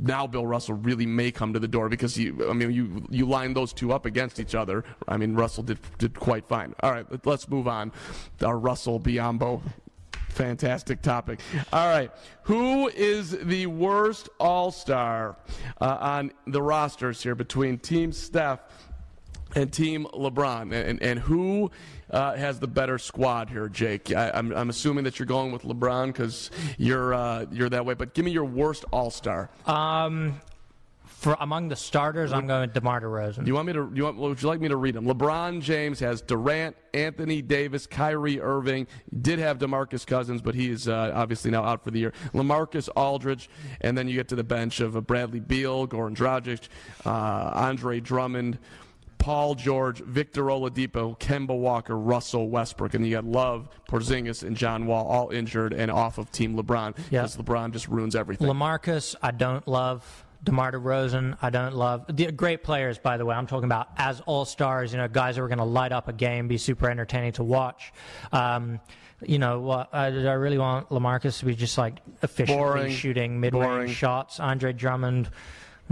now 0.03 0.27
Bill 0.27 0.47
Russell 0.47 0.75
really 0.75 1.07
may 1.07 1.31
come 1.31 1.53
to 1.53 1.59
the 1.59 1.69
door 1.69 1.89
because 1.89 2.17
you. 2.19 2.49
I 2.49 2.53
mean, 2.53 2.71
you 2.73 3.07
you 3.11 3.27
line 3.27 3.55
those 3.55 3.73
two 3.73 3.93
up 3.93 4.07
against 4.07 4.41
each 4.41 4.55
other. 4.55 4.85
I 5.07 5.17
mean, 5.17 5.35
Russell 5.35 5.63
did 5.63 5.79
did 5.99 6.19
quite 6.19 6.47
fine. 6.47 6.75
All 6.81 6.91
right, 6.91 7.07
let's 7.27 7.49
move 7.49 7.69
on. 7.69 7.93
Our 8.43 8.59
Russell 8.59 8.99
Biyombo. 8.99 9.61
Fantastic 10.39 11.03
topic. 11.03 11.41
All 11.73 11.89
right, 11.89 12.13
who 12.43 12.87
is 12.91 13.33
the 13.33 13.67
worst 13.67 14.29
All 14.39 14.71
Star 14.71 15.37
uh, 15.81 15.97
on 16.01 16.31
the 16.47 16.63
rosters 16.63 17.21
here 17.21 17.35
between 17.35 17.77
Team 17.77 18.13
Steph 18.13 18.61
and 19.57 19.73
Team 19.73 20.07
LeBron, 20.15 20.73
and 20.73 21.03
and 21.03 21.19
who 21.19 21.73
uh, 22.13 22.37
has 22.37 22.61
the 22.61 22.69
better 22.69 22.99
squad 22.99 23.51
here, 23.51 23.69
Jake? 23.69 24.15
I, 24.15 24.29
am 24.29 24.53
I'm, 24.53 24.59
I'm 24.59 24.71
assuming 24.71 25.03
that 25.05 25.19
you're 25.19 25.27
going 25.27 25.51
with 25.51 25.63
LeBron 25.63 26.07
because 26.07 26.53
you're 26.77 27.15
uh, 27.15 27.47
you're 27.51 27.71
that 27.71 27.85
way. 27.85 27.95
But 27.95 28.15
give 28.15 28.25
me 28.25 28.31
your 28.31 28.45
worst 28.45 28.85
All 28.93 29.11
Star. 29.11 29.51
Um, 29.67 30.41
for 31.19 31.37
among 31.41 31.67
the 31.67 31.75
starters, 31.75 32.33
I'm 32.33 32.47
going 32.47 32.61
with 32.61 32.75
DeMar 32.75 33.01
DeRozan. 33.01 33.43
Do 33.43 33.49
you 33.49 33.55
want 33.55 33.67
me 33.67 33.73
to? 33.73 33.91
Do 33.91 33.97
you 33.97 34.05
want? 34.05 34.19
Would 34.19 34.41
you 34.41 34.49
like 34.49 34.61
me 34.61 34.69
to 34.69 34.77
read 34.77 34.95
them? 34.95 35.05
LeBron 35.05 35.61
James 35.61 35.99
has 35.99 36.23
Durant, 36.23 36.77
Anthony 36.95 37.43
Davis, 37.43 37.89
Kyrie 37.89 38.41
Irving. 38.41 38.87
Did 39.21 39.41
have 39.41 39.59
DeMarcus 39.59 40.07
Cousins, 40.07 40.41
but 40.41 40.55
he 40.55 40.71
is 40.71 40.87
uh, 40.87 41.11
obviously 41.13 41.51
now 41.51 41.65
out 41.65 41.83
for 41.83 41.91
the 41.91 41.99
year. 41.99 42.13
LaMarcus 42.35 42.89
Aldridge, 42.95 43.51
and 43.81 43.99
then 43.99 44.07
you 44.07 44.15
get 44.15 44.29
to 44.29 44.37
the 44.37 44.45
bench 44.45 44.79
of 44.79 44.97
uh, 44.97 45.01
Bradley 45.01 45.41
Beal, 45.41 45.89
Goran 45.89 46.15
Dragic, 46.15 46.69
uh, 47.05 47.51
Andre 47.53 47.99
Drummond. 47.99 48.59
Paul 49.19 49.57
George, 49.57 49.99
Victor 49.99 50.45
Oladipo, 50.45 51.19
Kemba 51.19 51.59
Walker, 51.59 51.99
Russell 51.99 52.49
Westbrook, 52.49 52.95
and 52.95 53.05
you 53.05 53.17
got 53.17 53.25
Love, 53.25 53.69
Porzingis, 53.89 54.45
and 54.45 54.57
John 54.57 54.87
Wall 54.87 55.05
all 55.07 55.31
injured 55.31 55.73
and 55.73 55.91
off 55.91 56.19
of 56.19 56.31
Team 56.31 56.57
LeBron 56.57 56.95
because 56.95 57.37
yep. 57.37 57.45
LeBron 57.45 57.73
just 57.73 57.89
ruins 57.89 58.15
everything. 58.15 58.47
LaMarcus, 58.47 59.17
I 59.21 59.33
don't 59.33 59.67
love. 59.67 60.25
DeMar 60.45 60.73
DeRozan, 60.73 61.37
I 61.43 61.51
don't 61.51 61.75
love. 61.75 62.05
The 62.09 62.31
great 62.31 62.63
players, 62.63 62.99
by 62.99 63.17
the 63.17 63.25
way. 63.25 63.35
I'm 63.35 63.47
talking 63.47 63.65
about 63.65 63.89
as 63.97 64.21
all 64.21 64.45
stars. 64.45 64.93
You 64.93 64.99
know, 64.99 65.09
guys 65.09 65.37
who 65.37 65.43
are 65.43 65.49
going 65.49 65.59
to 65.59 65.65
light 65.65 65.93
up 65.93 66.09
a 66.09 66.13
game, 66.13 66.49
be 66.49 66.59
super 66.59 66.89
entertaining 66.89 67.33
to 67.33 67.45
watch. 67.45 67.93
Um, 68.33 68.81
you 69.21 69.39
know, 69.39 69.61
what 69.61 69.89
I, 69.93 70.07
I 70.07 70.35
really 70.35 70.59
want 70.59 70.91
LaMarcus 70.91 71.41
to 71.41 71.47
be 71.47 71.55
just 71.55 71.77
like 71.77 71.99
efficiently 72.23 72.57
Boring. 72.57 72.93
shooting 72.93 73.41
mid-range 73.41 73.91
shots. 73.97 74.39
Andre 74.39 74.73
Drummond, 74.73 75.29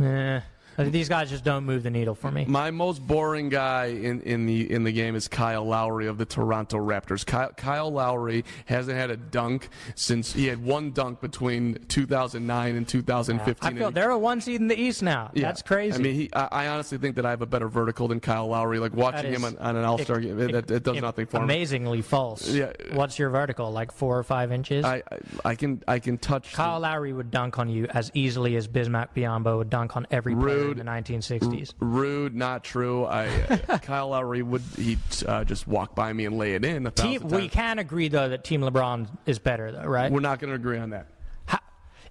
eh. 0.01 0.41
These 0.79 1.09
guys 1.09 1.31
just 1.31 1.45
don't 1.45 1.65
move 1.65 1.83
the 1.83 1.91
needle 1.91 2.15
for 2.15 2.31
me. 2.31 2.45
My 2.47 2.71
most 2.71 3.07
boring 3.07 3.49
guy 3.49 3.87
in, 3.87 4.21
in 4.23 4.47
the 4.47 4.71
in 4.71 4.85
the 4.85 4.93
game 4.93 5.15
is 5.15 5.29
Kyle 5.29 5.65
Lowry 5.65 6.07
of 6.07 6.19
the 6.19 6.25
Toronto 6.25 6.79
Raptors. 6.79 7.25
Kyle, 7.25 7.51
Kyle 7.53 7.91
Lowry 7.91 8.45
hasn't 8.67 8.97
had 8.97 9.11
a 9.11 9.17
dunk 9.17 9.69
since 9.95 10.33
he 10.33 10.47
had 10.47 10.63
one 10.63 10.91
dunk 10.93 11.21
between 11.21 11.79
2009 11.89 12.77
and 12.77 12.87
2015. 12.87 13.73
I 13.73 13.79
feel 13.79 13.91
they're 13.91 14.11
a 14.11 14.19
one 14.19 14.41
seed 14.41 14.61
in 14.61 14.69
the 14.69 14.79
East 14.79 15.03
now. 15.03 15.31
Yeah. 15.35 15.47
That's 15.47 15.63
crazy. 15.63 15.99
I 15.99 16.03
mean, 16.03 16.15
he, 16.15 16.31
I, 16.33 16.49
I, 16.53 16.67
honestly 16.69 16.99
think 16.99 17.17
that 17.17 17.25
I 17.27 17.31
have 17.31 17.43
a 17.43 17.47
better 17.47 17.69
vertical 17.69 18.09
than 18.09 18.21
Kyle 18.21 18.49
Lowry. 18.49 18.79
Like 18.79 18.95
watching 18.95 19.33
him 19.33 19.45
on, 19.45 19.57
on, 19.59 19.77
an 19.77 19.85
All 19.85 19.99
Star 19.99 20.21
game, 20.21 20.39
it, 20.41 20.55
it, 20.55 20.71
it 20.71 20.83
does 20.83 21.01
nothing 21.01 21.27
for 21.27 21.39
amazingly 21.39 21.47
me. 21.47 21.57
Amazingly 21.57 22.03
false. 22.03 22.49
Yeah. 22.49 22.73
What's 22.93 23.19
your 23.19 23.31
vertical? 23.31 23.71
Like 23.71 23.93
four 23.93 24.19
or 24.19 24.23
five 24.23 24.53
inches? 24.53 24.85
I 24.85 24.97
I, 24.97 25.03
I 25.45 25.55
can 25.55 25.83
I 25.89 25.99
can 25.99 26.19
touch. 26.19 26.53
Kyle 26.53 26.75
the, 26.75 26.81
Lowry 26.81 27.13
would 27.13 27.31
dunk 27.31 27.59
on 27.59 27.69
you 27.69 27.87
as 27.91 28.11
easily 28.15 28.57
as 28.57 28.69
Bismack 28.69 29.09
Biyombo 29.15 29.59
would 29.59 29.71
dunk 29.71 29.97
on 29.97 30.07
every 30.11 30.35
player 30.35 30.66
Rude. 30.69 30.79
in 30.79 30.87
the 30.87 30.93
1960s. 30.93 31.75
R- 31.81 31.89
rude, 31.89 32.35
not 32.35 32.65
true. 32.65 33.07
I 33.07 33.27
Kyle 33.83 34.09
Lowry 34.09 34.43
would 34.43 34.63
he 34.77 34.99
uh, 35.27 35.45
just 35.45 35.67
walk 35.67 35.95
by 35.95 36.13
me 36.13 36.27
and 36.27 36.37
lay 36.39 36.55
it 36.55 36.65
in. 36.65 36.91
Team, 36.93 37.29
we 37.29 37.49
can 37.49 37.79
agree 37.79 38.09
though 38.09 38.29
that 38.29 38.45
Team 38.45 38.61
LeBron 38.61 39.09
is 39.27 39.39
better 39.39 39.73
though, 39.73 39.85
right? 39.85 40.11
We're 40.11 40.21
not 40.21 40.39
going 40.39 40.51
to 40.51 40.57
agree 40.57 40.79
on 40.79 40.91
that. 40.91 41.07
How, 41.47 41.61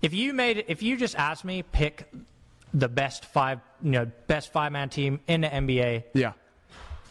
if 0.02 0.14
you 0.14 0.34
made 0.34 0.66
if 0.68 0.84
you 0.84 0.98
just 0.98 1.16
asked 1.16 1.46
me 1.46 1.64
pick 1.64 2.12
the 2.76 2.90
best 2.90 3.26
five, 3.26 3.60
you 3.82 3.92
know, 3.92 4.12
best 4.28 4.52
five 4.52 4.72
man 4.72 4.90
team 4.90 5.20
in 5.28 5.42
the 5.42 5.48
NBA. 5.48 6.04
Yeah. 6.14 6.34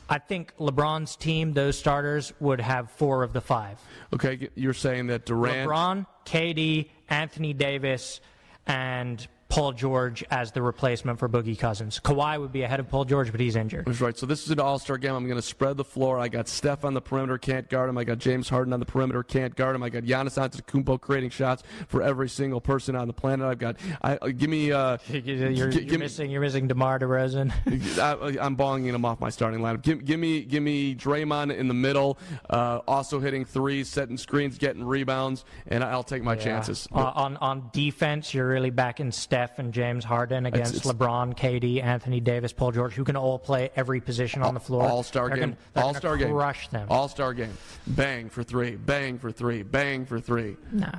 I 0.09 0.19
think 0.19 0.55
LeBron's 0.59 1.17
team, 1.17 1.55
those 1.55 1.79
starters, 1.79 2.33
would 2.39 2.61
have 2.61 2.91
four 2.91 3.23
of 3.23 3.33
the 3.33 3.41
five. 3.41 3.81
Okay, 4.13 4.51
you're 4.55 4.75
saying 4.75 5.07
that 5.07 5.25
Durant, 5.25 5.69
LeBron, 5.69 6.07
KD, 6.27 6.91
Anthony 7.09 7.55
Davis, 7.55 8.21
and 8.67 9.27
Paul 9.55 9.71
George 9.71 10.25
as 10.33 10.51
the 10.51 10.61
replacement 10.61 11.21
for 11.21 11.29
Boogie 11.29 11.57
Cousins. 11.57 12.01
Kawhi 12.01 12.41
would 12.41 12.51
be 12.51 12.63
ahead 12.63 12.81
of 12.81 12.89
Paul 12.89 13.05
George, 13.05 13.31
but 13.31 13.39
he's 13.39 13.55
injured. 13.55 13.87
That's 13.87 14.01
right. 14.01 14.19
So 14.19 14.27
this 14.27 14.43
is 14.43 14.51
an 14.51 14.59
all-star 14.59 14.99
game. 14.99 15.15
I'm 15.15 15.27
going 15.27 15.37
to 15.37 15.43
spread 15.43 15.77
the 15.77 15.85
floor. 15.85 16.19
I 16.19 16.27
got 16.27 16.49
Steph 16.49 16.85
on 16.85 16.93
the 16.93 17.01
perimeter, 17.01 17.39
can't 17.39 17.69
guard 17.69 17.89
him. 17.89 17.97
I 17.97 18.03
got 18.03 18.19
James 18.19 18.49
Harden 18.49 18.73
on 18.73 18.81
the 18.81 18.87
perimeter, 18.87 19.23
can't 19.23 19.55
guard 19.55 19.77
him. 19.77 19.85
I 19.85 19.91
got 19.91 20.03
Giannis 20.03 20.43
Antetokounmpo 20.43 21.01
creating 21.01 21.31
shots 21.31 21.63
for 21.87 22.03
every 22.03 22.29
single 22.29 22.61
person 22.61 22.97
on 22.97 23.07
the 23.07 23.13
planet. 23.13 23.47
I've 23.47 23.61
got. 23.61 23.77
I 24.03 24.17
uh, 24.17 24.27
give 24.31 24.51
me. 24.51 24.73
Uh, 24.73 24.99
you're, 25.09 25.51
you're, 25.51 25.69
g- 25.69 25.85
you're 25.85 26.01
missing. 26.01 26.33
You're 26.33 26.41
missing 26.41 26.67
Demar 26.67 26.99
Derozan. 26.99 27.53
I, 28.41 28.45
am 28.45 28.57
bonging 28.57 28.93
him 28.93 29.05
off 29.05 29.21
my 29.21 29.31
starting 29.31 29.61
lineup. 29.61 29.83
Give, 29.83 30.05
give, 30.05 30.19
me. 30.19 30.43
Give 30.43 30.65
me 30.65 30.97
Draymond 30.97 31.57
in 31.57 31.69
the 31.69 31.75
middle, 31.75 32.19
uh, 32.51 32.81
also 32.89 33.21
hitting 33.21 33.45
threes, 33.45 33.89
setting 33.89 34.17
screens, 34.17 34.59
getting 34.59 34.83
rebounds, 34.83 35.45
and 35.69 35.85
I'll 35.85 36.03
take 36.03 36.25
my 36.25 36.35
yeah. 36.35 36.43
chances. 36.43 36.89
Uh, 36.93 37.13
on 37.15 37.37
on 37.37 37.71
defense, 37.73 38.35
you're 38.35 38.49
really 38.49 38.71
backing 38.71 39.13
Steph 39.13 39.44
and 39.59 39.73
James 39.73 40.05
Harden 40.05 40.47
against 40.47 40.77
it's, 40.77 40.87
it's, 40.87 40.95
LeBron, 40.95 41.37
KD, 41.37 41.83
Anthony 41.83 42.21
Davis, 42.21 42.53
Paul 42.53 42.73
George, 42.73 42.95
who 42.95 43.05
can 43.05 43.17
all 43.17 43.39
play 43.39 43.71
every 43.77 44.01
position 44.01 44.43
on 44.43 44.55
the 44.55 44.61
floor. 44.61 44.83
All 44.83 45.03
star 45.03 45.31
game. 45.31 45.57
All 45.77 45.95
star 45.95 46.17
game. 46.17 46.31
Crush 46.31 46.69
them. 46.69 46.87
All 46.91 47.09
star 47.09 47.35
game. 47.35 47.57
Bang 47.87 48.29
for 48.29 48.43
three. 48.43 48.77
Bang 48.77 49.19
for 49.19 49.31
three. 49.31 49.63
Bang 49.63 50.07
for 50.07 50.21
three. 50.21 50.57
No. 50.73 50.91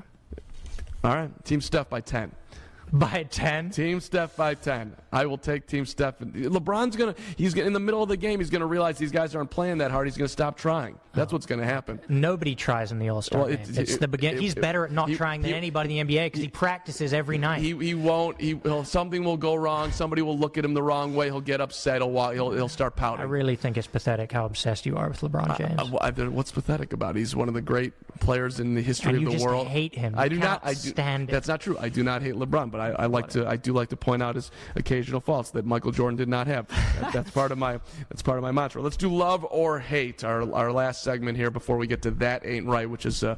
All 1.03 1.15
right. 1.15 1.45
Team 1.45 1.61
Steph 1.61 1.89
by 1.89 2.01
ten. 2.01 2.31
By 2.99 3.23
10? 3.23 3.71
Team 3.71 3.99
Steph 3.99 4.35
by 4.35 4.55
10. 4.55 4.95
I 5.11 5.25
will 5.25 5.37
take 5.37 5.67
Team 5.67 5.85
Steph. 5.85 6.19
LeBron's 6.19 6.95
going 6.95 7.13
to, 7.13 7.21
he's 7.37 7.53
gonna, 7.53 7.67
in 7.67 7.73
the 7.73 7.79
middle 7.79 8.03
of 8.03 8.09
the 8.09 8.17
game, 8.17 8.39
he's 8.39 8.49
going 8.49 8.61
to 8.61 8.65
realize 8.65 8.97
these 8.97 9.11
guys 9.11 9.35
aren't 9.35 9.49
playing 9.49 9.79
that 9.79 9.91
hard. 9.91 10.07
He's 10.07 10.17
going 10.17 10.27
to 10.27 10.31
stop 10.31 10.57
trying. 10.57 10.99
That's 11.13 11.31
oh. 11.31 11.35
what's 11.35 11.45
going 11.45 11.61
to 11.61 11.65
happen. 11.67 11.99
Nobody 12.09 12.55
tries 12.55 12.91
in 12.91 12.99
the 12.99 13.09
All 13.09 13.21
Star 13.21 13.41
well, 13.41 13.49
game. 13.49 13.59
It's, 13.61 13.95
it, 13.95 13.99
the 13.99 14.07
begin. 14.07 14.35
It, 14.35 14.41
he's 14.41 14.55
better 14.55 14.85
at 14.85 14.91
not 14.91 15.09
he, 15.09 15.15
trying 15.15 15.41
than 15.41 15.51
he, 15.51 15.55
anybody 15.55 15.99
in 15.99 16.07
the 16.07 16.15
NBA 16.15 16.25
because 16.25 16.41
he, 16.41 16.47
practices 16.47 17.13
every 17.13 17.37
night. 17.37 17.61
He, 17.61 17.75
he 17.77 17.93
won't. 17.93 18.39
He, 18.39 18.55
will. 18.55 18.83
something 18.83 19.23
will 19.23 19.37
go 19.37 19.55
wrong. 19.55 19.91
Somebody 19.91 20.21
will 20.21 20.37
look 20.37 20.57
at 20.57 20.65
him 20.65 20.73
the 20.73 20.83
wrong 20.83 21.15
way. 21.15 21.27
He'll 21.27 21.41
get 21.41 21.61
upset. 21.61 22.01
He'll, 22.01 22.29
he'll, 22.29 22.51
he'll 22.51 22.67
start 22.67 22.95
pouting. 22.95 23.21
I 23.21 23.23
really 23.23 23.55
think 23.55 23.77
it's 23.77 23.87
pathetic 23.87 24.31
how 24.31 24.45
obsessed 24.45 24.85
you 24.85 24.97
are 24.97 25.07
with 25.07 25.21
LeBron 25.21 25.57
James. 25.57 25.79
Uh, 25.79 25.95
uh, 25.95 26.29
what's 26.29 26.51
pathetic 26.51 26.93
about 26.93 27.15
it? 27.15 27.19
He's 27.19 27.35
one 27.35 27.47
of 27.47 27.53
the 27.53 27.61
great 27.61 27.93
players 28.19 28.59
in 28.59 28.75
the 28.75 28.81
history 28.81 29.15
and 29.15 29.27
of 29.27 29.37
the 29.37 29.43
world. 29.43 29.61
I 29.61 29.63
just 29.63 29.73
hate 29.73 29.95
him. 29.95 30.15
I 30.17 30.27
do 30.27 30.37
not. 30.37 30.61
I 30.63 30.73
do, 30.73 30.89
stand 30.89 31.29
That's 31.29 31.47
not 31.47 31.61
true. 31.61 31.77
I 31.79 31.89
do 31.89 32.03
not 32.03 32.21
hate 32.21 32.35
LeBron, 32.35 32.71
but 32.71 32.81
I, 32.81 32.84
I 32.91 33.05
like 33.05 33.29
to. 33.29 33.47
I 33.47 33.55
do 33.57 33.73
like 33.73 33.89
to 33.89 33.97
point 33.97 34.23
out 34.23 34.35
his 34.35 34.51
occasional 34.75 35.21
faults 35.21 35.51
that 35.51 35.65
Michael 35.65 35.91
Jordan 35.91 36.17
did 36.17 36.29
not 36.29 36.47
have. 36.47 36.67
That, 36.67 37.13
that's 37.13 37.31
part 37.31 37.51
of 37.51 37.57
my. 37.57 37.79
That's 38.09 38.21
part 38.21 38.37
of 38.37 38.43
my 38.43 38.51
mantra. 38.51 38.81
Let's 38.81 38.97
do 38.97 39.09
love 39.09 39.45
or 39.49 39.79
hate. 39.79 40.23
Our 40.23 40.51
our 40.53 40.71
last 40.71 41.03
segment 41.03 41.37
here 41.37 41.51
before 41.51 41.77
we 41.77 41.87
get 41.87 42.01
to 42.03 42.11
that 42.11 42.45
ain't 42.45 42.67
right, 42.67 42.89
which 42.89 43.05
is. 43.05 43.23
Uh, 43.23 43.35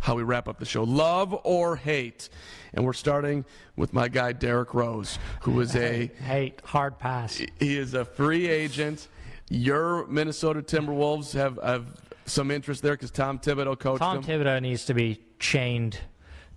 how 0.00 0.14
we 0.14 0.22
wrap 0.22 0.48
up 0.48 0.58
the 0.58 0.64
show. 0.64 0.84
Love 0.84 1.38
or 1.44 1.76
hate? 1.76 2.28
And 2.72 2.84
we're 2.84 2.94
starting 2.94 3.44
with 3.76 3.92
my 3.92 4.08
guy, 4.08 4.32
Derrick 4.32 4.74
Rose, 4.74 5.18
who 5.42 5.60
is 5.60 5.74
a. 5.76 6.10
Hate, 6.24 6.60
hard 6.64 6.98
pass. 6.98 7.36
He 7.58 7.76
is 7.76 7.94
a 7.94 8.04
free 8.04 8.48
agent. 8.48 9.08
Your 9.48 10.06
Minnesota 10.06 10.60
Timberwolves 10.60 11.34
have, 11.34 11.58
have 11.62 11.86
some 12.24 12.50
interest 12.50 12.82
there 12.82 12.94
because 12.94 13.10
Tom 13.10 13.38
Thibodeau 13.38 13.78
coached 13.78 14.00
Tom 14.00 14.22
them. 14.22 14.24
Thibodeau 14.24 14.60
needs 14.60 14.86
to 14.86 14.94
be 14.94 15.20
chained 15.38 15.98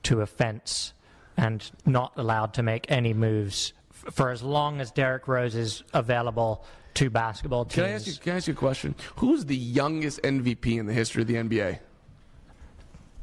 to 0.03 0.21
a 0.21 0.25
fence 0.25 0.93
and 1.39 1.71
not 1.85 2.11
allowed 2.17 2.53
to 2.55 2.63
make 2.63 2.85
any 2.91 3.13
moves 3.13 3.71
for 3.91 4.29
as 4.29 4.43
long 4.43 4.81
as 4.81 4.91
Derrick 4.91 5.27
Rose 5.27 5.55
is 5.55 5.83
available 5.93 6.65
to 6.95 7.09
basketball 7.09 7.63
teams. 7.65 7.75
Can 7.75 7.85
I 7.85 7.91
ask 7.91 8.07
you, 8.07 8.13
can 8.13 8.33
I 8.33 8.35
ask 8.37 8.47
you 8.47 8.53
a 8.53 8.57
question? 8.57 8.93
Who's 9.17 9.45
the 9.45 9.55
youngest 9.55 10.21
MVP 10.21 10.77
in 10.77 10.85
the 10.85 10.93
history 10.93 11.21
of 11.21 11.27
the 11.27 11.35
NBA? 11.35 11.79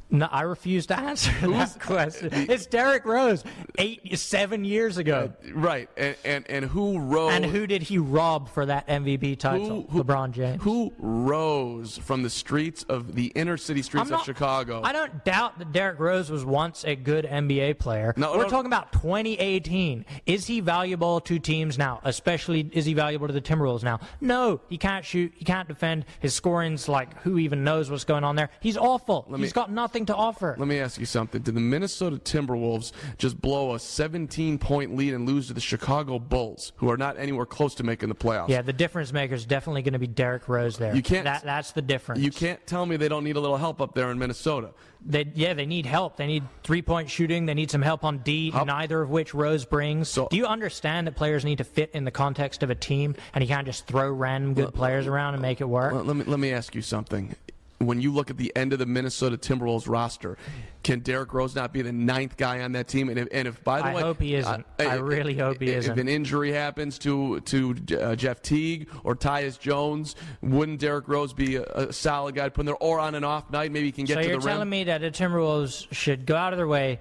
No, 0.08 0.28
I 0.30 0.42
refuse 0.42 0.86
to 0.86 0.98
answer 0.98 1.30
Who's, 1.32 1.74
that 1.74 1.80
question. 1.80 2.30
It's 2.32 2.66
Derrick 2.66 3.04
Rose, 3.04 3.42
eight, 3.78 4.16
seven 4.18 4.64
years 4.64 4.98
ago. 4.98 5.32
Uh, 5.44 5.52
right, 5.54 5.88
and, 5.96 6.16
and 6.24 6.46
and 6.48 6.64
who 6.64 6.98
rose? 6.98 7.32
And 7.32 7.44
who 7.44 7.66
did 7.66 7.82
he 7.82 7.98
rob 7.98 8.48
for 8.48 8.66
that 8.66 8.86
MVP 8.86 9.38
title? 9.38 9.82
Who, 9.82 9.86
who, 9.88 10.04
LeBron 10.04 10.30
James. 10.30 10.62
Who 10.62 10.92
rose 10.98 11.98
from 11.98 12.22
the 12.22 12.30
streets 12.30 12.84
of 12.84 13.16
the 13.16 13.26
inner 13.34 13.56
city 13.56 13.82
streets 13.82 14.10
not, 14.10 14.20
of 14.20 14.26
Chicago? 14.26 14.80
I 14.84 14.92
don't 14.92 15.24
doubt 15.24 15.58
that 15.58 15.72
Derrick 15.72 15.98
Rose 15.98 16.30
was 16.30 16.44
once 16.44 16.84
a 16.84 16.94
good 16.94 17.24
NBA 17.24 17.78
player. 17.78 18.14
No, 18.16 18.32
We're 18.32 18.44
no, 18.44 18.48
talking 18.48 18.66
about 18.66 18.92
2018. 18.92 20.04
Is 20.26 20.46
he 20.46 20.60
valuable 20.60 21.20
to 21.22 21.38
teams 21.40 21.78
now? 21.78 22.00
Especially, 22.04 22.70
is 22.72 22.84
he 22.84 22.94
valuable 22.94 23.26
to 23.26 23.32
the 23.32 23.40
Timberwolves 23.40 23.82
now? 23.82 23.98
No, 24.20 24.60
he 24.68 24.78
can't 24.78 25.04
shoot. 25.04 25.32
He 25.36 25.44
can't 25.44 25.66
defend. 25.66 26.04
His 26.20 26.32
scoring's 26.32 26.88
like 26.88 27.20
who 27.22 27.38
even 27.38 27.64
knows 27.64 27.90
what's 27.90 28.04
going 28.04 28.22
on 28.22 28.36
there. 28.36 28.50
He's 28.60 28.76
awful. 28.76 29.26
Let 29.28 29.40
He's 29.40 29.50
me, 29.50 29.52
got 29.52 29.72
nothing 29.72 29.95
nothing 29.96 30.06
to 30.06 30.14
offer. 30.16 30.54
Let 30.58 30.68
me 30.68 30.78
ask 30.78 31.00
you 31.00 31.06
something. 31.06 31.40
Did 31.42 31.54
the 31.54 31.60
Minnesota 31.60 32.16
Timberwolves 32.16 32.92
just 33.18 33.40
blow 33.40 33.74
a 33.74 33.78
17 33.78 34.58
point 34.58 34.94
lead 34.94 35.14
and 35.14 35.26
lose 35.26 35.46
to 35.48 35.54
the 35.54 35.60
Chicago 35.60 36.18
Bulls, 36.18 36.72
who 36.76 36.90
are 36.90 36.96
not 36.98 37.18
anywhere 37.18 37.46
close 37.46 37.74
to 37.76 37.82
making 37.82 38.08
the 38.10 38.14
playoffs? 38.14 38.48
Yeah, 38.50 38.62
the 38.62 38.72
difference 38.72 39.12
maker 39.12 39.34
is 39.34 39.46
definitely 39.46 39.82
going 39.82 39.94
to 39.94 39.98
be 39.98 40.06
Derrick 40.06 40.48
Rose 40.48 40.76
there. 40.76 40.94
You 40.94 41.02
can't- 41.02 41.24
That, 41.24 41.42
that's 41.44 41.72
the 41.72 41.82
difference. 41.82 42.20
You 42.20 42.30
can't 42.30 42.64
tell 42.66 42.84
me 42.84 42.96
they 42.96 43.08
don't 43.08 43.24
need 43.24 43.36
a 43.36 43.40
little 43.40 43.56
help 43.56 43.80
up 43.80 43.94
there 43.94 44.10
in 44.10 44.18
Minnesota. 44.18 44.70
They, 45.04 45.30
yeah, 45.34 45.54
they 45.54 45.66
need 45.66 45.86
help. 45.86 46.16
They 46.16 46.26
need 46.26 46.42
three 46.64 46.82
point 46.82 47.08
shooting. 47.08 47.46
They 47.46 47.54
need 47.54 47.70
some 47.70 47.82
help 47.82 48.04
on 48.04 48.18
D, 48.18 48.50
How- 48.50 48.64
neither 48.64 49.00
of 49.00 49.08
which 49.10 49.34
Rose 49.34 49.64
brings. 49.64 50.08
So- 50.08 50.28
Do 50.30 50.36
you 50.36 50.46
understand 50.46 51.06
that 51.06 51.16
players 51.16 51.44
need 51.44 51.58
to 51.58 51.64
fit 51.64 51.90
in 51.94 52.04
the 52.04 52.10
context 52.10 52.62
of 52.62 52.70
a 52.70 52.74
team 52.74 53.14
and 53.32 53.42
you 53.42 53.48
can't 53.48 53.66
just 53.66 53.86
throw 53.86 54.10
random 54.10 54.54
good 54.54 54.74
players 54.74 55.06
around 55.06 55.34
and 55.34 55.42
make 55.42 55.60
it 55.60 55.68
work? 55.68 55.92
Let 55.94 56.16
me 56.16 56.24
let 56.24 56.38
me 56.40 56.52
ask 56.52 56.74
you 56.74 56.82
something. 56.82 57.34
When 57.78 58.00
you 58.00 58.10
look 58.10 58.30
at 58.30 58.38
the 58.38 58.50
end 58.56 58.72
of 58.72 58.78
the 58.78 58.86
Minnesota 58.86 59.36
Timberwolves 59.36 59.86
roster, 59.86 60.38
can 60.82 61.00
Derrick 61.00 61.34
Rose 61.34 61.54
not 61.54 61.74
be 61.74 61.82
the 61.82 61.92
ninth 61.92 62.38
guy 62.38 62.62
on 62.62 62.72
that 62.72 62.88
team? 62.88 63.10
And 63.10 63.18
if, 63.18 63.28
and 63.30 63.46
if 63.46 63.62
by 63.62 63.82
the 63.82 63.88
I 63.88 63.94
way, 63.94 64.00
I 64.00 64.04
hope 64.04 64.20
he 64.22 64.34
isn't. 64.34 64.66
I 64.78 64.94
really 64.94 65.36
hope 65.36 65.60
he 65.60 65.68
if 65.68 65.78
isn't. 65.80 65.92
If 65.92 65.98
an 65.98 66.08
injury 66.08 66.52
happens 66.52 66.98
to 67.00 67.40
to 67.40 67.76
uh, 68.00 68.16
Jeff 68.16 68.40
Teague 68.40 68.88
or 69.04 69.14
Tyus 69.14 69.60
Jones, 69.60 70.16
wouldn't 70.40 70.80
Derrick 70.80 71.06
Rose 71.06 71.34
be 71.34 71.56
a, 71.56 71.64
a 71.64 71.92
solid 71.92 72.34
guy 72.34 72.44
to 72.44 72.50
put 72.50 72.62
in 72.62 72.66
there? 72.66 72.76
Or 72.76 72.98
on 72.98 73.14
an 73.14 73.24
off 73.24 73.50
night, 73.50 73.72
maybe 73.72 73.86
he 73.86 73.92
can 73.92 74.06
get 74.06 74.14
so 74.14 74.22
to 74.22 74.28
you're 74.28 74.40
telling 74.40 74.70
me 74.70 74.84
that 74.84 75.02
the 75.02 75.10
Timberwolves 75.10 75.92
should 75.92 76.24
go 76.24 76.34
out 76.34 76.54
of 76.54 76.56
their 76.56 76.66
way 76.66 76.98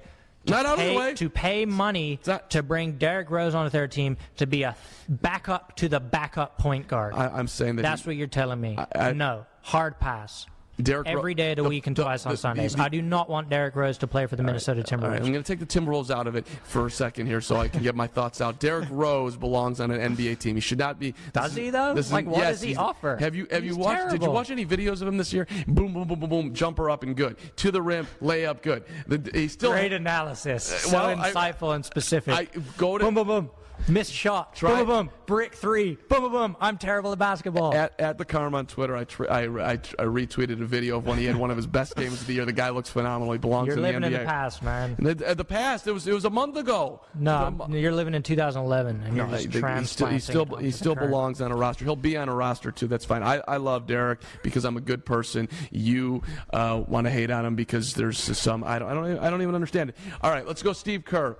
to 0.47 0.51
Not 0.51 0.65
out 0.65 0.73
of 0.73 0.79
pay, 0.79 0.89
their 0.89 0.99
way. 0.99 1.13
to 1.13 1.29
pay 1.29 1.65
money 1.65 2.19
not- 2.27 2.49
to 2.51 2.61
bring 2.63 2.97
Derrick 2.97 3.31
Rose 3.31 3.55
onto 3.55 3.69
their 3.69 3.87
team 3.87 4.17
to 4.37 4.45
be 4.45 4.63
a 4.63 4.75
backup 5.07 5.77
to 5.77 5.87
the 5.87 6.01
backup 6.01 6.57
point 6.57 6.89
guard. 6.89 7.13
I, 7.15 7.27
I'm 7.29 7.47
saying 7.47 7.77
that 7.77 7.83
That's 7.83 8.03
he- 8.03 8.09
what 8.09 8.17
you're 8.17 8.27
telling 8.27 8.59
me. 8.59 8.77
I- 8.93 9.13
no, 9.13 9.45
hard 9.61 10.01
pass. 10.01 10.47
Ro- 10.77 11.03
Every 11.05 11.33
day 11.33 11.51
of 11.51 11.57
the, 11.57 11.63
the- 11.63 11.69
week 11.69 11.87
and 11.87 11.95
the- 11.95 12.03
twice 12.03 12.25
on 12.25 12.35
Sundays. 12.35 12.75
the- 12.75 12.81
I 12.83 12.89
do 12.89 13.01
not 13.01 13.29
want 13.29 13.49
Derrick 13.49 13.75
Rose 13.75 13.97
to 13.99 14.07
play 14.07 14.25
for 14.25 14.35
the 14.35 14.43
Minnesota 14.43 14.79
All 14.79 14.83
right, 14.83 15.19
Timberwolves. 15.21 15.25
I'm 15.25 15.31
going 15.31 15.43
to 15.43 15.55
take 15.55 15.59
the 15.59 15.65
Timberwolves 15.65 16.11
out 16.11 16.27
of 16.27 16.35
it 16.35 16.45
for 16.63 16.85
a 16.87 16.91
second 16.91 17.27
here, 17.27 17.39
so 17.39 17.55
I 17.55 17.67
can 17.69 17.81
get 17.81 17.95
my 17.95 18.07
thoughts 18.07 18.41
out. 18.41 18.59
Derrick 18.59 18.89
Rose 18.91 19.37
belongs 19.37 19.79
on 19.79 19.89
an 19.91 20.15
NBA 20.15 20.37
team. 20.39 20.55
He 20.55 20.61
should 20.61 20.77
not 20.79 20.99
be. 20.99 21.13
Does 21.33 21.53
this 21.55 21.63
he, 21.65 21.69
though? 21.69 21.93
this 21.93 22.07
is- 22.07 22.11
Like, 22.11 22.25
what 22.25 22.39
yes, 22.39 22.55
does 22.55 22.61
he 22.61 22.75
offer? 22.75 23.15
Have 23.17 23.35
you 23.35 23.47
have 23.51 23.63
you 23.63 23.69
He's 23.69 23.77
watched? 23.77 24.09
Did 24.11 24.21
you 24.21 24.31
watch 24.31 24.49
any 24.51 24.65
videos 24.65 25.01
of 25.01 25.07
him 25.07 25.17
this 25.17 25.31
year? 25.31 25.47
Boom, 25.67 25.93
boom, 25.93 26.07
boom, 26.07 26.19
boom, 26.19 26.29
boom, 26.29 26.53
jumper 26.53 26.89
up 26.89 27.03
and 27.03 27.15
good 27.15 27.37
to 27.57 27.71
the 27.71 27.81
rim, 27.81 28.07
layup 28.21 28.61
good. 28.61 28.83
The, 29.07 29.29
he 29.33 29.47
still 29.47 29.71
Great 29.71 29.93
analysis. 29.93 30.71
Uh, 30.71 30.77
so 30.77 30.97
well, 30.97 31.19
I- 31.19 31.31
insightful 31.31 31.73
and 31.75 31.85
specific. 31.85 32.33
I 32.33 32.47
go 32.77 32.97
to 32.97 33.05
boom, 33.05 33.13
boom, 33.15 33.27
boom. 33.27 33.49
Missed 33.87 34.13
shot. 34.13 34.55
Try- 34.55 34.69
Boom, 34.79 34.87
boom, 34.87 34.87
boom. 34.87 35.09
Brick 35.27 35.53
three. 35.53 35.95
Boom, 36.09 36.21
boom, 36.21 36.31
boom. 36.31 36.57
I'm 36.59 36.77
terrible 36.77 37.11
at 37.11 37.19
basketball. 37.19 37.73
At, 37.73 37.99
at 37.99 38.17
the 38.17 38.25
Karma 38.25 38.57
on 38.57 38.65
Twitter, 38.67 38.95
I, 38.95 39.03
tr- 39.03 39.29
I, 39.29 39.43
I, 39.43 39.71
I 39.73 40.03
retweeted 40.03 40.61
a 40.61 40.65
video 40.65 40.97
of 40.97 41.05
when 41.05 41.17
he 41.17 41.25
had 41.25 41.35
one 41.35 41.51
of 41.51 41.57
his 41.57 41.67
best 41.67 41.95
games 41.95 42.21
of 42.21 42.27
the 42.27 42.33
year. 42.33 42.45
The 42.45 42.53
guy 42.53 42.69
looks 42.69 42.89
phenomenal. 42.89 43.31
He 43.33 43.39
belongs 43.39 43.69
to 43.69 43.75
the 43.75 43.81
game. 43.81 43.91
You're 43.93 44.01
living 44.01 44.13
in 44.13 44.19
the 44.25 44.25
past, 44.25 44.63
man. 44.63 44.95
In 44.97 45.03
the, 45.03 45.35
the 45.35 45.45
past, 45.45 45.87
it 45.87 45.91
was 45.91 46.07
it 46.07 46.13
was 46.13 46.25
a 46.25 46.29
month 46.29 46.57
ago. 46.57 47.01
No, 47.13 47.65
The- 47.69 47.79
you're 47.79 47.91
living 47.91 48.13
in 48.13 48.23
2011, 48.23 49.03
and 49.03 49.15
you're 49.15 49.25
No, 49.27 49.31
just 49.31 49.45
he, 49.53 49.61
he 49.61 49.85
still, 49.85 50.07
he 50.07 50.19
still, 50.19 50.45
he 50.57 50.71
still 50.71 50.95
belongs 50.95 51.41
on 51.41 51.51
a 51.51 51.55
roster. 51.55 51.85
He'll 51.85 51.95
be 51.95 52.17
on 52.17 52.29
a 52.29 52.35
roster 52.35 52.71
too. 52.71 52.87
That's 52.87 53.05
fine. 53.05 53.23
I, 53.23 53.41
I 53.47 53.57
love 53.57 53.87
Derrick 53.87 54.19
because 54.43 54.65
I'm 54.65 54.77
a 54.77 54.81
good 54.81 55.05
person. 55.05 55.49
You 55.71 56.21
uh, 56.53 56.83
want 56.87 57.05
to 57.05 57.11
hate 57.11 57.29
on 57.31 57.45
him 57.45 57.55
because 57.55 57.93
there's 57.93 58.17
some 58.19 58.63
I 58.63 58.79
don't 58.79 58.89
I 58.89 58.93
don't 58.93 59.19
I 59.19 59.29
don't 59.29 59.41
even 59.41 59.55
understand 59.55 59.89
it. 59.91 59.97
All 60.21 60.31
right, 60.31 60.45
let's 60.47 60.63
go. 60.63 60.73
Steve 60.73 61.05
Kerr. 61.05 61.37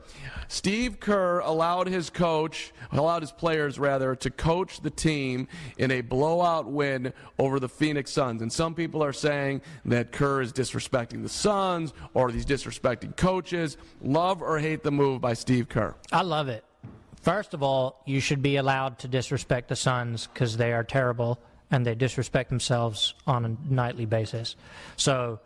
Steve 0.47 0.99
Kerr 0.99 1.39
allowed 1.39 1.87
his 1.87 2.09
coach, 2.09 2.34
allowed 2.91 3.21
his 3.21 3.31
players 3.31 3.79
rather, 3.79 4.15
to 4.15 4.29
coach 4.29 4.81
the 4.81 4.89
team 4.89 5.47
in 5.77 5.91
a 5.91 6.01
blowout 6.01 6.65
win 6.65 7.13
over 7.39 7.59
the 7.59 7.69
Phoenix 7.69 8.11
Suns. 8.11 8.41
And 8.41 8.51
some 8.51 8.73
people 8.73 9.03
are 9.03 9.13
saying 9.13 9.61
that 9.85 10.11
Kerr 10.11 10.41
is 10.41 10.53
disrespecting 10.53 11.23
the 11.23 11.29
Suns 11.29 11.93
or 12.13 12.29
he's 12.29 12.45
disrespecting 12.45 13.15
coaches. 13.15 13.77
Love 14.01 14.41
or 14.41 14.59
hate 14.59 14.83
the 14.83 14.91
move 14.91 15.21
by 15.21 15.33
Steve 15.33 15.69
Kerr? 15.69 15.95
I 16.11 16.21
love 16.21 16.49
it. 16.49 16.63
First 17.21 17.53
of 17.53 17.63
all, 17.63 18.01
you 18.05 18.19
should 18.19 18.41
be 18.41 18.57
allowed 18.57 18.99
to 18.99 19.07
disrespect 19.07 19.69
the 19.69 19.75
Suns 19.75 20.27
because 20.27 20.57
they 20.57 20.73
are 20.73 20.83
terrible 20.83 21.39
and 21.71 21.85
they 21.85 21.95
disrespect 21.95 22.49
themselves 22.49 23.15
on 23.25 23.45
a 23.45 23.73
nightly 23.73 24.05
basis. 24.05 24.55
So, 24.95 25.39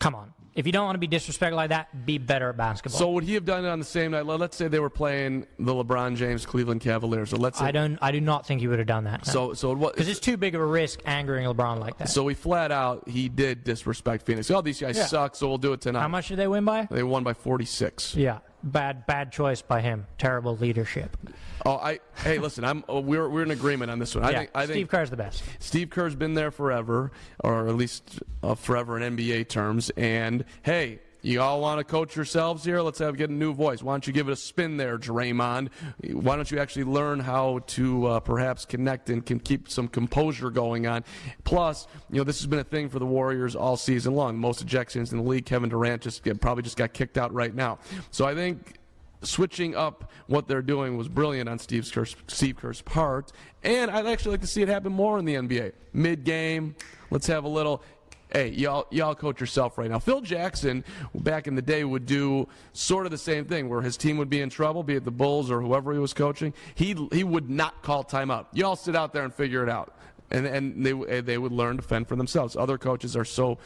come 0.00 0.14
on. 0.14 0.32
If 0.58 0.66
you 0.66 0.72
don't 0.72 0.84
want 0.86 0.96
to 0.96 0.98
be 0.98 1.06
disrespected 1.06 1.52
like 1.54 1.68
that, 1.70 2.04
be 2.04 2.18
better 2.18 2.48
at 2.50 2.56
basketball. 2.56 2.98
So 2.98 3.10
would 3.12 3.22
he 3.22 3.34
have 3.34 3.44
done 3.44 3.64
it 3.64 3.68
on 3.68 3.78
the 3.78 3.84
same 3.84 4.10
night? 4.10 4.26
Let- 4.26 4.40
Let's 4.40 4.56
say 4.56 4.66
they 4.66 4.80
were 4.80 4.90
playing 4.90 5.46
the 5.60 5.72
LeBron 5.72 6.16
James 6.16 6.44
Cleveland 6.44 6.80
Cavaliers. 6.80 7.30
So 7.30 7.36
let's 7.36 7.58
say 7.60 7.66
I 7.66 7.70
don't. 7.70 7.96
I 8.02 8.10
do 8.10 8.20
not 8.20 8.44
think 8.44 8.60
he 8.60 8.66
would 8.66 8.78
have 8.80 8.88
done 8.88 9.04
that. 9.04 9.24
So 9.24 9.54
so 9.54 9.72
what? 9.74 9.94
because 9.94 10.08
it's 10.08 10.18
too 10.20 10.36
big 10.36 10.54
of 10.56 10.60
a 10.60 10.66
risk 10.66 11.00
angering 11.06 11.46
LeBron 11.46 11.78
like 11.78 11.96
that. 11.98 12.08
So 12.08 12.24
we 12.24 12.34
flat 12.34 12.72
out 12.72 13.08
he 13.08 13.28
did 13.28 13.62
disrespect 13.62 14.26
Phoenix. 14.26 14.50
Oh, 14.50 14.60
these 14.62 14.80
guys 14.80 14.96
Yeah. 14.96 15.06
suck. 15.06 15.36
So 15.36 15.46
we'll 15.48 15.58
do 15.58 15.72
it 15.74 15.80
tonight. 15.80 16.00
How 16.00 16.08
much 16.08 16.26
did 16.28 16.38
they 16.38 16.48
win 16.48 16.64
by? 16.64 16.88
They 16.90 17.02
won 17.04 17.22
by 17.22 17.34
46. 17.34 18.16
Yeah, 18.16 18.38
bad 18.62 19.06
bad 19.06 19.32
choice 19.32 19.62
by 19.62 19.80
him. 19.80 20.06
Terrible 20.18 20.56
leadership. 20.56 21.16
Oh, 21.64 21.76
I 21.76 22.00
hey, 22.16 22.38
listen, 22.38 22.64
I'm 22.64 22.84
oh, 22.88 23.00
we're 23.00 23.28
we're 23.28 23.42
in 23.42 23.50
agreement 23.50 23.90
on 23.90 23.98
this 23.98 24.14
one. 24.14 24.24
I 24.24 24.30
yeah, 24.30 24.38
think 24.38 24.50
I 24.54 24.64
Steve 24.64 24.74
think 24.74 24.90
Kerr's 24.90 25.10
the 25.10 25.16
best. 25.16 25.42
Steve 25.58 25.90
Kerr's 25.90 26.14
been 26.14 26.34
there 26.34 26.50
forever, 26.50 27.12
or 27.42 27.68
at 27.68 27.74
least 27.74 28.20
uh, 28.42 28.54
forever 28.54 28.98
in 29.00 29.16
NBA 29.16 29.48
terms. 29.48 29.90
And 29.96 30.44
hey, 30.62 31.00
you 31.22 31.40
all 31.40 31.60
want 31.60 31.78
to 31.78 31.84
coach 31.84 32.14
yourselves 32.14 32.64
here? 32.64 32.80
Let's 32.80 32.98
have 33.00 33.16
get 33.16 33.30
a 33.30 33.32
new 33.32 33.52
voice. 33.52 33.82
Why 33.82 33.92
don't 33.92 34.06
you 34.06 34.12
give 34.12 34.28
it 34.28 34.32
a 34.32 34.36
spin 34.36 34.76
there, 34.76 34.98
Draymond? 34.98 35.70
Why 36.12 36.36
don't 36.36 36.50
you 36.50 36.58
actually 36.58 36.84
learn 36.84 37.20
how 37.20 37.60
to 37.68 38.06
uh, 38.06 38.20
perhaps 38.20 38.64
connect 38.64 39.10
and 39.10 39.24
can 39.24 39.40
keep 39.40 39.68
some 39.68 39.88
composure 39.88 40.50
going 40.50 40.86
on? 40.86 41.04
Plus, 41.44 41.86
you 42.10 42.18
know, 42.18 42.24
this 42.24 42.38
has 42.38 42.46
been 42.46 42.60
a 42.60 42.64
thing 42.64 42.88
for 42.88 42.98
the 42.98 43.06
Warriors 43.06 43.56
all 43.56 43.76
season 43.76 44.14
long. 44.14 44.38
Most 44.38 44.64
ejections 44.64 45.12
in 45.12 45.18
the 45.18 45.24
league. 45.24 45.46
Kevin 45.46 45.68
Durant 45.68 46.02
just 46.02 46.22
probably 46.40 46.62
just 46.62 46.76
got 46.76 46.92
kicked 46.92 47.18
out 47.18 47.32
right 47.32 47.54
now. 47.54 47.78
So 48.10 48.24
I 48.24 48.34
think 48.34 48.78
switching 49.22 49.74
up 49.74 50.10
what 50.26 50.46
they're 50.46 50.62
doing 50.62 50.96
was 50.96 51.08
brilliant 51.08 51.48
on 51.48 51.58
Steve 51.58 51.90
Kerr's, 51.92 52.14
Steve 52.26 52.56
Kerr's 52.56 52.82
part. 52.82 53.32
And 53.62 53.90
I'd 53.90 54.06
actually 54.06 54.32
like 54.32 54.40
to 54.42 54.46
see 54.46 54.62
it 54.62 54.68
happen 54.68 54.92
more 54.92 55.18
in 55.18 55.24
the 55.24 55.34
NBA. 55.34 55.72
Mid 55.92 56.24
game, 56.24 56.76
let's 57.10 57.26
have 57.26 57.44
a 57.44 57.48
little. 57.48 57.82
Hey, 58.30 58.50
y'all, 58.50 58.86
y'all 58.90 59.14
coach 59.14 59.40
yourself 59.40 59.78
right 59.78 59.90
now. 59.90 59.98
Phil 59.98 60.20
Jackson, 60.20 60.84
back 61.14 61.46
in 61.46 61.54
the 61.54 61.62
day, 61.62 61.82
would 61.84 62.04
do 62.04 62.46
sort 62.74 63.06
of 63.06 63.10
the 63.10 63.18
same 63.18 63.46
thing, 63.46 63.68
where 63.70 63.80
his 63.80 63.96
team 63.96 64.18
would 64.18 64.28
be 64.28 64.40
in 64.40 64.50
trouble, 64.50 64.82
be 64.82 64.96
it 64.96 65.04
the 65.04 65.10
Bulls 65.10 65.50
or 65.50 65.62
whoever 65.62 65.92
he 65.92 65.98
was 65.98 66.12
coaching. 66.12 66.52
He 66.74 66.94
he 67.12 67.24
would 67.24 67.48
not 67.48 67.82
call 67.82 68.04
timeout. 68.04 68.46
Y'all 68.52 68.76
sit 68.76 68.94
out 68.94 69.14
there 69.14 69.24
and 69.24 69.32
figure 69.32 69.62
it 69.62 69.70
out, 69.70 69.96
and 70.30 70.46
and 70.46 70.84
they 70.84 71.20
they 71.22 71.38
would 71.38 71.52
learn 71.52 71.76
to 71.76 71.82
fend 71.82 72.06
for 72.06 72.16
themselves. 72.16 72.54
Other 72.54 72.76
coaches 72.76 73.16
are 73.16 73.24
so 73.24 73.58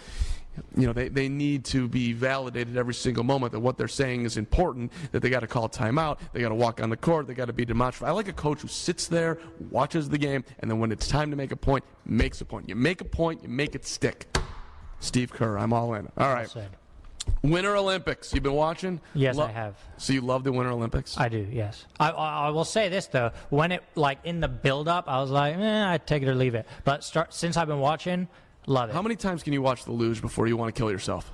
you 0.76 0.86
know, 0.86 0.92
they, 0.92 1.08
they 1.08 1.28
need 1.28 1.64
to 1.66 1.88
be 1.88 2.12
validated 2.12 2.76
every 2.76 2.94
single 2.94 3.24
moment 3.24 3.52
that 3.52 3.60
what 3.60 3.76
they're 3.78 3.88
saying 3.88 4.24
is 4.24 4.36
important, 4.36 4.92
that 5.12 5.20
they 5.20 5.30
got 5.30 5.40
to 5.40 5.46
call 5.46 5.68
timeout, 5.68 6.18
they 6.32 6.40
got 6.40 6.50
to 6.50 6.54
walk 6.54 6.82
on 6.82 6.90
the 6.90 6.96
court, 6.96 7.26
they 7.26 7.34
got 7.34 7.46
to 7.46 7.52
be 7.52 7.64
demonstrative. 7.64 8.08
I 8.08 8.12
like 8.12 8.28
a 8.28 8.32
coach 8.32 8.60
who 8.60 8.68
sits 8.68 9.06
there, 9.06 9.38
watches 9.70 10.08
the 10.08 10.18
game, 10.18 10.44
and 10.60 10.70
then 10.70 10.78
when 10.78 10.92
it's 10.92 11.08
time 11.08 11.30
to 11.30 11.36
make 11.36 11.52
a 11.52 11.56
point, 11.56 11.84
makes 12.04 12.40
a 12.40 12.44
point. 12.44 12.68
You 12.68 12.74
make 12.74 13.00
a 13.00 13.04
point, 13.04 13.42
you 13.42 13.48
make 13.48 13.74
it 13.74 13.86
stick. 13.86 14.26
Steve 15.00 15.32
Kerr, 15.32 15.58
I'm 15.58 15.72
all 15.72 15.94
in. 15.94 16.08
All 16.16 16.32
right. 16.32 16.48
Said. 16.48 16.70
Winter 17.42 17.76
Olympics. 17.76 18.32
You've 18.32 18.42
been 18.42 18.52
watching? 18.52 19.00
Yes, 19.14 19.38
I 19.38 19.50
have. 19.50 19.76
So 19.96 20.12
you 20.12 20.20
love 20.20 20.44
the 20.44 20.52
Winter 20.52 20.70
Olympics? 20.70 21.18
I 21.18 21.28
do, 21.28 21.46
yes. 21.50 21.86
I, 21.98 22.10
I, 22.10 22.46
I 22.46 22.50
will 22.50 22.64
say 22.64 22.88
this 22.88 23.06
though: 23.06 23.30
when 23.50 23.72
it 23.72 23.82
like 23.94 24.18
in 24.24 24.40
the 24.40 24.48
build-up, 24.48 25.04
I 25.08 25.20
was 25.20 25.30
like, 25.30 25.56
eh, 25.56 25.92
I 25.92 25.98
take 25.98 26.22
it 26.22 26.28
or 26.28 26.34
leave 26.34 26.54
it. 26.54 26.66
But 26.84 27.04
start 27.04 27.34
since 27.34 27.56
I've 27.56 27.68
been 27.68 27.80
watching, 27.80 28.28
love 28.66 28.90
it. 28.90 28.92
How 28.92 29.02
many 29.02 29.16
times 29.16 29.42
can 29.42 29.52
you 29.52 29.62
watch 29.62 29.84
the 29.84 29.92
luge 29.92 30.20
before 30.20 30.46
you 30.46 30.56
want 30.56 30.74
to 30.74 30.78
kill 30.78 30.90
yourself? 30.90 31.30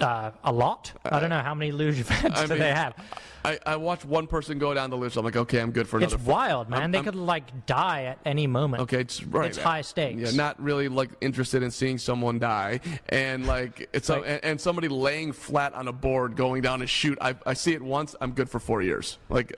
Uh, 0.00 0.32
a 0.42 0.52
lot. 0.52 0.92
I 1.04 1.20
don't 1.20 1.30
know 1.30 1.38
how 1.40 1.54
many 1.54 1.70
luge 1.70 2.00
events 2.00 2.38
I 2.40 2.42
do 2.42 2.50
mean, 2.50 2.58
they 2.58 2.72
have. 2.72 2.94
I, 3.44 3.58
I 3.64 3.76
watched 3.76 4.04
one 4.04 4.26
person 4.26 4.58
go 4.58 4.74
down 4.74 4.90
the 4.90 4.96
luge. 4.96 5.16
I'm 5.16 5.24
like, 5.24 5.36
okay, 5.36 5.60
I'm 5.60 5.70
good 5.70 5.86
for 5.88 5.98
another. 5.98 6.16
It's 6.16 6.24
wild, 6.24 6.68
man. 6.68 6.80
I'm- 6.80 6.90
they 6.90 6.98
I'm- 6.98 7.04
could 7.04 7.14
like 7.14 7.64
die 7.66 8.04
at 8.04 8.18
any 8.24 8.48
moment. 8.48 8.82
Okay, 8.82 9.00
it's 9.00 9.22
right. 9.22 9.46
It's 9.48 9.58
high 9.58 9.82
stakes. 9.82 10.20
Yeah, 10.32 10.36
not 10.36 10.60
really 10.60 10.88
like 10.88 11.10
interested 11.20 11.62
in 11.62 11.70
seeing 11.70 11.98
someone 11.98 12.40
die, 12.40 12.80
and 13.10 13.46
like 13.46 13.88
it's 13.92 14.10
a, 14.10 14.16
and, 14.16 14.44
and 14.44 14.60
somebody 14.60 14.88
laying 14.88 15.32
flat 15.32 15.72
on 15.74 15.86
a 15.86 15.92
board 15.92 16.34
going 16.34 16.60
down 16.62 16.82
a 16.82 16.86
chute. 16.86 17.18
I, 17.20 17.36
I 17.46 17.54
see 17.54 17.74
it 17.74 17.82
once. 17.82 18.16
I'm 18.20 18.32
good 18.32 18.50
for 18.50 18.58
four 18.58 18.82
years. 18.82 19.18
Like 19.28 19.56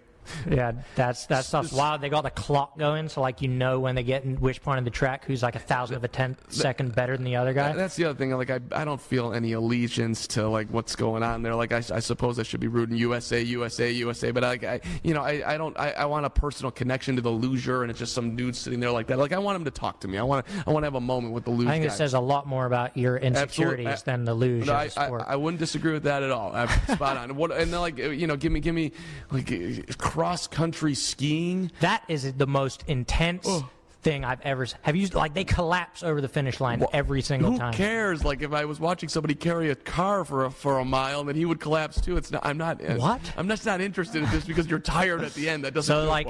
Yeah, 0.51 0.73
that's 0.95 1.27
that 1.27 1.45
stuff's 1.45 1.73
wild. 1.73 2.01
They 2.01 2.09
got 2.09 2.23
the 2.23 2.31
clock 2.31 2.79
going, 2.79 3.09
so 3.09 3.21
like 3.21 3.43
you 3.43 3.49
know 3.49 3.81
when 3.81 3.95
they 3.95 4.03
get 4.03 4.25
in 4.25 4.37
which 4.37 4.63
point 4.63 4.79
of 4.79 4.85
the 4.85 4.91
track, 4.91 5.25
who's 5.25 5.43
like 5.43 5.57
a 5.57 5.61
thousandth 5.61 5.99
of 5.99 6.05
a 6.05 6.09
tenth 6.09 6.53
second 6.53 6.95
better 6.95 7.17
than 7.17 7.25
the 7.25 7.37
other 7.37 7.53
guy. 7.53 7.73
that's 7.73 7.97
the 7.97 8.05
other 8.05 8.19
thing. 8.19 8.31
Like 8.33 8.51
I, 8.51 8.61
I 8.73 8.85
don't 8.85 9.01
feel 9.01 9.33
any 9.33 9.53
allegiance 9.53 10.27
to 10.29 10.49
like 10.49 10.69
what's 10.69 10.97
going 10.97 11.23
on 11.23 11.43
there. 11.43 11.55
Like 11.55 11.73
I, 11.73 11.79
I 11.79 12.01
suppose 12.01 12.39
I 12.39 12.43
should 12.43 12.61
be 12.61 12.69
rooting 12.69 12.97
USA, 12.97 13.43
USA, 13.43 13.91
USA. 13.91 14.31
But 14.31 14.43
like 14.43 14.65
I, 14.65 14.81
you 15.03 15.15
know, 15.15 15.23
I, 15.23 15.55
I 15.55 15.57
don't. 15.57 15.79
I, 15.79 15.93
I 15.93 16.05
want 16.07 16.27
a 16.27 16.31
personal 16.31 16.71
connection 16.71 17.17
to 17.17 17.23
the 17.23 17.31
loser, 17.31 17.83
and 17.83 17.91
it's 17.91 17.99
just 17.99 18.15
some 18.15 18.37
dude 18.37 18.57
sitting 18.57 18.81
there 18.81 18.91
like 18.91 19.09
that. 19.09 19.19
Like 19.19 19.33
I 19.33 19.39
want 19.39 19.57
him 19.57 19.65
to 19.65 19.71
talk 19.71 20.01
to 20.01 20.09
me. 20.09 20.19
I 20.19 20.23
want. 20.23 20.47
to, 20.47 20.53
I 20.67 20.71
want 20.71 20.83
to 20.83 20.87
have 20.87 20.95
a 20.95 21.01
moment 21.01 21.35
with 21.35 21.45
the 21.45 21.51
loser. 21.51 21.71
I 21.71 21.73
think 21.73 21.87
it 21.87 21.93
says 21.93 22.15
a 22.15 22.21
lot 22.21 22.47
more 22.47 22.67
about 22.67 22.97
your 22.97 23.17
insecurities 23.17 23.87
Absolute- 23.87 24.05
than 24.13 24.25
the 24.25 24.35
loser. 24.35 24.73
I. 24.73 24.91
I, 24.97 25.09
I 25.09 25.37
wouldn't 25.37 25.61
disagree 25.61 25.93
with 25.93 26.05
that 26.05 26.23
at 26.23 26.31
all. 26.31 26.55
I'm 26.55 26.69
spot 26.95 27.17
on. 27.17 27.37
What 27.37 27.53
and 27.53 27.73
then 27.73 27.81
like 27.81 27.99
you 27.99 28.27
know, 28.27 28.37
give 28.37 28.53
me 28.53 28.61
give 28.61 28.75
me 28.75 28.93
like 29.31 29.49
cross 30.17 30.47
country 30.47 30.95
skiing. 30.95 31.71
that 31.81 32.03
is 32.09 32.33
the 32.33 32.47
most 32.47 32.85
intense 32.87 33.47
thing 34.01 34.25
I've 34.25 34.41
ever. 34.41 34.67
Have 34.81 34.97
you 34.97 35.09
like 35.09 35.35
they 35.35 35.45
collapse 35.45 36.03
over 36.03 36.23
the 36.23 36.29
finish 36.29 36.59
line 36.59 36.81
Well, 36.81 36.89
every 36.95 37.21
single 37.21 37.53
Who 37.53 37.59
time? 37.59 37.75
Who 37.75 37.77
cares? 37.77 38.25
Like 38.25 38.41
if 38.41 38.55
I 38.55 38.65
was 38.65 38.81
watching 38.81 39.11
somebody 39.11 39.35
carry 39.35 39.69
a 39.69 39.75
car 39.75 40.25
for 40.25 40.47
a, 40.47 40.51
for 40.51 40.79
a 40.79 40.87
mile, 40.87 41.23
then 41.25 41.37
he 41.37 41.45
would 41.45 41.61
collapse 41.61 42.01
too. 42.01 42.17
It's 42.17 42.31
not. 42.31 42.47
I'm 42.47 42.57
not. 42.57 42.83
Uh, 42.83 42.95
what? 42.95 43.21
I'm 43.37 43.47
just 43.47 43.67
not 43.67 43.83
interested 43.83 44.23
in 44.23 44.31
this 44.31 44.47
because 44.47 44.69
you're 44.69 44.79
tired 44.79 45.23
at 45.23 45.35
the 45.35 45.51
end. 45.51 45.65
That 45.65 45.75
doesn't. 45.75 45.95
So 45.95 46.09
like. 46.09 46.27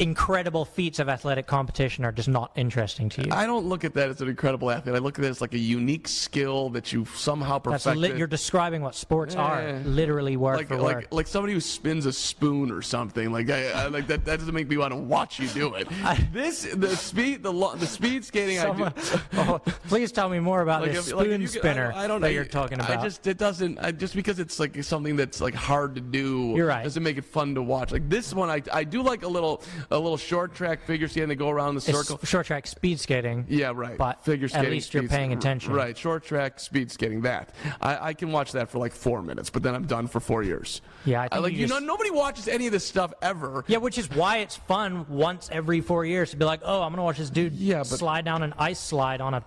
Incredible 0.00 0.64
feats 0.64 0.98
of 0.98 1.08
athletic 1.08 1.46
competition 1.46 2.04
are 2.04 2.12
just 2.12 2.28
not 2.28 2.50
interesting 2.56 3.08
to 3.10 3.22
you. 3.24 3.28
I 3.32 3.46
don't 3.46 3.66
look 3.66 3.84
at 3.84 3.92
that 3.94 4.08
as 4.08 4.20
an 4.20 4.28
incredible 4.28 4.70
athlete. 4.70 4.94
I 4.94 4.98
look 4.98 5.18
at 5.18 5.24
it 5.24 5.28
as 5.28 5.40
like 5.40 5.52
a 5.54 5.58
unique 5.58 6.08
skill 6.08 6.70
that 6.70 6.92
you 6.92 7.04
somehow 7.04 7.58
That's 7.58 7.84
perfected. 7.84 8.12
li- 8.14 8.18
you're 8.18 8.26
describing 8.26 8.80
what 8.82 8.94
sports 8.94 9.36
are, 9.36 9.60
eh. 9.60 9.80
literally 9.84 10.36
word 10.38 10.56
like 10.56 10.68
for 10.68 10.76
like 10.78 10.96
word. 10.96 11.06
like 11.10 11.26
somebody 11.26 11.52
who 11.52 11.60
spins 11.60 12.06
a 12.06 12.12
spoon 12.12 12.70
or 12.70 12.80
something. 12.82 13.30
Like 13.30 13.50
I, 13.50 13.70
I 13.72 13.86
like 13.88 14.06
that. 14.06 14.24
That 14.24 14.38
doesn't 14.38 14.54
make 14.54 14.68
me 14.68 14.78
want 14.78 14.92
to 14.92 14.98
watch 14.98 15.38
you 15.38 15.48
do 15.48 15.74
it. 15.74 15.86
this 16.32 16.62
the 16.74 16.96
speed 16.96 17.42
the 17.42 17.52
lo- 17.52 17.74
the 17.76 17.86
speed 17.86 18.24
skating 18.24 18.58
Someone- 18.58 18.94
I 18.96 19.00
do. 19.16 19.20
oh, 19.34 19.58
please 19.88 20.12
tell 20.12 20.28
me 20.30 20.40
more 20.40 20.62
about 20.62 20.80
Like 20.82 20.92
this 20.92 21.08
if- 21.08 21.14
like 21.14 21.26
spoon 21.26 21.40
you 21.42 21.46
spinner 21.46 21.92
I, 21.94 22.04
I 22.04 22.06
don't 22.06 22.22
that 22.22 22.28
know. 22.28 22.32
you're 22.32 22.44
talking 22.46 22.78
about. 22.80 22.90
I 22.90 23.02
just 23.02 23.26
it 23.26 23.36
doesn't. 23.36 23.78
I, 23.78 23.92
just 23.92 24.14
because 24.14 24.38
it's 24.38 24.58
like 24.58 24.82
something 24.82 25.16
that's 25.16 25.40
like 25.42 25.54
hard 25.54 25.94
to 25.96 26.00
do. 26.00 26.54
You're 26.56 26.66
right. 26.66 26.82
Doesn't 26.84 27.02
make 27.02 27.18
it 27.18 27.24
fun 27.24 27.54
to 27.56 27.62
watch. 27.62 27.92
Like 27.92 28.08
this 28.08 28.32
one, 28.32 28.48
I 28.48 28.62
I 28.72 28.84
do 28.84 29.02
like 29.02 29.22
a 29.24 29.28
little 29.28 29.62
a 29.90 29.98
little 29.98 30.16
short 30.16 30.54
track 30.54 30.84
figure 30.86 31.08
skating. 31.08 31.28
They 31.28 31.34
go 31.34 31.50
around 31.50 31.74
the 31.74 31.78
It's 31.78 31.86
circle. 32.08 32.18
short 32.24 32.46
track 32.46 32.66
speed 32.66 33.00
skating. 33.00 33.44
Yeah, 33.48 33.72
right. 33.74 33.98
But 33.98 34.24
figure 34.24 34.44
at 34.46 34.50
skating. 34.52 34.70
least 34.70 34.94
you're 34.94 35.08
paying 35.08 35.32
attention. 35.32 35.72
Right, 35.72 35.96
short 35.96 36.24
track, 36.24 36.60
speed 36.60 36.90
skating. 36.90 37.22
That 37.22 37.54
I, 37.80 38.08
I 38.10 38.14
can 38.14 38.30
watch 38.32 38.52
that 38.52 38.70
for 38.70 38.78
like 38.78 38.92
four 38.92 39.22
minutes, 39.22 39.50
but 39.50 39.62
then 39.62 39.74
I'm 39.74 39.86
done 39.86 40.06
for 40.06 40.20
four 40.20 40.42
years. 40.42 40.80
Yeah, 41.04 41.22
I 41.22 41.28
think 41.28 41.42
like 41.42 41.52
you 41.54 41.60
you 41.60 41.66
know 41.66 41.78
nobody 41.80 42.10
watches 42.10 42.46
any 42.48 42.66
of 42.66 42.72
this 42.72 42.86
stuff 42.86 43.12
ever. 43.22 43.64
Yeah, 43.66 43.78
which 43.78 43.98
is 43.98 44.08
why 44.10 44.38
it's 44.38 44.56
fun 44.56 45.06
once 45.08 45.48
every 45.52 45.80
four 45.80 46.04
years 46.04 46.30
to 46.30 46.36
be 46.36 46.44
like, 46.44 46.60
oh, 46.64 46.82
I'm 46.82 46.92
gonna 46.92 47.02
watch 47.02 47.18
this 47.18 47.30
dude 47.30 47.52
Yeah, 47.54 47.78
but- 47.78 47.86
slide 47.86 48.24
down 48.24 48.42
an 48.42 48.54
ice 48.58 48.78
slide 48.80 49.20
on 49.20 49.34
a 49.34 49.44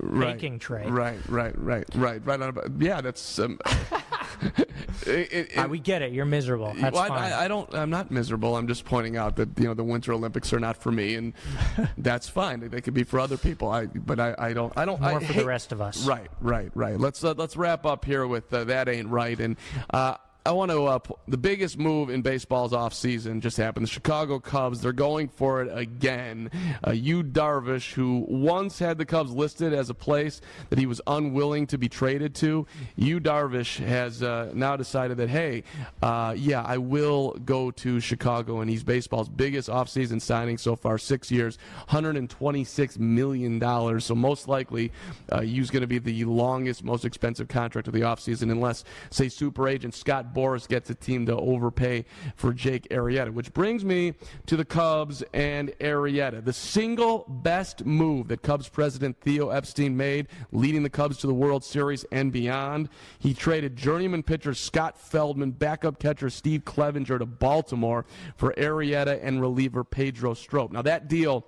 Right, 0.00 0.34
baking 0.34 0.58
tray. 0.58 0.86
Right, 0.88 1.18
right, 1.28 1.56
right, 1.58 1.84
right, 1.94 2.20
right. 2.26 2.40
On 2.42 2.56
a, 2.58 2.62
yeah, 2.84 3.00
that's. 3.00 3.38
Um, 3.38 3.60
it, 5.06 5.52
it, 5.56 5.70
we 5.70 5.78
get 5.78 6.02
it. 6.02 6.12
You're 6.12 6.24
miserable. 6.24 6.74
That's 6.74 6.94
well, 6.94 7.02
I- 7.02 7.08
fine. 7.08 7.32
I, 7.32 7.44
I 7.44 7.48
don't. 7.48 7.74
I'm 7.74 7.90
not 7.90 8.10
miserable. 8.10 8.56
I'm 8.56 8.66
just 8.66 8.84
pointing 8.84 9.16
out 9.16 9.36
that 9.36 9.48
you 9.58 9.64
know 9.64 9.74
the 9.74 9.84
Winter 9.84 10.12
Olympics 10.12 10.52
are 10.52 10.60
not 10.60 10.76
for 10.76 10.92
me, 10.92 11.14
and 11.14 11.32
that's 11.98 12.28
fine. 12.28 12.68
They 12.68 12.80
could 12.80 12.94
be 12.94 13.04
for 13.04 13.18
other 13.20 13.36
people. 13.36 13.70
I, 13.70 13.86
but 13.86 14.20
I, 14.20 14.34
I 14.38 14.52
don't. 14.52 14.72
I 14.76 14.84
don't. 14.84 15.00
More 15.00 15.18
I 15.18 15.24
for 15.24 15.32
the 15.32 15.44
rest 15.44 15.72
of 15.72 15.80
us. 15.80 16.06
Right, 16.06 16.30
right, 16.40 16.70
right. 16.74 16.98
Let's 16.98 17.22
uh, 17.22 17.34
let's 17.36 17.56
wrap 17.56 17.86
up 17.86 18.04
here 18.04 18.26
with 18.26 18.52
uh, 18.52 18.64
that 18.64 18.88
ain't 18.88 19.08
right, 19.08 19.38
and 19.38 19.56
uh, 19.90 20.16
I 20.46 20.52
want 20.52 20.70
to. 20.72 20.84
Uh, 20.84 20.98
the 21.26 21.38
biggest 21.38 21.78
move 21.78 22.10
in 22.10 22.20
baseball's 22.20 22.72
offseason 22.72 23.40
just 23.40 23.56
happened. 23.56 23.86
The 23.86 23.90
Chicago 23.90 24.38
Cubs, 24.38 24.82
they're 24.82 24.92
going 24.92 25.28
for 25.28 25.62
it 25.62 25.70
again. 25.72 26.50
Uh, 26.86 26.90
Yu 26.90 27.22
Darvish, 27.22 27.94
who 27.94 28.26
once 28.28 28.78
had 28.78 28.98
the 28.98 29.06
Cubs 29.06 29.30
listed 29.30 29.72
as 29.72 29.88
a 29.88 29.94
place 29.94 30.42
that 30.68 30.78
he 30.78 30.84
was 30.84 31.00
unwilling 31.06 31.66
to 31.68 31.78
be 31.78 31.88
traded 31.88 32.34
to, 32.34 32.66
Yu 32.96 33.20
Darvish 33.20 33.82
has 33.82 34.22
uh, 34.22 34.50
now 34.52 34.76
decided 34.76 35.16
that, 35.16 35.30
hey, 35.30 35.64
uh, 36.02 36.34
yeah, 36.36 36.62
I 36.62 36.76
will 36.76 37.30
go 37.46 37.70
to 37.70 37.98
Chicago. 37.98 38.60
And 38.60 38.68
he's 38.68 38.84
baseball's 38.84 39.30
biggest 39.30 39.70
offseason 39.70 40.20
signing 40.20 40.58
so 40.58 40.76
far, 40.76 40.98
six 40.98 41.30
years, 41.30 41.56
$126 41.88 42.98
million. 42.98 43.98
So 43.98 44.14
most 44.14 44.46
likely, 44.46 44.92
uh, 45.32 45.40
Yu's 45.40 45.70
going 45.70 45.80
to 45.80 45.86
be 45.86 45.98
the 45.98 46.26
longest, 46.26 46.84
most 46.84 47.06
expensive 47.06 47.48
contract 47.48 47.88
of 47.88 47.94
the 47.94 48.02
offseason, 48.02 48.52
unless, 48.52 48.84
say, 49.08 49.30
super 49.30 49.66
agent 49.66 49.94
Scott 49.94 50.33
Boras 50.34 50.68
gets 50.68 50.90
a 50.90 50.94
team 50.94 51.26
to 51.26 51.36
overpay 51.36 52.04
for 52.36 52.52
Jake 52.52 52.88
Arrieta. 52.90 53.32
Which 53.32 53.52
brings 53.52 53.84
me 53.84 54.14
to 54.46 54.56
the 54.56 54.64
Cubs 54.64 55.22
and 55.32 55.70
Arrieta. 55.80 56.44
The 56.44 56.52
single 56.52 57.24
best 57.28 57.84
move 57.84 58.28
that 58.28 58.42
Cubs 58.42 58.68
president 58.68 59.20
Theo 59.20 59.50
Epstein 59.50 59.96
made, 59.96 60.28
leading 60.52 60.82
the 60.82 60.90
Cubs 60.90 61.18
to 61.18 61.26
the 61.26 61.34
World 61.34 61.64
Series 61.64 62.04
and 62.10 62.32
beyond. 62.32 62.88
He 63.18 63.34
traded 63.34 63.76
journeyman 63.76 64.22
pitcher 64.22 64.54
Scott 64.54 64.98
Feldman, 64.98 65.52
backup 65.52 65.98
catcher 65.98 66.30
Steve 66.30 66.64
Clevenger 66.64 67.18
to 67.18 67.26
Baltimore 67.26 68.04
for 68.36 68.52
Arrieta 68.54 69.20
and 69.22 69.40
reliever 69.40 69.84
Pedro 69.84 70.34
Strop. 70.34 70.72
Now, 70.72 70.82
that 70.82 71.08
deal 71.08 71.46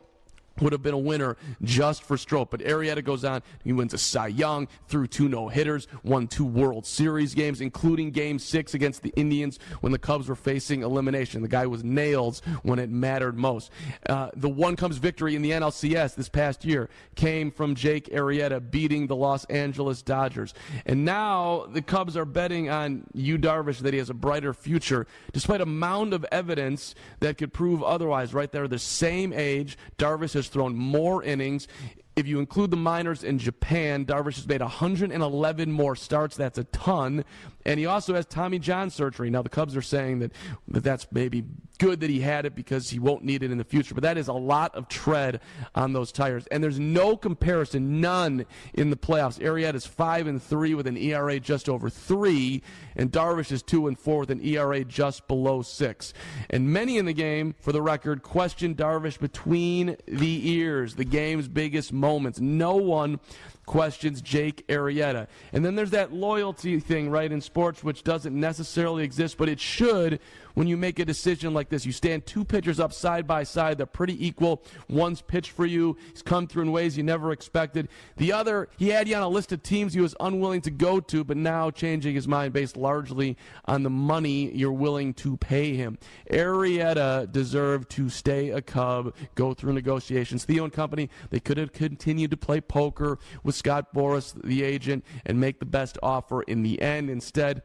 would 0.60 0.72
have 0.72 0.82
been 0.82 0.94
a 0.94 0.98
winner 0.98 1.36
just 1.62 2.02
for 2.02 2.16
Strop. 2.16 2.50
But 2.50 2.60
Arrieta 2.60 3.04
goes 3.04 3.24
on. 3.24 3.42
He 3.64 3.72
wins 3.72 3.94
a 3.94 3.98
Cy 3.98 4.28
Young, 4.28 4.68
threw 4.88 5.06
two 5.06 5.28
no 5.28 5.48
hitters, 5.48 5.88
won 6.02 6.26
two 6.26 6.44
World 6.44 6.86
Series 6.86 7.34
games, 7.34 7.60
including 7.60 8.10
Game 8.10 8.38
Six 8.38 8.74
against 8.74 9.02
the 9.02 9.12
Indians 9.16 9.58
when 9.80 9.92
the 9.92 9.98
Cubs 9.98 10.28
were 10.28 10.36
facing 10.36 10.82
elimination. 10.82 11.42
The 11.42 11.48
guy 11.48 11.66
was 11.66 11.84
nails 11.84 12.42
when 12.62 12.78
it 12.78 12.90
mattered 12.90 13.36
most. 13.36 13.70
Uh, 14.08 14.30
the 14.34 14.48
one 14.48 14.76
Cubs 14.76 14.98
victory 14.98 15.34
in 15.34 15.42
the 15.42 15.50
NLCS 15.50 16.14
this 16.14 16.28
past 16.28 16.64
year 16.64 16.88
came 17.14 17.50
from 17.50 17.74
Jake 17.74 18.08
Arrieta 18.10 18.60
beating 18.70 19.06
the 19.06 19.16
Los 19.16 19.44
Angeles 19.46 20.02
Dodgers. 20.02 20.54
And 20.84 21.04
now 21.04 21.66
the 21.72 21.82
Cubs 21.82 22.16
are 22.16 22.24
betting 22.24 22.68
on 22.68 23.04
Yu 23.14 23.38
Darvish 23.38 23.78
that 23.78 23.92
he 23.92 23.98
has 23.98 24.10
a 24.10 24.14
brighter 24.14 24.52
future, 24.52 25.06
despite 25.32 25.60
a 25.60 25.66
mound 25.66 26.12
of 26.12 26.24
evidence 26.30 26.94
that 27.20 27.38
could 27.38 27.52
prove 27.52 27.82
otherwise. 27.82 28.34
Right 28.34 28.50
there, 28.50 28.68
the 28.68 28.78
same 28.78 29.32
age. 29.32 29.78
Darvish 29.98 30.34
has 30.34 30.45
thrown 30.48 30.74
more 30.74 31.22
innings. 31.22 31.68
If 32.16 32.26
you 32.26 32.38
include 32.38 32.70
the 32.70 32.76
minors 32.76 33.24
in 33.24 33.38
Japan, 33.38 34.06
Darvish 34.06 34.36
has 34.36 34.46
made 34.46 34.62
111 34.62 35.70
more 35.70 35.94
starts. 35.94 36.36
That's 36.36 36.58
a 36.58 36.64
ton. 36.64 37.24
And 37.66 37.80
he 37.80 37.86
also 37.86 38.14
has 38.14 38.24
Tommy 38.24 38.60
John 38.60 38.90
surgery. 38.90 39.28
Now, 39.28 39.42
the 39.42 39.48
Cubs 39.48 39.76
are 39.76 39.82
saying 39.82 40.20
that, 40.20 40.32
that 40.68 40.84
that's 40.84 41.08
maybe 41.10 41.44
good 41.78 42.00
that 42.00 42.08
he 42.08 42.20
had 42.20 42.46
it 42.46 42.54
because 42.54 42.88
he 42.88 42.98
won't 43.00 43.24
need 43.24 43.42
it 43.42 43.50
in 43.50 43.58
the 43.58 43.64
future. 43.64 43.92
But 43.92 44.04
that 44.04 44.16
is 44.16 44.28
a 44.28 44.32
lot 44.32 44.74
of 44.76 44.88
tread 44.88 45.40
on 45.74 45.92
those 45.92 46.12
tires. 46.12 46.46
And 46.46 46.62
there's 46.62 46.78
no 46.78 47.16
comparison, 47.16 48.00
none 48.00 48.46
in 48.72 48.90
the 48.90 48.96
playoffs. 48.96 49.40
Arrieta 49.40 49.74
is 49.74 49.84
5 49.84 50.28
and 50.28 50.42
3 50.42 50.74
with 50.74 50.86
an 50.86 50.96
ERA 50.96 51.40
just 51.40 51.68
over 51.68 51.90
3, 51.90 52.62
and 52.94 53.10
Darvish 53.10 53.50
is 53.50 53.62
2 53.64 53.88
and 53.88 53.98
4 53.98 54.20
with 54.20 54.30
an 54.30 54.40
ERA 54.42 54.84
just 54.84 55.26
below 55.26 55.60
6. 55.60 56.14
And 56.48 56.72
many 56.72 56.98
in 56.98 57.04
the 57.04 57.12
game, 57.12 57.56
for 57.60 57.72
the 57.72 57.82
record, 57.82 58.22
questioned 58.22 58.76
Darvish 58.76 59.18
between 59.18 59.96
the 60.06 60.50
ears, 60.50 60.94
the 60.94 61.04
game's 61.04 61.48
biggest 61.48 61.92
moments. 61.92 62.38
No 62.40 62.76
one 62.76 63.18
questions 63.66 64.22
Jake 64.22 64.66
Arrieta. 64.68 65.26
And 65.52 65.64
then 65.64 65.74
there's 65.74 65.90
that 65.90 66.12
loyalty 66.12 66.80
thing, 66.80 67.10
right, 67.10 67.30
in 67.30 67.40
sports, 67.40 67.84
which 67.84 68.02
doesn't 68.02 68.38
necessarily 68.38 69.04
exist, 69.04 69.36
but 69.36 69.48
it 69.48 69.60
should 69.60 70.20
when 70.56 70.66
you 70.66 70.76
make 70.76 70.98
a 70.98 71.04
decision 71.04 71.52
like 71.52 71.68
this. 71.68 71.84
You 71.84 71.92
stand 71.92 72.24
two 72.24 72.42
pitchers 72.42 72.80
up 72.80 72.92
side 72.92 73.26
by 73.26 73.44
side, 73.44 73.76
they're 73.76 73.86
pretty 73.86 74.26
equal. 74.26 74.62
One's 74.88 75.20
pitched 75.20 75.50
for 75.50 75.66
you, 75.66 75.96
he's 76.12 76.22
come 76.22 76.46
through 76.46 76.62
in 76.62 76.72
ways 76.72 76.96
you 76.96 77.02
never 77.02 77.30
expected. 77.30 77.88
The 78.16 78.32
other, 78.32 78.68
he 78.78 78.88
had 78.88 79.06
you 79.06 79.16
on 79.16 79.22
a 79.22 79.28
list 79.28 79.52
of 79.52 79.62
teams 79.62 79.92
he 79.92 80.00
was 80.00 80.16
unwilling 80.18 80.62
to 80.62 80.70
go 80.70 80.98
to, 80.98 81.24
but 81.24 81.36
now 81.36 81.70
changing 81.70 82.14
his 82.14 82.26
mind 82.26 82.54
based 82.54 82.76
largely 82.76 83.36
on 83.66 83.82
the 83.82 83.90
money 83.90 84.50
you're 84.52 84.72
willing 84.72 85.12
to 85.14 85.36
pay 85.36 85.74
him. 85.74 85.98
Arrieta 86.30 87.30
deserved 87.30 87.90
to 87.90 88.08
stay 88.08 88.48
a 88.50 88.62
Cub, 88.62 89.14
go 89.34 89.52
through 89.52 89.74
negotiations. 89.74 90.46
Theo 90.46 90.64
and 90.64 90.72
company, 90.72 91.10
they 91.28 91.38
could 91.38 91.58
have 91.58 91.72
continued 91.72 92.30
to 92.30 92.36
play 92.38 92.62
poker 92.62 93.18
with 93.44 93.54
Scott 93.54 93.92
Boras, 93.94 94.34
the 94.42 94.62
agent, 94.62 95.04
and 95.26 95.38
make 95.38 95.58
the 95.58 95.66
best 95.66 95.98
offer 96.02 96.42
in 96.42 96.62
the 96.62 96.80
end. 96.80 97.10
Instead, 97.10 97.62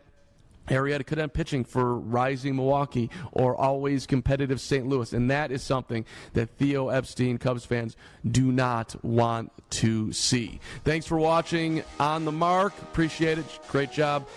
Arrieta 0.67 1.05
could 1.05 1.19
end 1.19 1.33
pitching 1.33 1.63
for 1.63 1.95
rising 1.97 2.55
Milwaukee 2.55 3.09
or 3.31 3.55
always 3.55 4.05
competitive 4.05 4.61
St. 4.61 4.87
Louis. 4.87 5.11
And 5.13 5.29
that 5.29 5.51
is 5.51 5.63
something 5.63 6.05
that 6.33 6.49
Theo 6.57 6.89
Epstein, 6.89 7.37
Cubs 7.37 7.65
fans, 7.65 7.95
do 8.29 8.51
not 8.51 8.95
want 9.03 9.51
to 9.71 10.13
see. 10.13 10.59
Thanks 10.83 11.05
for 11.05 11.17
watching 11.17 11.83
On 11.99 12.25
the 12.25 12.31
Mark. 12.31 12.73
Appreciate 12.81 13.37
it. 13.37 13.59
Great 13.67 13.91
job 13.91 14.27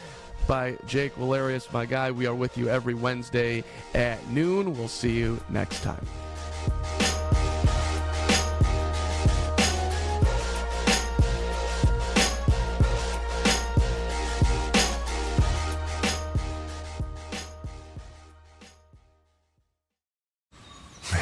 by 0.47 0.77
Jake 0.87 1.15
Valerius, 1.15 1.73
my 1.73 1.87
guy. 1.87 2.11
We 2.11 2.27
are 2.27 2.35
with 2.35 2.59
you 2.59 2.69
every 2.69 2.95
Wednesday 2.95 3.65
at 3.95 4.27
noon. 4.29 4.77
We'll 4.77 4.89
see 4.89 5.13
you 5.13 5.41
next 5.49 5.83
time. 5.83 6.07